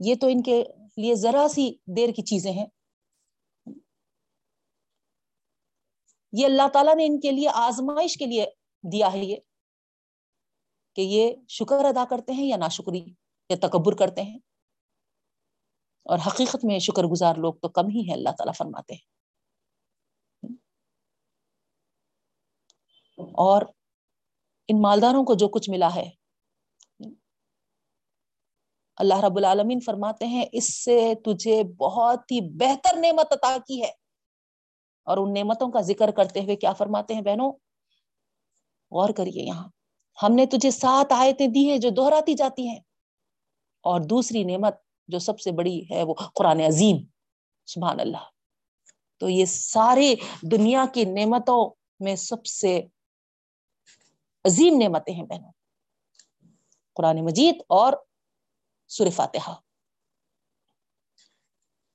یہ 0.00 0.14
تو 0.20 0.26
ان 0.26 0.42
کے 0.42 0.64
لیے 0.96 1.14
ذرا 1.14 1.48
سی 1.48 1.74
دیر 1.96 2.08
کی 2.12 2.22
چیزیں 2.22 2.52
ہیں۔ 2.52 2.66
یہ 6.32 6.46
اللہ 6.46 6.68
تعالیٰ 6.72 6.96
نے 6.96 7.06
ان 7.06 7.20
کے 7.20 7.30
لیے 7.30 7.48
آزمائش 7.48 8.16
کے 8.16 8.26
لیے 8.26 8.46
دیا 8.92 9.12
ہے 9.12 9.18
یہ 9.18 9.36
کہ 10.94 11.00
یہ 11.00 11.34
شکر 11.48 11.84
ادا 11.84 12.04
کرتے 12.10 12.32
ہیں 12.32 12.44
یا 12.44 12.56
ناشکری 12.56 13.04
یا 13.48 13.56
تکبر 13.62 13.96
کرتے 13.96 14.22
ہیں۔ 14.22 14.38
اور 16.04 16.18
حقیقت 16.26 16.64
میں 16.64 16.78
شکر 16.78 17.02
گزار 17.02 17.34
لوگ 17.34 17.54
تو 17.54 17.68
کم 17.68 17.88
ہی 17.88 18.00
ہیں، 18.08 18.14
اللہ 18.14 18.28
تعالیٰ 18.28 18.54
فرماتے 18.54 18.94
ہیں۔ 18.94 19.16
اور 23.18 23.62
ان 24.68 24.82
مالداروں 24.82 25.24
کو 25.24 25.34
جو 25.34 25.48
کچھ 25.48 25.70
ملا 25.70 25.94
ہے 25.94 26.25
اللہ 28.96 29.20
رب 29.20 29.36
العالمین 29.36 29.80
فرماتے 29.80 30.26
ہیں، 30.26 30.44
اس 30.52 30.84
سے 30.84 31.12
تجھے 31.24 31.62
بہت 31.64 32.32
ہی 32.32 32.40
بہتر 32.40 32.96
نعمت 32.96 33.32
عطا 33.32 33.56
کی 33.66 33.82
ہے۔ 33.82 33.90
اور 35.04 35.16
ان 35.16 35.34
نعمتوں 35.34 35.70
کا 35.70 35.80
ذکر 35.80 36.10
کرتے 36.10 36.40
ہوئے 36.40 36.56
کیا 36.56 36.72
فرماتے 36.72 37.14
ہیں 37.14 37.20
بہنوں؟ 37.20 37.52
غور 38.90 39.08
کریے 39.10 39.42
یہاں۔ 39.42 39.68
ہم 40.22 40.34
نے 40.34 40.46
تجھے 40.46 40.70
سات 40.70 41.12
آیتیں 41.12 41.46
دی 41.46 41.70
ہیں 41.70 41.78
جو 41.78 41.90
دہراتی 41.90 42.34
جاتی 42.34 42.68
ہیں۔ 42.68 42.80
اور 43.82 44.00
دوسری 44.00 44.44
نعمت 44.44 44.74
جو 45.08 45.18
سب 45.18 45.40
سے 45.40 45.52
بڑی 45.52 45.84
ہے 45.90 46.02
وہ 46.02 46.14
قرآن 46.34 46.60
عظیم۔ 46.60 46.96
سبحان 47.66 48.00
اللہ۔ 48.00 48.24
تو 49.18 49.28
یہ 49.28 49.44
سارے 49.44 50.14
دنیا 50.42 50.84
کی 50.94 51.04
نعمتوں 51.04 51.74
میں 52.00 52.16
سب 52.16 52.46
سے 52.46 52.80
عظیم 54.44 54.78
نعمتیں 54.82 55.14
ہیں 55.14 55.24
بہنوں۔ 55.24 55.52
قرآن 56.94 57.24
مجید 57.24 57.54
اور 57.68 57.92
سور 58.88 59.10
فاتحہ۔ 59.10 59.52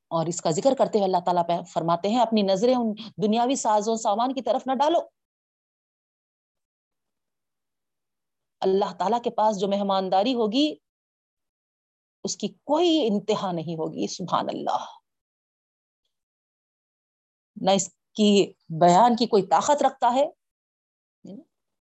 اور 0.08 0.26
اس 0.26 0.42
کا 0.42 0.52
ذکر 0.52 0.70
کرتے 0.78 0.98
ہوئے 0.98 1.06
اللہ 1.06 1.24
تعالیٰ 1.26 1.48
پہ 1.48 1.64
فرماتے 1.64 2.10
ہیں، 2.10 2.20
اپنی 2.20 2.42
نظریں 2.42 2.76
ان 2.76 2.94
دنیاوی 3.24 3.56
ساز 3.56 3.84
و 3.88 3.96
سامان 3.96 4.34
کی 4.34 4.42
طرف 4.42 4.62
نہ 4.66 4.72
ڈالو۔ 4.72 5.00
اللہ 8.60 8.94
تعالیٰ 9.00 9.22
کے 9.22 9.30
پاس 9.30 9.60
جو 9.60 9.68
مہمانداری 9.68 10.34
ہوگی، 10.34 10.76
اس 12.24 12.38
کی 12.38 12.48
کوئی 12.48 13.08
انتہا 13.08 13.52
نہیں 13.52 13.76
ہوگی، 13.76 14.08
سبحان 14.08 14.46
اللہ۔ 14.54 14.86
نہ 17.62 17.72
اس 17.72 17.90
کی 17.90 18.54
بیان 18.82 19.16
کی 19.16 19.26
کوئی 19.26 19.48
طاقت 19.48 19.84
رکھتا 19.84 20.14
ہے، 20.16 20.26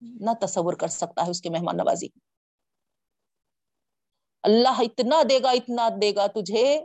نہ 0.00 0.30
تصور 0.46 0.74
کر 0.74 0.88
سکتا 0.88 1.24
ہے 1.24 1.30
اس 1.30 1.40
کے 1.40 1.50
مہمان 1.50 1.76
نوازی۔ 1.76 2.29
اللہ 4.42 4.80
اتنا 4.80 5.22
دے 5.28 5.38
گا، 5.42 5.50
اتنا 5.50 5.88
دے 6.02 6.14
گا 6.14 6.26
تجھے 6.26 6.84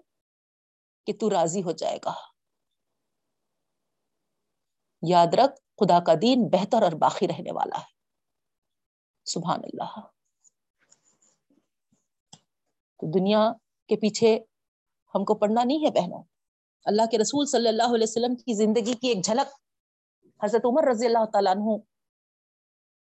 کہ 1.05 1.13
تو 1.19 1.29
راضی 1.29 1.63
ہو 1.63 1.71
جائے 1.71 1.97
گا۔ 2.05 2.13
یاد 5.07 5.33
رکھ، 5.33 5.55
خدا 5.55 5.99
کا 5.99 6.13
دین 6.21 6.49
بہتر 6.51 6.81
اور 6.81 6.91
باقی 6.91 7.27
رہنے 7.27 7.51
والا 7.51 7.79
ہے۔ 7.79 7.95
سبحان 9.25 9.59
اللہ۔ 9.63 9.99
تو 12.97 13.19
دنیا 13.19 13.51
کے 13.87 13.95
پیچھے 13.95 14.39
ہم 15.15 15.25
کو 15.25 15.35
پڑھنا 15.35 15.63
نہیں 15.63 15.85
ہے 15.85 15.91
بہنوں۔ 15.91 16.23
اللہ 16.85 17.01
کے 17.11 17.17
رسول 17.17 17.45
صلی 17.45 17.67
اللہ 17.67 17.83
علیہ 17.83 18.07
وسلم 18.09 18.35
کی 18.35 18.53
زندگی 18.53 18.93
کی 18.93 19.07
ایک 19.07 19.25
جھلک 19.25 19.53
حضرت 20.43 20.61
عمر 20.65 20.83
رضی 20.89 21.05
اللہ 21.05 21.25
تعالیٰ 21.33 21.55
عنہ 21.55 21.77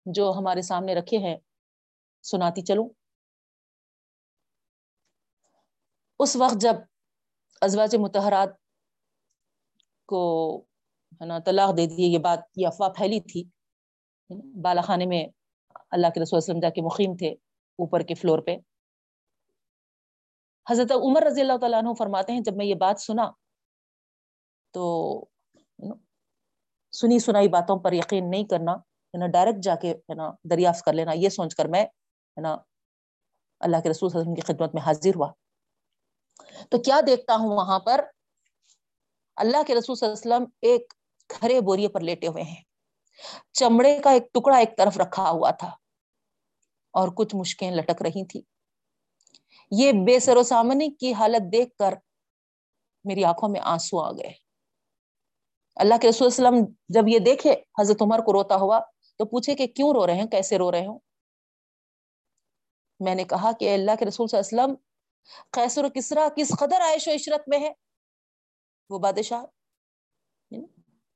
جو 0.05 0.33
ہمارے 0.37 0.61
سامنے 0.61 0.95
رکھے 0.95 1.17
ہیں، 1.17 1.37
سناتی 2.23 2.61
چلوں۔ 2.61 3.02
اس 6.19 6.35
وقت 6.35 6.61
جب 6.61 6.75
ازواج 7.61 7.95
متحرات 7.95 8.49
کو 10.05 10.21
ہے 11.21 11.25
نا، 11.25 11.39
طلاق 11.39 11.77
دے 11.77 11.85
دیے 11.85 12.07
یہ 12.07 12.17
بات، 12.17 12.39
یہ 12.55 12.67
افواہ 12.67 12.89
پھیلی 12.89 13.19
تھی 13.19 13.43
بالا 14.61 14.81
خانے 14.81 15.05
میں 15.05 15.27
اللہ 15.91 16.07
کے 16.13 16.21
رسول 16.21 16.37
وسلم 16.37 16.59
جا 16.59 16.69
کے 16.69 16.81
مقیم 16.81 17.15
تھے 17.15 17.29
اوپر 17.79 18.01
کے 18.01 18.13
فلور 18.13 18.39
پہ۔ 18.39 18.55
حضرت 20.69 20.91
عمر 20.91 21.23
رضی 21.23 21.41
اللہ 21.41 21.57
تعالیٰ 21.57 21.79
عنہ 21.79 21.93
فرماتے 21.97 22.33
ہیں، 22.33 22.39
جب 22.39 22.55
میں 22.55 22.65
یہ 22.65 22.75
بات 22.75 22.99
سنا 22.99 23.29
تو 24.71 24.83
سنی 26.93 27.19
سنائی 27.19 27.47
باتوں 27.47 27.77
پر 27.79 27.93
یقین 27.93 28.29
نہیں 28.29 28.43
کرنا، 28.43 28.73
ہے 28.73 29.17
نا، 29.17 29.27
ڈائریکٹ 29.27 29.63
جا 29.63 29.75
کے، 29.75 29.91
ہے 29.91 30.13
نا، 30.13 30.29
دریافت 30.49 30.85
کر 30.85 30.93
لینا، 30.93 31.11
یہ 31.13 31.29
سوچ 31.29 31.55
کر 31.55 31.67
میں، 31.67 31.83
ہے 31.83 32.41
نا، 32.41 32.57
اللہ 33.59 33.77
کے 33.83 33.89
رسول 33.89 34.09
صلی 34.09 34.19
اللہ 34.19 34.31
علیہ 34.31 34.31
وسلم 34.31 34.35
کی 34.35 34.53
خدمت 34.53 34.73
میں 34.73 34.81
حاضر 34.81 35.15
ہوا۔ 35.15 35.31
تو 36.69 36.81
کیا 36.81 37.01
دیکھتا 37.07 37.35
ہوں 37.35 37.49
وہاں 37.49 37.79
پر؟ 37.79 38.05
اللہ 39.35 39.57
کے 39.67 39.75
رسول 39.75 39.95
صلی 39.95 40.09
اللہ 40.09 40.35
علیہ 40.35 40.35
وسلم 40.35 40.49
ایک 40.61 40.93
کھرے 41.29 41.61
بوریے 41.61 41.87
پر 41.87 42.01
لیٹے 42.01 42.27
ہوئے 42.27 42.43
ہیں۔ 42.43 42.63
چمڑے 43.53 43.99
کا 44.03 44.11
ایک 44.11 44.33
ٹکڑا 44.33 44.57
ایک 44.57 44.77
طرف 44.77 44.97
رکھا 44.97 45.29
ہوا 45.29 45.51
تھا 45.51 45.67
اور 46.91 47.09
کچھ 47.15 47.35
مشکیں 47.35 47.71
لٹک 47.71 48.01
رہی 48.01 48.25
تھی 48.25 48.41
یہ 49.71 49.91
بے 50.05 50.19
سر 50.19 50.37
و 50.37 50.43
سامنے 50.43 50.89
کی 50.89 51.13
حالت 51.13 51.51
دیکھ 51.51 51.77
کر 51.77 51.93
میری 53.03 53.23
آنکھوں 53.25 53.49
میں 53.49 53.61
آنسو 53.63 53.99
آ 53.99 54.11
گئے۔ 54.11 54.33
اللہ 55.75 55.93
کے 56.01 56.09
رسول 56.09 56.27
وسلم 56.27 56.55
جب 56.89 57.07
یہ 57.07 57.19
دیکھے، 57.19 57.55
حضرت 57.79 58.01
عمر 58.01 58.19
کو 58.19 58.33
روتا 58.33 58.55
ہوا 58.55 58.79
تو 59.17 59.25
پوچھے 59.25 59.55
کہ 59.55 59.67
کیوں 59.67 59.93
رو 59.93 60.07
رہے 60.07 60.15
ہیں 60.15 60.25
کیسے 60.25 60.57
رو 60.57 60.71
رہے 60.71 60.85
ہوں 60.85 60.99
میں 62.99 63.15
نے 63.15 63.23
کہا 63.23 63.51
کہ 63.59 63.73
اللہ 63.73 63.91
کے 63.99 64.05
رسول 64.05 64.27
صلی 64.27 64.39
اللہ 64.39 64.61
علیہ 64.61 64.73
وسلم 64.73 64.92
قیصر 65.51 65.83
و 65.83 65.89
کسرا 65.89 66.27
کس 66.37 66.51
قدر 66.59 66.81
عائش 66.81 67.07
و 67.07 67.11
عشرت 67.15 67.41
میں 67.47 67.59
ہے؟ 67.59 67.73
وہ 68.89 68.99
بادشاہ 68.99 69.43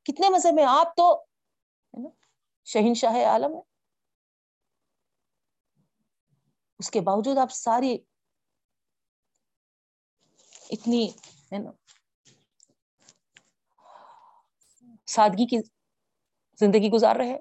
کتنے 0.03 0.29
مزے 0.29 0.51
میں 0.51 0.65
آپ 0.67 0.95
تو 0.95 1.25
شہین 2.65 2.93
شاہ 2.93 3.25
عالم 3.25 3.55
ہے 3.55 3.61
اس 6.79 6.91
کے 6.91 7.01
باوجود 7.01 7.37
آپ 7.37 7.51
ساری 7.51 7.97
اتنی 10.69 11.11
سادگی 15.07 15.47
کی 15.47 15.57
زندگی 16.59 16.89
گزار 16.89 17.15
رہے 17.15 17.37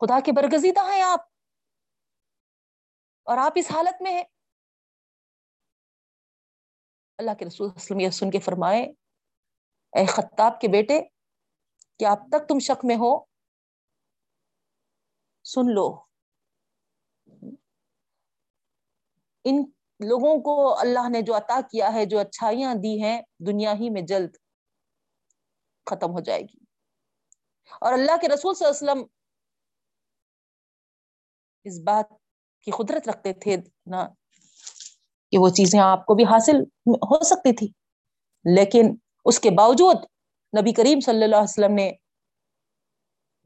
خدا 0.00 0.20
کے 0.20 0.32
برگزیدہ 0.32 0.80
ہیں 0.80 1.02
آپ۔ 1.02 1.20
اور 3.22 3.38
آپ 3.38 3.52
اس 3.56 3.66
حالت 3.70 4.02
میں 4.02 4.12
ہیں۔ 4.12 4.24
اللہ 7.18 7.30
کے 7.38 7.44
رسول 7.44 7.70
وسلم 7.76 8.00
یہ 8.00 8.10
سن 8.10 8.30
کے 8.30 8.40
فرمائے، 8.40 8.82
اے 9.92 10.06
خطاب 10.06 10.60
کے 10.60 10.68
بیٹے، 10.68 11.00
کیا 11.98 12.10
اب 12.10 12.28
تک 12.32 12.48
تم 12.48 12.58
شک 12.58 12.84
میں 12.84 12.96
ہو؟ 12.96 13.24
سن 15.44 15.74
لو۔ 15.74 15.98
ان 19.44 19.70
لوگوں 20.00 20.40
کو 20.40 20.78
اللہ 20.78 21.08
نے 21.08 21.22
جو 21.22 21.36
عطا 21.36 21.60
کیا 21.70 21.92
ہے، 21.94 22.04
جو 22.06 22.18
اچھائیاں 22.18 22.74
دی 22.74 23.02
ہیں، 23.02 23.22
دنیا 23.46 23.72
ہی 23.72 23.90
میں 23.90 24.02
جلد 24.02 24.36
ختم 25.86 26.10
ہو 26.10 26.20
جائے 26.20 26.42
گی۔ 26.42 26.64
اور 27.80 27.92
اللہ 27.92 28.16
کے 28.20 28.28
رسول 28.28 28.54
صلی 28.54 28.68
اللہ 28.68 28.78
علیہ 28.80 28.92
وسلم 28.92 29.06
اس 31.64 31.80
بات 31.84 32.08
کی 32.60 32.70
قدرت 32.70 33.08
رکھتے 33.08 33.32
تھے 33.32 33.56
نا 33.86 34.08
کہ 35.36 35.40
وہ 35.40 35.48
چیزیں 35.48 35.80
آپ 35.80 36.06
کو 36.06 36.14
بھی 36.14 36.24
حاصل 36.24 36.56
ہو 36.86 37.24
سکتی 37.24 37.54
تھی۔ 37.54 37.66
لیکن 38.56 38.94
اس 39.24 39.40
کے 39.40 39.50
باوجود 39.50 39.96
نبی 40.60 40.72
کریم 40.72 41.00
صلی 41.00 41.24
اللہ 41.24 41.36
علیہ 41.36 41.42
وسلم 41.42 41.74
نے 41.74 41.92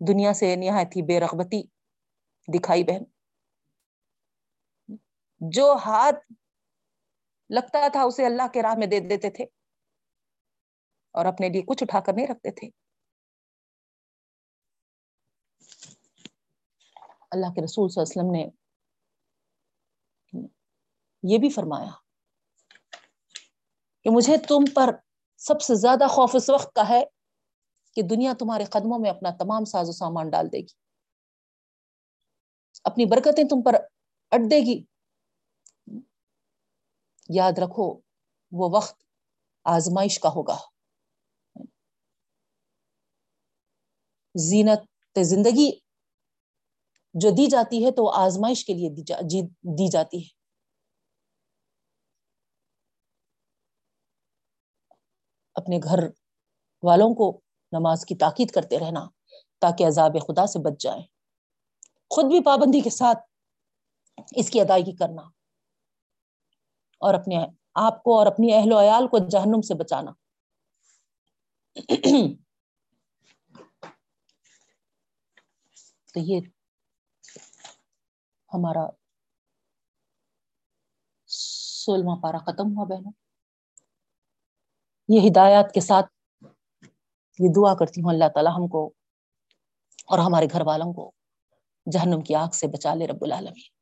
دنیا 0.09 0.33
سے 0.33 0.57
نہایت 0.57 0.97
ہی 0.97 1.03
بے 1.03 1.21
رغبتی 1.21 1.63
دکھائی 2.59 2.85
بہن۔ 2.85 3.03
جو 5.41 5.77
ہاتھ 5.87 6.33
لگتا 7.51 7.89
تھا 7.89 8.03
اسے 8.03 8.27
اللہ 8.27 8.43
کے 8.53 8.63
راہ 8.63 8.75
میں 8.79 8.87
دے 8.87 9.01
دیتے 9.01 9.31
تھے 9.31 9.45
اور 11.13 11.27
اپنے 11.27 11.49
لیے 11.49 11.63
کچھ 11.63 11.83
اٹھا 11.83 12.01
کر 12.01 12.13
نہیں 12.13 12.27
رکھتے 12.27 12.51
تھے۔ 12.51 12.69
اللہ 17.31 17.47
کے 17.47 17.65
رسول 17.65 17.89
صلی 17.89 18.03
اللہ 18.03 18.21
علیہ 18.21 18.21
وسلم 18.21 18.31
نے 18.31 18.60
یہ 21.23 21.39
بھی 21.39 21.51
فرمایا 21.51 21.91
کہ 24.03 24.11
مجھے 24.11 24.37
تم 24.37 24.65
پر 24.75 24.95
سب 25.37 25.63
سے 25.63 25.75
زیادہ 25.75 26.05
خوف 26.11 26.31
اس 26.35 26.51
وقت 26.51 26.75
کا 26.75 26.89
ہے 26.89 27.05
کہ 27.95 28.03
دنیا 28.03 28.33
تمہارے 28.39 28.65
قدموں 28.65 28.99
میں 28.99 29.11
اپنا 29.11 29.31
تمام 29.31 29.65
ساز 29.65 29.89
و 29.89 29.93
سامان 29.93 30.31
ڈال 30.31 30.53
دے 30.53 30.59
گی۔ 30.59 30.91
اپنی 32.85 33.05
برکتیں 33.05 33.45
تم 33.45 33.63
پر 33.63 33.75
اڈ 34.31 34.51
دے 34.51 34.61
گی۔ 34.61 34.85
یاد 37.29 37.59
رکھو، 37.59 38.01
وہ 38.53 38.77
وقت 38.77 39.03
آزمائش 39.65 40.19
کا 40.19 40.29
ہوگا۔ 40.29 40.57
زینت 44.35 45.19
زندگی 45.23 45.79
جو 47.15 47.31
دی 47.31 47.47
جاتی 47.47 47.87
ہے 47.87 47.91
تو 47.91 48.05
وہ 48.05 48.13
آزمائش 48.15 48.65
کے 48.65 48.75
لیے 48.75 48.91
دی 48.91 49.03
جی- 49.03 49.91
جاتی 49.91 50.25
ہے۔ 50.25 50.40
اپنے 55.61 55.79
گھر 55.85 55.99
والوں 56.83 57.15
کو 57.15 57.41
نماز 57.73 58.05
کی 58.05 58.15
تاکید 58.15 58.51
کرتے 58.51 58.79
رہنا 58.79 59.09
تاکہ 59.61 59.87
عذاب 59.87 60.17
خدا 60.27 60.47
سے 60.47 60.59
بچ 60.59 60.83
جائیں۔ 60.83 61.03
خود 62.11 62.25
بھی 62.25 62.45
پابندی 62.45 62.81
کے 62.81 62.91
ساتھ 62.91 63.19
اس 64.37 64.51
کی 64.51 64.61
ادائیگی 64.61 64.97
کرنا 64.97 65.23
اور 67.01 67.15
اپنے 67.15 67.37
آپ 67.75 68.03
کو 68.03 68.19
اور 68.19 68.27
اپنی 68.27 68.53
اہل 68.53 68.73
و 68.73 68.81
عیال 68.81 69.09
کو 69.09 69.19
جہنم 69.19 69.61
سے 69.61 69.75
بچانا۔ 69.75 70.13
تو 76.15 76.21
یہ 76.21 76.41
ہمارا 78.55 78.87
سولہواں 81.27 82.17
پارا 82.17 82.39
ختم 82.39 82.77
ہوا 82.77 82.85
بہنوں۔ 82.85 83.20
یہ 85.15 85.21
ہدایات 85.31 85.73
کے 85.75 85.81
ساتھ 85.81 86.07
یہ 87.39 87.49
دعا 87.57 87.75
کرتی 87.75 88.01
ہوں، 88.01 88.11
اللہ 88.11 88.25
تعالی 88.35 88.49
ہم 88.49 88.69
کو 88.69 88.93
اور 90.07 90.19
ہمارے 90.19 90.47
گھر 90.53 90.61
والوں 90.67 90.93
کو 90.93 91.13
جہنم 91.93 92.21
کی 92.21 92.35
آگ 92.35 92.49
سے 92.49 92.67
بچا 92.67 92.95
لے 92.95 93.07
رب 93.07 93.25
العالمین۔ 93.25 93.81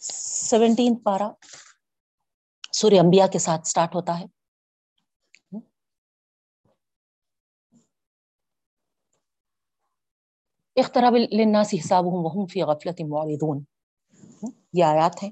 سیونٹین 0.00 1.02
پارا 1.02 1.30
سوریہ 2.72 3.00
انبیاء 3.00 3.26
کے 3.26 3.38
ساتھ 3.38 3.68
سٹارٹ 3.68 3.94
ہوتا 3.94 4.20
ہے۔ 4.20 4.24
اختراب 10.76 11.12
للناس 11.16 11.74
حسابهم 11.74 12.24
وهم 12.24 12.46
في 12.46 12.62
غفلة 12.62 13.08
معرضون۔ 13.08 13.75
یہ 14.76 14.84
آیات 14.84 15.22
ہیں۔ 15.22 15.30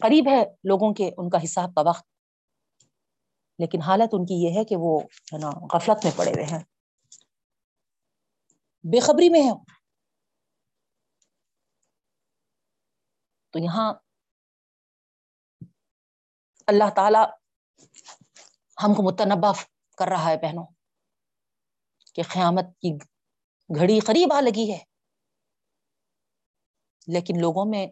قریب 0.00 0.28
ہے 0.28 0.42
لوگوں 0.64 0.92
کے 0.94 1.10
ان 1.16 1.30
کا 1.30 1.38
حساب 1.44 1.74
کا 1.74 1.82
وقت، 1.86 2.06
لیکن 3.58 3.82
حالت 3.82 4.10
ان 4.12 4.26
کی 4.26 4.34
یہ 4.34 4.58
ہے 4.58 4.64
کہ 4.64 4.76
وہ 4.78 5.00
ہے 5.32 5.38
نا 5.38 5.50
غفلت 5.74 6.04
میں 6.04 6.12
پڑے 6.16 6.30
ہوئے 6.30 6.44
ہیں۔ 6.44 6.64
بے 8.84 9.00
خبری 9.00 9.28
میں 9.28 9.40
ہے 9.40 9.52
تو 13.54 13.58
یہاں 13.58 13.94
اللہ 16.66 16.90
تعالی 16.96 17.22
ہم 18.82 18.94
کو 18.94 19.02
متنبع 19.02 19.52
کر 19.98 20.08
رہا 20.08 20.30
ہے 20.30 20.36
بہنوں، 20.36 20.66
کہ 22.14 22.22
قیامت 22.22 22.64
کی 22.80 22.92
گھڑی 23.70 23.98
قریب 24.00 24.32
آ 24.32 24.40
لگی 24.40 24.70
ہے۔ 24.72 24.78
لیکن 27.06 27.40
لوگوں 27.40 27.64
میں 27.66 27.86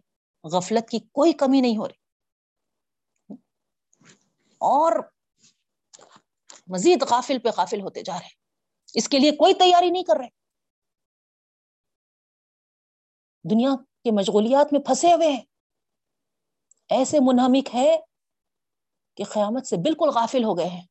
غفلت 0.45 0.91
کی 0.91 0.99
کوئی 0.99 1.33
کمی 1.33 1.61
نہیں 1.61 1.77
ہو 1.77 1.89
رہی۔ 1.89 1.97
اور 4.59 4.93
مزید 6.67 7.09
قافل 7.09 7.39
پہ 7.39 7.51
قافل 7.51 7.81
ہوتے 7.81 8.03
جا 8.03 8.19
رہے۔ 8.19 8.29
اس 8.95 9.09
کے 9.09 9.19
لیے 9.19 9.31
کوئی 9.31 9.55
تیاری 9.55 9.91
نہیں 9.91 10.03
کر 10.03 10.17
رہے۔ 10.17 10.29
دنیا 13.51 13.71
کے 14.05 14.11
مشغولیات 14.11 14.73
میں 14.73 14.81
پھنسے 14.81 15.13
ہوئے 15.13 15.29
ہیں۔ 15.33 15.45
ایسے 16.89 17.19
منہمک 17.21 17.75
ہے 17.75 17.97
کہ 19.17 19.25
قیامت 19.25 19.67
سے 19.67 19.77
بالکل 19.77 20.09
غافل 20.09 20.45
ہو 20.45 20.59
گئے 20.59 20.69
ہیں۔ 20.69 20.83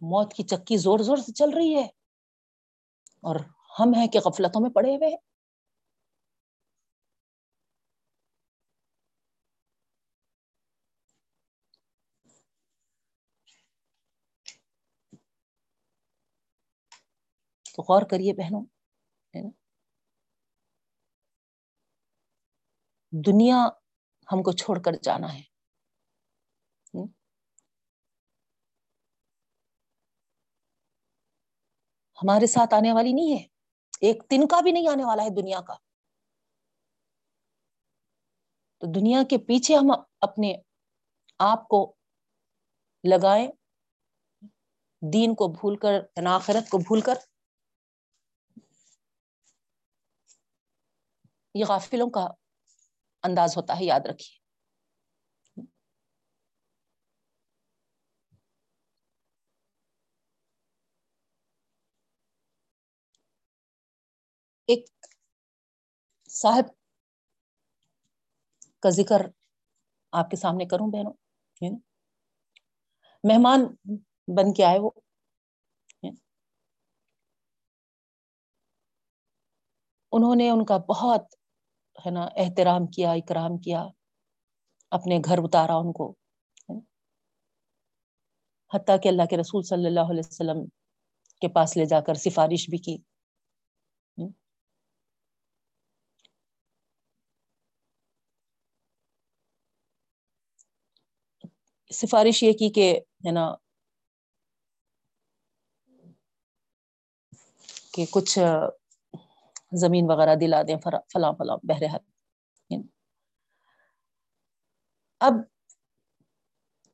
موت 0.00 0.34
کی 0.34 0.42
چکی 0.42 0.76
زور 0.76 0.98
زور 0.98 1.16
سے 1.16 1.32
چل 1.32 1.50
رہی 1.50 1.74
ہے۔ 1.74 1.84
اور 3.20 3.36
ہم 3.80 3.94
ہیں 3.94 4.06
کہ 4.06 4.20
غفلتوں 4.20 4.60
میں 4.60 4.70
پڑے 4.70 4.96
ہوئے 4.96 5.08
ہیں۔ 5.08 5.32
تو 17.74 17.82
غور 17.82 18.02
کریے 18.10 18.32
بہنوں 18.32 18.64
دنیا 23.26 23.56
ہم 24.32 24.42
کو 24.42 24.52
چھوڑ 24.52 24.78
کر 24.82 24.92
جانا 25.02 25.34
ہے۔ 25.34 25.42
ہمارے 32.22 32.46
ساتھ 32.46 32.74
آنے 32.74 32.92
والی 32.92 33.12
نہیں 33.12 33.32
ہے۔ 33.32 33.46
ایک 34.00 34.22
تن 34.30 34.48
کا 34.48 34.60
بھی 34.60 34.72
نہیں 34.72 34.88
آنے 34.88 35.04
والا 35.04 35.22
ہے 35.22 35.28
دنیا 35.30 35.60
کا۔ 35.60 35.74
تو 38.80 38.86
دنیا 38.92 39.22
کے 39.30 39.38
پیچھے 39.38 39.76
ہم 39.76 39.90
اپنے 40.20 40.54
آپ 41.38 41.68
کو 41.68 41.94
لگائیں۔ 43.04 43.48
دین 45.12 45.34
کو 45.34 45.48
بھول 45.48 45.76
کر 45.76 46.22
آخرت 46.26 46.70
کو 46.70 46.78
بھول 46.78 47.00
کر۔ 47.00 47.31
یہ 51.54 51.64
غافلوں 51.68 52.10
کا 52.10 52.26
انداز 53.22 53.56
ہوتا 53.56 53.78
ہے، 53.80 53.84
یاد 53.84 54.00
رکھیے۔ 54.00 54.38
ایک 64.68 64.84
صاحب 66.30 66.64
کا 68.80 68.90
ذکر 68.90 69.22
آپ 70.12 70.30
کے 70.30 70.36
سامنے 70.36 70.64
کروں 70.64 70.86
بہنوں۔ 70.92 71.12
مہمان 73.24 73.60
بن 74.36 74.52
کے 74.54 74.64
آئے 74.64 74.78
وہ۔ 74.78 74.90
انہوں 80.12 80.36
نے 80.36 80.50
ان 80.50 80.64
کا 80.64 80.76
بہت 80.76 81.41
ہے 82.04 82.10
نا، 82.10 82.24
احترام 82.36 82.86
کیا، 82.86 83.12
اکرام 83.12 83.58
کیا، 83.58 83.82
اپنے 84.92 85.18
گھر 85.24 85.38
اتارا 85.38 85.76
ان 85.76 85.92
کو 85.92 86.12
حتیٰ 88.70 88.96
کہ 89.02 89.08
اللہ 89.08 89.26
کے 89.30 89.36
رسول 89.36 89.62
صلی 89.62 89.86
اللہ 89.86 90.10
علیہ 90.10 90.22
وسلم 90.26 90.64
کے 91.42 91.48
پاس 91.48 91.76
لے 91.76 91.84
جا 91.86 92.00
کر 92.00 92.14
سفارش 92.14 92.68
بھی 92.70 92.78
کی۔ 92.78 92.96
سفارش 101.90 102.42
یہ 102.42 102.52
کی 102.52 102.68
کہ، 102.70 102.92
ہے 103.26 103.30
نا، 103.30 103.46
کہ 107.94 108.04
کچھ 108.10 108.38
زمین 109.72 110.10
وغیرہ 110.10 110.34
دلا 110.34 110.62
دیں 110.62 110.76
فلاں 110.76 111.32
فلاں 111.32 111.56
بہرحال 111.62 112.00
یعنی۔ 112.70 112.88
اب 115.20 115.32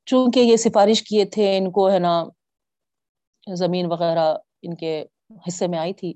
چونکہ 0.06 0.40
یہ 0.40 0.56
سفارش 0.56 1.02
کیے 1.02 1.24
تھے، 1.24 1.58
ان 1.58 1.70
کو 1.72 1.90
ہے 1.90 1.98
نا 1.98 2.24
زمین 3.56 3.86
وغیرہ 3.86 4.36
ان 4.62 4.76
کے 4.76 5.04
حصے 5.48 5.66
میں 5.66 5.78
آئی 5.78 5.92
تھی، 5.92 6.14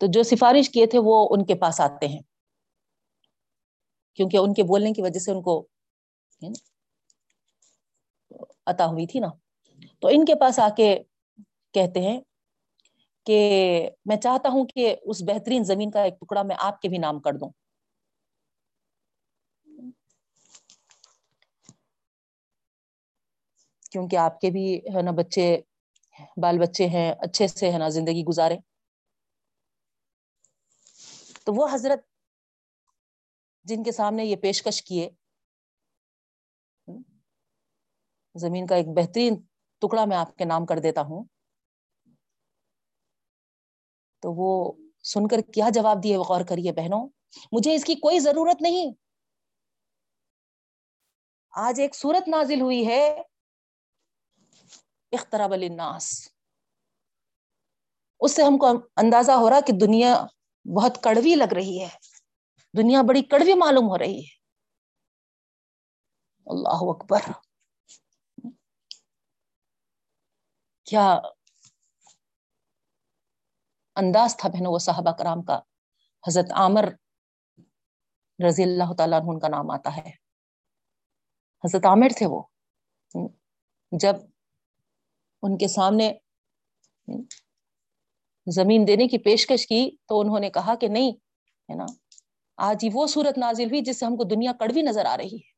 تو 0.00 0.06
جو 0.06 0.22
سفارش 0.22 0.70
کیے 0.70 0.86
تھے 0.86 0.98
وہ 0.98 1.28
ان 1.30 1.44
کے 1.44 1.54
پاس 1.54 1.80
آتے 1.80 2.08
ہیں۔ 2.08 2.20
کیونکہ 4.14 4.36
ان 4.36 4.54
کے 4.54 4.62
بولنے 4.62 4.92
کی 4.92 5.02
وجہ 5.02 5.18
سے 5.18 5.30
ان 5.30 5.42
کو 5.42 5.66
یعنی، 6.40 6.54
عطا 8.66 8.86
ہوئی 8.86 9.06
تھی 9.06 9.20
نا۔ 9.20 9.28
تو 10.00 10.08
ان 10.08 10.24
کے 10.24 10.34
پاس 10.34 10.58
آ 10.58 10.68
کے 10.76 10.98
کہتے 11.74 12.00
ہیں 12.00 12.20
کہ 13.26 13.90
میں 14.04 14.16
چاہتا 14.16 14.48
ہوں 14.48 14.66
کہ 14.66 14.96
اس 15.02 15.22
بہترین 15.22 15.64
زمین 15.64 15.90
کا 15.90 16.02
ایک 16.02 16.20
ٹکڑا 16.20 16.42
میں 16.42 16.56
آپ 16.58 16.80
کے 16.82 16.88
بھی 16.88 16.98
نام 16.98 17.20
کر 17.20 17.32
دوں۔ 17.32 17.50
کیونکہ 23.92 24.16
آپ 24.16 24.40
کے 24.40 24.50
بھی 24.50 24.78
ہے 24.94 25.02
نا 25.02 25.10
بچے، 25.10 25.60
بال 26.36 26.58
بچے 26.58 26.88
ہیں، 26.88 27.14
اچھے 27.18 27.48
سے 27.48 27.72
ہے 27.72 27.78
نا 27.78 27.88
زندگی 27.88 28.24
گزارے۔ 28.24 28.56
تو 31.44 31.54
وہ 31.54 31.66
حضرت 31.72 32.06
جن 33.64 33.82
کے 33.82 33.92
سامنے 33.92 34.24
یہ 34.24 34.36
پیشکش 34.36 34.82
کیے، 34.82 35.10
زمین 38.34 38.66
کا 38.66 38.76
ایک 38.76 38.86
بہترین 38.96 39.34
ٹکڑا 39.82 40.04
میں 40.04 40.16
آپ 40.16 40.36
کے 40.36 40.44
نام 40.44 40.66
کر 40.66 40.78
دیتا 40.78 41.00
ہوں۔ 41.00 41.24
تو 44.24 44.32
وہ 44.32 44.72
سن 45.02 45.28
کر 45.28 45.40
کیا 45.54 45.68
جواب 45.74 46.02
دیے؟ 46.02 46.16
غور 46.16 46.40
کریے 46.48 46.72
بہنوں، 46.72 47.08
مجھے 47.52 47.74
اس 47.74 47.84
کی 47.84 47.94
کوئی 47.94 48.18
ضرورت 48.18 48.62
نہیں۔ 48.62 48.92
آج 51.50 51.80
ایک 51.80 51.94
صورت 51.94 52.28
نازل 52.28 52.60
ہوئی 52.60 52.86
ہے۔ 52.86 53.22
اختراب 55.12 55.52
الناس 55.52 56.28
اس 58.20 58.36
سے 58.36 58.42
ہم 58.42 58.58
کو 58.58 58.66
اندازہ 58.96 59.32
ہو 59.32 59.50
رہا 59.50 59.60
کہ 59.60 59.72
دنیا 59.72 60.26
بہت 60.76 61.02
کڑوی 61.02 61.34
لگ 61.34 61.52
رہی 61.52 61.82
ہے۔ 61.82 61.88
دنیا 62.76 63.02
بڑی 63.02 63.22
کڑوی 63.22 63.54
معلوم 63.54 63.88
ہو 63.88 63.98
رہی 63.98 64.18
ہے۔ 64.20 64.34
اللہ 66.46 66.82
اکبر۔ 66.82 67.32
کیا 70.86 71.18
انداز 73.96 74.36
تھا 74.36 74.48
بہنوں 74.48 74.72
وہ 74.72 74.78
صحابہ 74.78 75.10
کرام 75.10 75.42
کا۔ 75.42 75.60
حضرت 76.28 76.52
عامر 76.52 76.88
رضی 78.48 78.62
اللہ 78.62 78.92
تعالیٰ 78.98 79.20
عنہ 79.20 79.30
ان 79.30 79.38
کا 79.38 79.48
نام 79.48 79.70
آتا 79.70 79.96
ہے۔ 79.96 80.08
حضرت 81.64 81.86
عامر 81.86 82.08
تھے 82.16 82.26
وہ۔ 82.26 82.42
جب 83.92 84.16
ان 85.42 85.58
کے 85.58 85.68
سامنے 85.68 86.12
زمین 88.46 88.86
دینے 88.86 89.08
کی 89.08 89.18
پیشکش 89.18 89.66
کی 89.66 89.96
تو 90.08 90.20
انہوں 90.20 90.40
نے 90.40 90.50
کہا 90.50 90.74
کہ 90.74 90.88
نہیں، 90.88 91.12
ہے 91.70 91.74
نا؟ 91.74 91.86
آج 92.56 92.76
ہی 92.82 92.88
وہ 92.92 93.06
صورت 93.06 93.38
نازل 93.38 93.64
ہوئی 93.64 93.80
جس 93.80 94.00
سے 94.00 94.06
ہم 94.06 94.16
کو 94.16 94.24
دنیا 94.24 94.52
کڑوی 94.52 94.82
نظر 94.82 95.04
آ 95.04 95.16
رہی 95.16 95.36
ہے۔ 95.36 95.54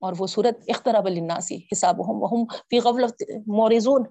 اور 0.00 0.12
وہ 0.18 0.26
صورت 0.26 0.56
اختراب 0.68 1.06
الناسی 1.06 1.56
حساب 1.72 1.96
فی 2.70 2.78
غفلت 2.78 3.22
مورزون۔ 3.46 4.02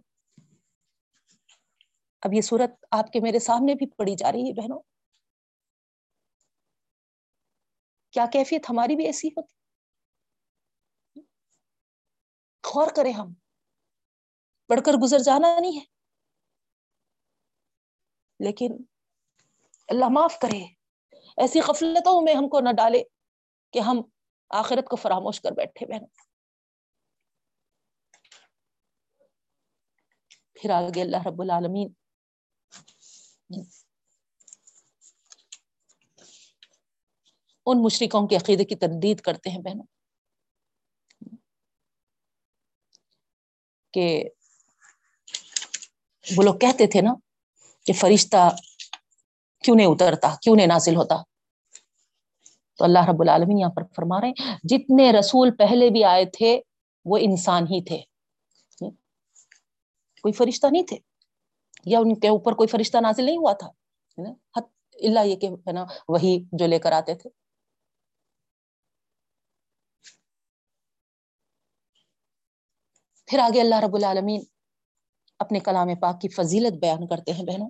اب 2.22 2.34
یہ 2.34 2.42
صورت 2.42 2.86
آپ 2.92 3.12
کے 3.12 3.20
میرے 3.20 3.40
سامنے 3.40 3.74
بھی 3.74 3.88
پڑی 3.88 4.16
جا 4.16 4.32
رہی 4.32 4.50
ہے 4.50 4.54
بہنوں۔ 4.54 4.82
کیا 8.12 8.26
کیفیت 8.34 8.70
ہماری 8.70 8.96
بھی 8.96 9.06
ایسی 9.06 9.28
ہوتی؟ 9.28 9.54
غور 12.68 12.88
کریں 12.96 13.12
ہم۔ 13.12 13.34
پڑھ 14.68 14.82
کر 14.86 14.92
گزر 15.04 15.20
جانا 15.20 15.60
نہیں 15.60 15.80
ہے۔ 15.80 15.86
لیکن 18.40 18.68
اللہ 19.88 20.06
معاف 20.10 20.40
کرے۔ 20.40 20.66
ایسی 21.38 21.60
غفلتوں 21.60 22.22
میں 22.22 22.34
ہم 22.36 22.50
کو 22.50 22.60
نہ 22.60 22.70
ڈالے 22.78 23.04
کہ 23.72 23.80
ہم 23.80 24.02
آخرت 24.50 24.86
کو 24.90 24.96
فراموش 24.96 25.42
کر 25.42 25.52
بیٹھے 25.52 25.86
بہن 25.86 26.06
پھر 30.54 30.70
آگے 30.70 31.02
اللہ 31.02 31.18
رب 31.28 31.42
العالمین 31.42 31.94
ان 37.66 37.84
مشرقوں 37.84 38.28
کے 38.28 38.36
عقیدے 38.36 38.64
کی 38.64 38.76
تردید 38.76 39.20
کرتے 39.20 39.50
ہیں 39.50 39.60
بہنوں، 39.60 39.86
کہ 43.94 44.24
وہ 46.38 46.44
لوگ 46.44 46.56
کہتے 46.56 46.88
تھے 46.88 47.02
نا 47.02 47.14
کہ 47.86 47.94
فرشتہ 47.94 48.56
کیوں 49.64 49.76
نہیں 49.76 49.88
اترتا، 49.88 50.36
کیوں 50.42 50.56
نہیں 50.56 50.68
نازل 50.68 50.96
ہوتا؟ 50.96 51.16
تو 52.78 52.84
اللہ 52.84 53.10
رب 53.10 53.22
العالمین 53.22 53.60
یہاں 53.60 53.72
پر 53.76 53.84
فرما 53.96 54.22
رہے 54.22 54.28
ہیں، 54.28 54.58
جتنے 54.64 55.12
رسول 55.12 55.56
پہلے 55.56 55.90
بھی 55.90 56.04
آئے 56.04 56.26
تھے، 56.26 56.62
وہ 57.06 57.18
انسان 57.22 57.64
ہی 57.64 57.84
تھے۔ 57.84 58.02
کوئی 60.22 60.34
فرشتہ 60.34 60.68
نہیں 60.72 60.84
تھے۔ 60.84 61.07
یا 61.86 62.00
ان 62.00 62.20
کے 62.20 62.28
اوپر 62.28 62.52
کوئی 62.52 62.68
فرشتہ 62.68 62.98
نازل 62.98 63.26
نہیں 63.26 63.38
ہوا 63.38 63.54
تھا 63.54 63.72
اللہ 64.94 65.20
یہ 65.20 65.36
کہ، 65.36 65.46
ہے 65.48 65.72
نا، 65.72 65.86
وہی 66.08 66.44
جو 66.52 66.68
لے 66.68 66.80
کر 66.80 66.92
آتے 66.92 67.16
تھے۔ 67.16 67.30
پھر 73.26 73.40
آگے 73.40 73.62
اللہ 73.62 73.76
رب 73.76 73.96
العالمین 73.96 74.44
اپنے 75.40 75.60
کلام 75.60 75.96
پاک 75.96 76.22
کی 76.22 76.30
فضیلت 76.30 76.74
بیان 76.74 77.08
کرتے 77.08 77.32
ہیں 77.32 77.46
بہنوں۔ 77.46 77.70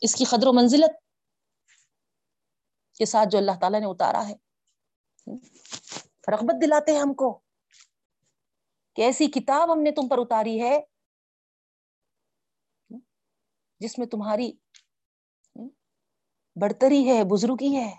اس 0.00 0.14
کی 0.14 0.24
قدر 0.24 0.46
و 0.46 0.52
منزلت 0.52 0.90
کے 2.98 3.04
ساتھ 3.04 3.28
جو 3.28 3.38
اللہ 3.38 3.52
تعالیٰ 3.60 3.80
نے 3.80 3.86
اتارا 3.86 4.28
ہے۔ 4.28 4.34
رغبت 6.32 6.62
دلاتے 6.62 6.92
ہیں 6.92 7.00
ہم 7.00 7.14
کو۔ 7.14 7.40
کہ 8.96 9.02
ایسی 9.02 9.26
کتاب 9.26 9.72
ہم 9.72 9.82
نے 9.82 9.90
تم 9.90 10.08
پر 10.08 10.18
اتاری 10.18 10.62
ہے؟ 10.62 10.95
جس 13.80 13.98
میں 13.98 14.06
تمہاری 14.06 14.52
بڑھتری 16.60 17.08
ہے، 17.08 17.24
بزرگی 17.24 17.76
ہے، 17.76 17.96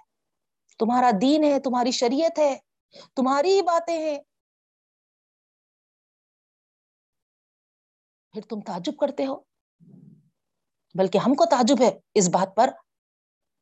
تمہارا 0.80 1.10
دین 1.22 1.44
ہے، 1.44 1.60
تمہاری 1.60 1.92
شریعت 1.92 2.40
ہے، 2.40 2.60
تمہاری 3.16 3.50
ہی 3.52 3.62
باتیں 3.62 4.00
ہیں۔ 4.00 4.20
پھر 8.32 8.42
تم 8.42 8.60
تعجب 8.62 8.98
کرتے 8.98 9.26
ہو۔ 9.26 9.40
بلکہ 10.96 11.18
ہم 11.18 11.34
کو 11.34 11.46
تعجب 11.46 11.82
ہے 11.82 12.00
اس 12.14 12.30
بات 12.30 12.56
پر 12.56 12.70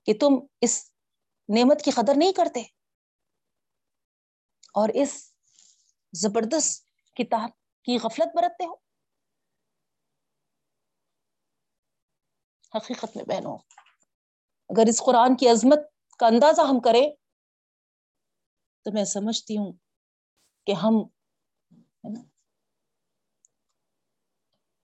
کہ 0.06 0.14
تم 0.20 0.46
اس 0.62 0.92
نعمت 1.50 1.82
کی 1.82 1.92
قدر 1.92 2.14
نہیں 2.18 2.34
کرتے۔ 2.34 2.62
اور 4.74 4.90
اس 4.94 5.34
زبردست 6.14 6.88
کتاب 7.16 7.50
کی 7.84 7.98
غفلت 8.04 8.36
برتتے 8.36 8.66
ہو۔ 8.66 8.85
حقیقت 12.76 13.18
میں 13.18 13.24
بہنوں 13.24 13.58
اگر 14.70 14.84
اس 14.88 15.04
قرآن 15.06 15.36
کی 15.36 15.48
عظمت 15.48 15.80
کا 16.20 16.28
اندازہ 16.28 16.62
ہم 16.62 16.80
کریں، 16.80 17.10
تو 18.82 18.92
میں 18.94 19.06
سمجھتی 19.06 19.58
ہوں 19.58 19.74
کہ 20.66 20.72
ہم 20.72 20.94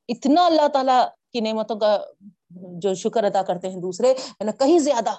اتنا 0.07 0.45
اللہ 0.45 0.67
تعالی 0.67 1.07
کی 1.33 1.39
نعمتوں 1.39 1.79
کا 1.79 2.01
جو 2.49 2.93
شکر 2.93 3.23
ادا 3.23 3.43
کرتے 3.43 3.69
ہیں 3.69 3.81
دوسرے 3.81 4.13
کہیں 4.39 4.79
زیادہ 4.79 5.13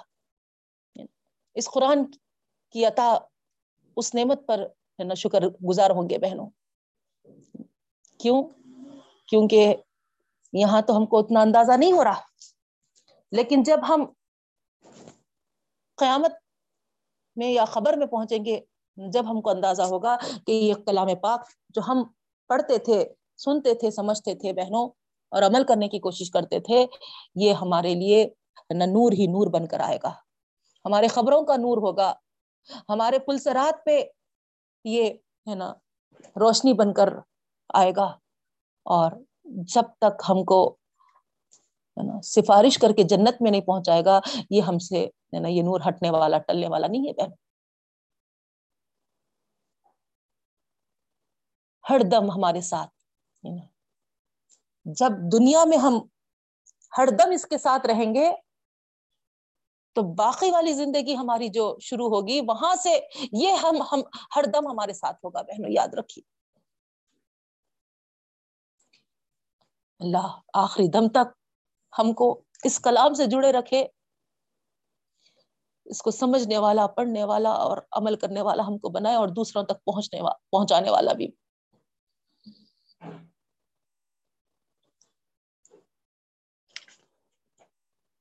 اس 1.55 1.69
قرآن 1.69 2.11
کی 2.69 2.85
عطا، 2.85 3.17
اس 3.97 4.15
نعمت 4.15 4.47
پر، 4.47 4.59
ہے 4.99 5.03
نا، 5.03 5.13
شکر 5.13 5.41
گزار 5.41 5.89
ہوں 5.89 6.09
گے 6.09 6.17
بہنوں۔ 6.17 6.49
کیوں؟ 8.19 8.43
کیونکہ 9.27 9.75
یہاں 10.53 10.81
تو 10.81 10.97
ہم 10.97 11.05
کو 11.05 11.19
اتنا 11.19 11.41
اندازہ 11.41 11.71
نہیں 11.77 11.91
ہو 11.91 12.03
رہا۔ 12.03 12.21
لیکن 13.35 13.63
جب 13.63 13.79
ہم 13.89 14.05
قیامت 15.97 16.31
میں 17.35 17.49
یا 17.49 17.65
خبر 17.65 17.97
میں 17.97 18.07
پہنچیں 18.07 18.45
گے، 18.45 18.59
جب 18.95 19.31
ہم 19.31 19.41
کو 19.41 19.49
اندازہ 19.49 19.81
ہوگا 19.81 20.17
کہ 20.47 20.51
یہ 20.51 20.73
کلام 20.73 21.15
پاک 21.15 21.47
جو 21.69 21.81
ہم 21.87 22.03
پڑھتے 22.47 22.77
تھے، 22.77 23.09
سنتے 23.37 23.73
تھے، 23.73 23.91
سمجھتے 23.91 24.35
تھے 24.35 24.53
بہنوں 24.53 24.89
اور 25.29 25.43
عمل 25.43 25.63
کرنے 25.63 25.87
کی 25.87 25.99
کوشش 25.99 26.31
کرتے 26.31 26.59
تھے، 26.59 26.85
یہ 27.35 27.53
ہمارے 27.53 27.95
لیے 27.95 28.29
نہ 28.69 28.83
نور 28.83 29.11
ہی 29.11 29.27
نور 29.27 29.47
بن 29.47 29.67
کر 29.67 29.79
آئے 29.79 29.97
گا۔ 30.03 30.09
ہمارے 30.85 31.07
خبروں 31.07 31.41
کا 31.41 31.55
نور 31.55 31.77
ہوگا۔ 31.77 32.13
ہمارے 32.89 33.19
پلسرات 33.19 33.85
پہ 33.85 34.03
یہ، 34.83 35.13
ہے 35.49 35.55
نا، 35.55 35.73
روشنی 36.39 36.73
بن 36.73 36.93
کر 36.93 37.09
آئے 37.73 37.91
گا۔ 37.95 38.17
اور 38.83 39.11
جب 39.45 39.83
تک 39.99 40.21
ہم 40.29 40.43
کو 40.43 40.77
نا؟ 41.97 42.21
سفارش 42.21 42.77
کر 42.77 42.91
کے 42.97 43.03
جنت 43.03 43.41
میں 43.41 43.51
نہیں 43.51 43.61
پہنچائے 43.61 44.05
گا، 44.05 44.19
یہ 44.49 44.61
ہم 44.61 44.77
سے 44.79 45.05
نا، 45.41 45.47
یہ 45.47 45.61
نور 45.61 45.79
ہٹنے 45.89 46.09
والا، 46.09 46.37
ٹلنے 46.37 46.67
والا 46.67 46.87
نہیں 46.87 47.07
ہے 47.07 47.13
بہن۔ 47.13 47.31
ہر 51.89 51.99
دم 52.11 52.31
ہمارے 52.31 52.61
ساتھ 52.61 52.89
جب 54.85 55.11
دنیا 55.31 55.63
میں 55.65 55.77
ہم 55.77 55.99
ہر 56.97 57.07
دم 57.19 57.31
اس 57.31 57.45
کے 57.45 57.57
ساتھ 57.57 57.85
رہیں 57.87 58.13
گے، 58.15 58.31
تو 59.93 60.01
باقی 60.15 60.51
والی 60.51 60.73
زندگی 60.73 61.15
ہماری 61.15 61.47
جو 61.49 61.77
شروع 61.81 62.07
ہوگی، 62.09 62.39
وہاں 62.47 62.75
سے 62.75 62.99
یہ 63.31 63.51
ہم 63.51 63.81
ہم 63.91 64.01
ہر 64.35 64.43
دم 64.45 64.67
ہمارے 64.71 64.93
ساتھ 64.93 65.25
ہوگا 65.25 65.41
بہنوں، 65.41 65.71
یاد 65.71 65.93
رکھیے۔ 65.93 66.23
اللہ 69.99 70.27
آخری 70.53 70.87
دم 70.87 71.07
تک 71.07 71.42
ہم 71.99 72.13
کو 72.13 72.43
اس 72.63 72.79
کلام 72.79 73.13
سے 73.13 73.25
جڑے 73.25 73.51
رکھے 73.51 73.87
اس 75.85 76.01
کو 76.01 76.11
سمجھنے 76.11 76.57
والا 76.57 76.87
پڑھنے 76.87 77.23
والا 77.23 77.49
اور 77.49 77.77
عمل 77.91 78.15
کرنے 78.15 78.41
والا 78.41 78.63
ہم 78.67 78.77
کو 78.77 78.89
بنائے 78.89 79.15
اور 79.15 79.27
دوسروں 79.27 79.63
تک 79.63 79.83
پہنچنے 79.85 80.21
والا, 80.21 80.35
پہنچانے 80.51 80.91
والا 80.91 81.13
بھی۔ 81.13 81.27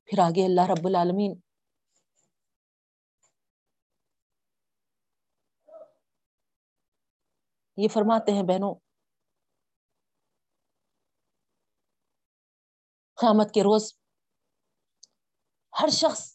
پھر 0.09 0.19
آگے 0.19 0.45
اللہ 0.45 0.61
رب 0.71 0.87
العالمین۔ 0.87 1.41
یہ 7.77 7.89
فرماتے 7.89 8.33
ہیں 8.33 8.43
بہنوں 8.43 8.75
قیامت 13.23 13.55
کے 13.55 13.63
روز 13.63 13.93
ہر 15.83 15.89
شخص 15.89 16.33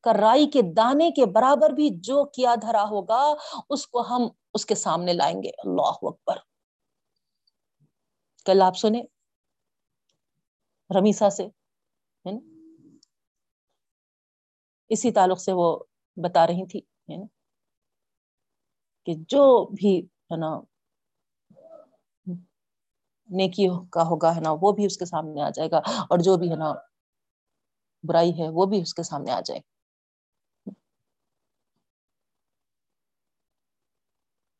کا 0.00 0.12
رائی 0.12 0.46
کے 0.50 0.60
دانے 0.76 1.10
کے 1.10 1.26
برابر 1.26 1.70
بھی 1.70 1.90
جو 1.94 2.24
کیا 2.24 2.54
دھرا 2.62 2.82
ہوگا، 2.82 3.34
اس 3.70 3.86
کو 3.86 4.00
ہم 4.00 4.22
اس 4.54 4.66
کے 4.66 4.74
سامنے 4.74 5.12
لائیں 5.12 5.42
گے۔ 5.42 5.48
اللہ 5.48 5.90
اکبر۔ 6.02 6.36
کل 8.44 8.62
آپ 8.62 8.76
سنیں۔ 8.76 9.02
رمیسا 10.98 11.30
سے 11.30 11.48
اسی 14.88 15.12
تعلق 15.12 15.40
سے 15.40 15.52
وہ 15.52 15.78
بتا 16.16 16.46
رہی 16.46 16.66
تھی 16.66 16.80
کہ 19.06 19.12
جو 19.18 19.66
بھی، 19.66 20.00
ہے 20.00 20.36
نا 20.36 20.60
نیکی 23.30 23.68
کا 23.92 24.02
ہوگا 24.02 24.34
ہے 24.36 24.40
نا، 24.40 24.50
وہ 24.62 24.72
بھی 24.72 24.86
اس 24.86 24.96
کے 24.98 25.04
سامنے 25.04 25.42
آ 25.42 25.50
جائے 25.50 25.70
گا 25.70 25.78
اور 26.10 26.18
جو 26.18 26.36
بھی 26.36 26.50
ہے 26.50 26.56
نا 26.56 26.72
برائی 28.04 28.32
ہے، 28.40 28.48
وہ 28.48 28.66
بھی 28.66 28.82
اس 28.82 28.94
کے 28.94 29.02
سامنے 29.02 29.32
آ 29.32 29.40
جائے 29.40 29.60
گا۔ 29.60 29.62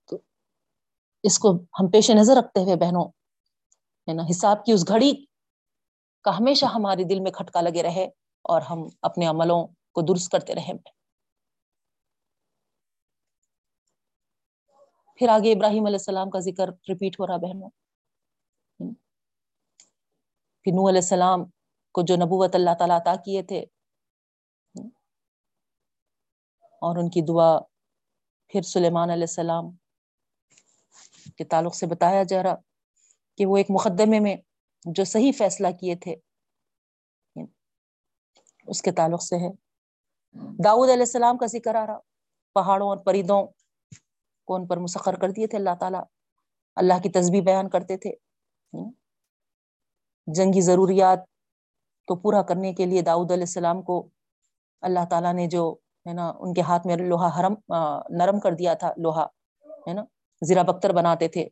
تو 0.08 0.18
اس 1.24 1.38
کو 1.38 1.52
ہم 1.80 1.90
پیش 1.90 2.10
نظر 2.10 2.36
رکھتے 2.36 2.60
ہوئے 2.60 2.76
بہنوں، 2.76 3.04
ہے 4.08 4.14
نا، 4.14 4.22
حساب 4.30 4.64
کی 4.64 4.72
اس 4.72 4.88
گھڑی 4.88 5.12
کا 6.24 6.38
ہمیشہ 6.38 6.66
ہمارے 6.66 7.04
دل 7.04 7.20
میں 7.20 7.32
کھٹکا 7.32 7.60
لگے 7.60 7.82
رہے 7.82 8.04
اور 8.44 8.62
ہم 8.62 8.82
اپنے 9.02 9.26
عملوں 9.26 9.66
کو 9.92 10.00
درست 10.02 10.32
کرتے 10.32 10.54
رہے۔ 10.54 10.72
پھر 15.20 15.28
آگے 15.28 15.52
ابراہیم 15.52 15.86
علیہ 15.86 15.96
السلام 15.96 16.30
کا 16.30 16.38
ذکر 16.38 16.68
ریپیٹ 16.88 17.20
ہو 17.20 17.26
رہا 17.26 17.36
بہنوں۔ 17.36 17.70
پھر 20.68 20.76
نو 20.76 20.88
علیہ 20.88 21.00
السلام 21.00 21.44
کو 21.94 22.02
جو 22.02 22.16
نبوت 22.16 22.54
اللہ 22.54 22.74
تعالیٰ 22.78 22.96
عطا 23.00 23.14
کیے 23.24 23.42
تھے، 23.42 23.60
اور 26.82 26.96
ان 26.96 27.08
کی 27.10 27.20
دعا 27.28 27.58
پھر 28.48 28.62
سلیمان 28.62 29.10
علیہ 29.10 29.28
السلام 29.28 29.70
کے 31.36 31.44
تعلق 31.44 31.74
سے 31.74 31.86
بتایا 31.86 32.22
جا 32.22 32.42
رہا 32.42 32.54
کہ 33.36 33.46
وہ 33.46 33.56
ایک 33.56 33.70
مقدمے 33.70 34.20
میں 34.20 34.36
جو 34.84 35.04
صحیح 35.04 35.32
فیصلہ 35.38 35.68
کیے 35.80 35.94
تھے، 35.94 36.16
اس 38.66 38.82
کے 38.82 38.92
تعلق 38.92 39.22
سے 39.22 39.36
ہے۔ 39.36 39.50
داؤد 40.64 40.88
علیہ 40.88 41.02
السلام 41.02 41.36
کا 41.38 41.46
ذکر 41.46 41.74
آ 41.74 41.86
رہا، 41.86 41.98
پہاڑوں 42.56 42.88
اور 42.88 42.98
پریدوں 43.06 43.42
کو 44.48 44.54
ان 44.54 44.66
پر 44.66 44.76
مسخر 44.78 45.14
کر 45.14 45.30
دیے 45.30 45.46
تھے 45.46 45.58
اللہ 45.58 45.74
تعالیٰ۔ 45.80 46.04
اللہ 46.76 47.02
کی 47.02 47.08
تصویر 47.10 47.42
بیان 47.42 47.68
کرتے 47.68 47.96
تھے۔ 47.96 48.12
جنگی 50.34 50.60
ضروریات 50.60 51.18
کو 52.06 52.16
پورا 52.16 52.42
کرنے 52.42 52.72
کے 52.72 52.86
لیے 52.86 53.02
داؤد 53.02 53.30
علیہ 53.30 53.42
السلام 53.42 53.82
کو 53.82 54.08
اللہ 54.80 55.04
تعالیٰ 55.10 55.34
نے 55.34 55.46
جو 55.46 55.76
ہے 56.08 56.12
نا، 56.12 56.32
ان 56.38 56.54
کے 56.54 56.60
ہاتھ 56.60 56.86
میں 56.86 56.96
لوہا 56.96 57.40
حرم 57.40 57.54
نرم 58.10 58.40
کر 58.40 58.52
دیا 58.52 58.74
تھا، 58.74 58.92
لوہا، 58.96 59.26
ہے 59.88 59.92
نا، 59.92 60.04
زیرا 60.42 60.62
بختر 60.62 60.92
بناتے 60.92 61.28
تھے۔ 61.28 61.48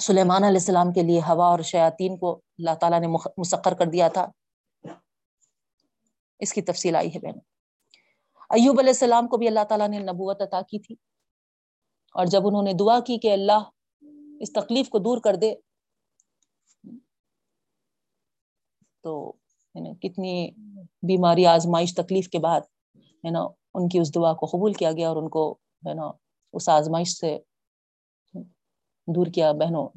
سلیمان 0.00 0.44
علیہ 0.44 0.60
السلام 0.60 0.92
کے 0.92 1.02
لیے 1.02 1.20
ہوا 1.20 1.46
اور 1.46 1.60
شیاطین 1.60 2.16
کو 2.16 2.40
اللہ 2.58 2.74
تعالیٰ 2.80 3.00
نے 3.00 3.06
مسخر 3.38 3.74
کر 3.74 3.86
دیا 3.86 4.08
تھا۔ 4.08 4.26
اس 6.38 6.52
کی 6.52 6.62
تفصیل 6.62 6.96
آئی 6.96 7.14
ہے 7.14 7.18
بہن 7.18 7.38
ایوب 8.50 8.78
علیہ 8.78 8.90
السلام 8.90 9.28
کو 9.28 9.36
بھی 9.36 9.46
اللہ 9.48 9.64
تعالیٰ 9.68 9.88
نے 9.88 9.98
نبوت 9.98 10.42
عطا 10.42 10.60
کی 10.60 10.78
تھی۔ 10.78 10.94
اور 12.14 12.26
جب 12.26 12.46
انہوں 12.46 12.62
نے 12.62 12.72
دعا 12.72 13.00
کی 13.00 13.18
کہ 13.18 13.32
اللہ 13.32 13.62
اس 14.40 14.52
تکلیف 14.52 14.88
کو 14.88 14.98
دور 14.98 15.18
کر 15.18 15.34
دے 15.34 15.54
تو 19.04 19.32
کتنی 20.02 20.34
بیماری 21.08 21.46
آزمائش 21.46 21.94
تکلیف 21.94 22.28
کے 22.28 22.38
بعد 22.38 22.60
ہے 23.24 23.30
نا 23.30 23.40
ان 23.74 23.88
کی 23.88 23.98
اس 23.98 24.14
دعا 24.14 24.32
کو 24.34 24.46
قبول 24.46 24.72
کیا 24.72 24.92
گیا 24.92 25.08
اور 25.08 25.16
ان 25.16 25.28
کو 25.28 25.50
ہے 25.84 25.94
نا 25.94 26.10
اس 26.54 26.68
آزمائش 26.68 27.08
سے 27.10 27.36
دور 29.08 29.26
کیا. 29.34 29.52
بہنوں 29.52 29.88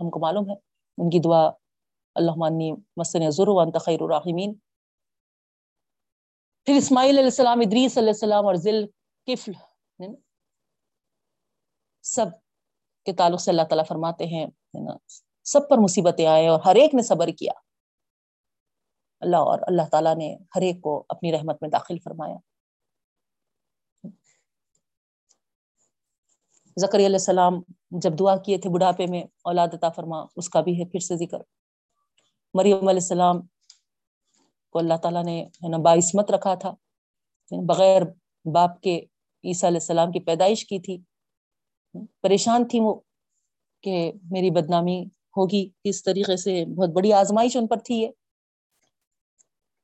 ہم 0.00 0.10
کو 0.10 0.20
معلوم 0.20 0.48
ہے، 0.50 0.54
ان 0.98 1.10
کی 1.10 1.18
دعا 1.20 1.44
اللہ 2.16 2.34
مسن 2.98 3.30
ضرور 3.30 3.78
خیر 3.80 4.00
الرحمین 4.02 4.54
پھر 6.66 6.74
اسماعیل 6.76 7.16
علیہ 7.16 7.24
السلام، 7.24 7.60
ادریس 7.60 7.98
علیہ 7.98 8.08
السلام 8.08 8.46
اور 8.46 8.54
ذل 8.64 8.84
کفل 9.28 9.52
سب 12.04 12.26
کے 13.06 13.12
تعلق 13.12 13.40
سے 13.40 13.50
اللہ 13.50 13.62
تعالیٰ 13.68 13.84
فرماتے 13.88 14.26
ہیں 14.26 14.46
سب 15.46 15.68
پر 15.68 15.78
مصیبتیں 15.78 16.26
آئے 16.26 16.46
اور 16.48 16.60
ہر 16.64 16.74
ایک 16.76 16.94
نے 16.94 17.02
صبر 17.02 17.28
کیا. 17.38 17.52
اللہ 19.20 19.36
اور 19.36 19.58
اللہ 19.66 19.82
تعالیٰ 19.90 20.16
نے 20.16 20.36
ہر 20.56 20.60
ایک 20.60 20.80
کو 20.80 21.04
اپنی 21.08 21.32
رحمت 21.32 21.56
میں 21.60 21.70
داخل 21.70 21.98
فرمایا۔ 21.98 22.36
زکری 26.76 27.06
علیہ 27.06 27.16
السلام 27.16 27.54
جب 27.90 28.18
دعا 28.18 28.36
کیے 28.36 28.58
تھے 28.58 28.70
بڑھاپے 28.70 29.06
میں، 29.06 29.22
اولاد 29.44 29.68
عطا 29.72 29.88
فرما، 29.88 30.20
اس 30.36 30.48
کا 30.48 30.60
بھی 30.60 30.80
ہے 30.80 30.84
پھر 30.84 31.00
سے 31.00 31.16
ذکر۔ 31.16 31.38
مریم 32.54 32.76
علیہ 32.76 33.02
السلام 33.02 33.40
کو 34.70 34.78
اللہ 34.78 34.94
تعالیٰ 34.94 35.24
نے 35.24 35.46
یعنی 35.62 35.82
باعثمت 35.82 36.30
رکھا 36.30 36.54
تھا 36.54 36.74
یعنی 37.50 37.64
بغیر 37.64 38.02
باپ 38.44 38.80
کے 38.80 39.00
عیسیٰ 39.44 39.70
علیہ 39.70 39.80
السلام 39.80 40.12
کی 40.12 40.20
پیدائش 40.20 40.66
کی 40.66 40.78
تھی۔ 40.78 40.98
پریشان 42.20 42.68
تھی 42.68 42.80
وہ 42.80 43.00
کہ 43.82 44.12
میری 44.30 44.50
بدنامی 44.50 45.04
ہوگی 45.36 45.68
اس 45.84 46.02
طریقے 46.02 46.36
سے؟ 46.36 46.64
بہت 46.64 46.88
بڑی 46.88 47.12
آزمائش 47.12 47.56
ان 47.56 47.66
پر 47.66 47.76
تھی 47.84 47.94
یہ۔ 47.94 48.08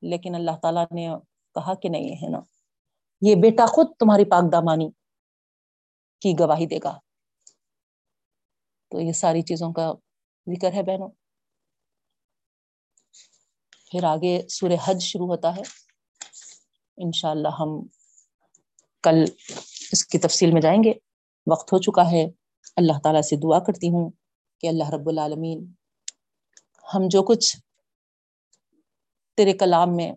لیکن 0.01 0.35
اللہ 0.35 0.51
تعالیٰ 0.61 0.85
نے 0.91 1.09
کہا 1.53 1.75
کہ 1.75 1.89
نہیں، 1.89 2.15
ہے 2.15 2.29
نا؟ 2.29 2.39
یہ 3.21 3.35
بیٹا 3.35 3.65
خود 3.65 3.87
تمہاری 3.99 4.25
پاک 4.25 4.51
دامانی 4.51 4.89
کی 6.21 6.33
گواہی 6.39 6.65
دے 6.65 6.79
گا۔ 6.83 6.99
تو 8.89 8.99
یہ 8.99 9.11
ساری 9.11 9.41
چیزوں 9.41 9.73
کا 9.73 9.93
ذکر 10.49 10.73
ہے 10.73 10.83
بہنوں۔ 10.83 11.09
پھر 13.91 14.03
آگے 14.03 14.47
سورہ 14.49 14.71
حج 14.85 15.01
شروع 15.01 15.27
ہوتا 15.27 15.55
ہے۔ 15.55 15.61
انشاءاللہ 16.97 17.47
ہم 17.59 17.87
کل 19.03 19.15
اس 19.91 20.07
کی 20.07 20.19
تفصیل 20.19 20.51
میں 20.51 20.61
جائیں 20.61 20.83
گے۔ 20.83 20.93
وقت 21.51 21.73
ہو 21.73 21.77
چکا 21.77 22.11
ہے۔ 22.11 22.25
اللہ 22.75 22.99
تعالیٰ 23.03 23.21
سے 23.21 23.35
دعا 23.35 23.59
کرتی 23.59 23.89
ہوں 23.89 24.09
کہ 24.57 24.67
اللہ 24.67 24.89
رب 24.89 25.09
العالمین 25.09 25.71
ہم 26.93 27.01
جو 27.07 27.23
کچھ 27.23 27.57
تیرے 29.37 29.53
کلام 29.53 29.95
میں 29.95 30.11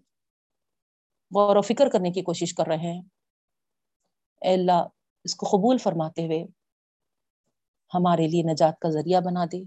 غور 1.34 1.56
و 1.56 1.62
فکر 1.62 1.88
کرنے 1.88 2.10
کی 2.10 2.22
کوشش 2.22 2.54
کر 2.54 2.66
رہے 2.66 2.76
ہیں۔ 2.76 3.02
اے 4.42 4.54
اللہ، 4.54 4.86
اس 5.24 5.34
کو 5.34 5.46
قبول 5.46 5.78
فرماتے 5.78 6.26
ہوئے 6.26 6.44
ہمارے 7.94 8.26
لیے 8.26 8.42
نجات 8.42 8.78
کا 8.78 8.88
ذریعہ 8.88 9.20
بنا 9.20 9.44
دے۔ 9.44 9.62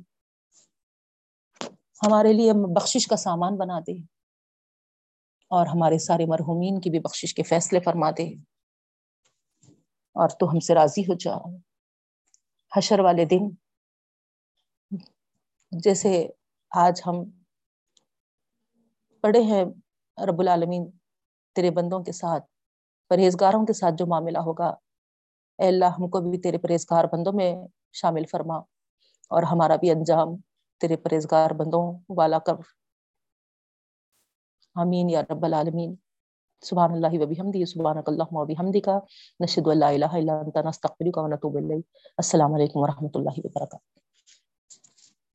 ہمارے 2.08 2.34
لیے 2.34 2.52
بخشش 2.76 3.08
کا 3.08 3.16
سامان 3.16 3.58
بنا 3.58 3.80
دے۔ 3.80 4.02
اور 5.50 5.68
ہمارے 5.68 5.98
سارے 5.98 6.26
مرحومین 6.26 6.82
کی 6.82 6.90
بھی 6.90 7.00
بخشش 7.00 7.34
کے 7.34 7.44
فیصلے 7.44 7.80
فرما 7.80 8.12
دے۔ 8.12 8.34
اور 10.14 10.30
تو 10.30 10.46
ہم 10.46 10.60
سے 10.60 10.74
راضی 10.74 11.02
ہو 11.02 11.14
جا۔ 11.14 11.36
حشر 12.78 13.00
والے 13.00 13.26
دن، 13.26 13.50
جیسے 15.72 16.28
آج 16.72 17.02
ہم 17.06 17.43
پڑھے 19.24 19.42
ہیں 19.42 19.66
رب 20.28 20.40
العالمین 20.40 20.92
تیرے 21.56 21.72
بندوں 21.72 22.04
کے 22.04 22.12
ساتھ، 22.12 22.44
پرہیزگاروں 23.10 23.66
کے 23.66 23.74
ساتھ 23.74 23.96
جو 23.98 24.06
معاملہ 24.06 24.38
ہوگا۔ 24.38 24.68
اے 25.58 25.68
اللہ، 25.68 25.86
ہم 25.86 26.10
کو 26.10 26.22
بھی 26.22 26.38
تیرے 26.38 26.58
پرہیزگار 26.58 27.06
بندوں 27.12 27.34
میں 27.34 27.56
شامل 27.94 28.26
فرما 28.26 28.58
اور 29.30 29.44
ہمارا 29.44 29.76
بھی 29.76 29.92
انجام 29.92 30.28
تیرے 30.80 30.96
پرہیزگار 30.96 31.52
بندوں 31.52 32.00
والا 32.10 32.40
کر۔ 32.40 32.54
آمین 34.76 35.10
یا 35.10 35.22
رب 35.22 35.46
العالمین۔ 35.46 35.96
سبحان 36.62 36.92
اللہ 36.92 37.20
و 37.20 37.26
بحمدی، 37.26 37.66
سبحانک 37.66 38.10
اللہم 38.10 38.36
و 38.36 38.46
بحمدک۔ 38.46 38.90
نشہد 39.40 39.68
اللہ 39.68 39.86
الہ 39.86 40.14
الا 40.14 40.34
انت، 40.34 40.58
نستغفرک 40.58 41.18
و 41.18 41.28
نتوب 41.28 41.58
الیک۔ 41.58 41.86
السلام 42.18 42.54
علیکم 42.54 42.80
ورحمۃ 42.80 43.14
اللہ 43.16 43.30
وبرکاتہ۔ 43.38 43.76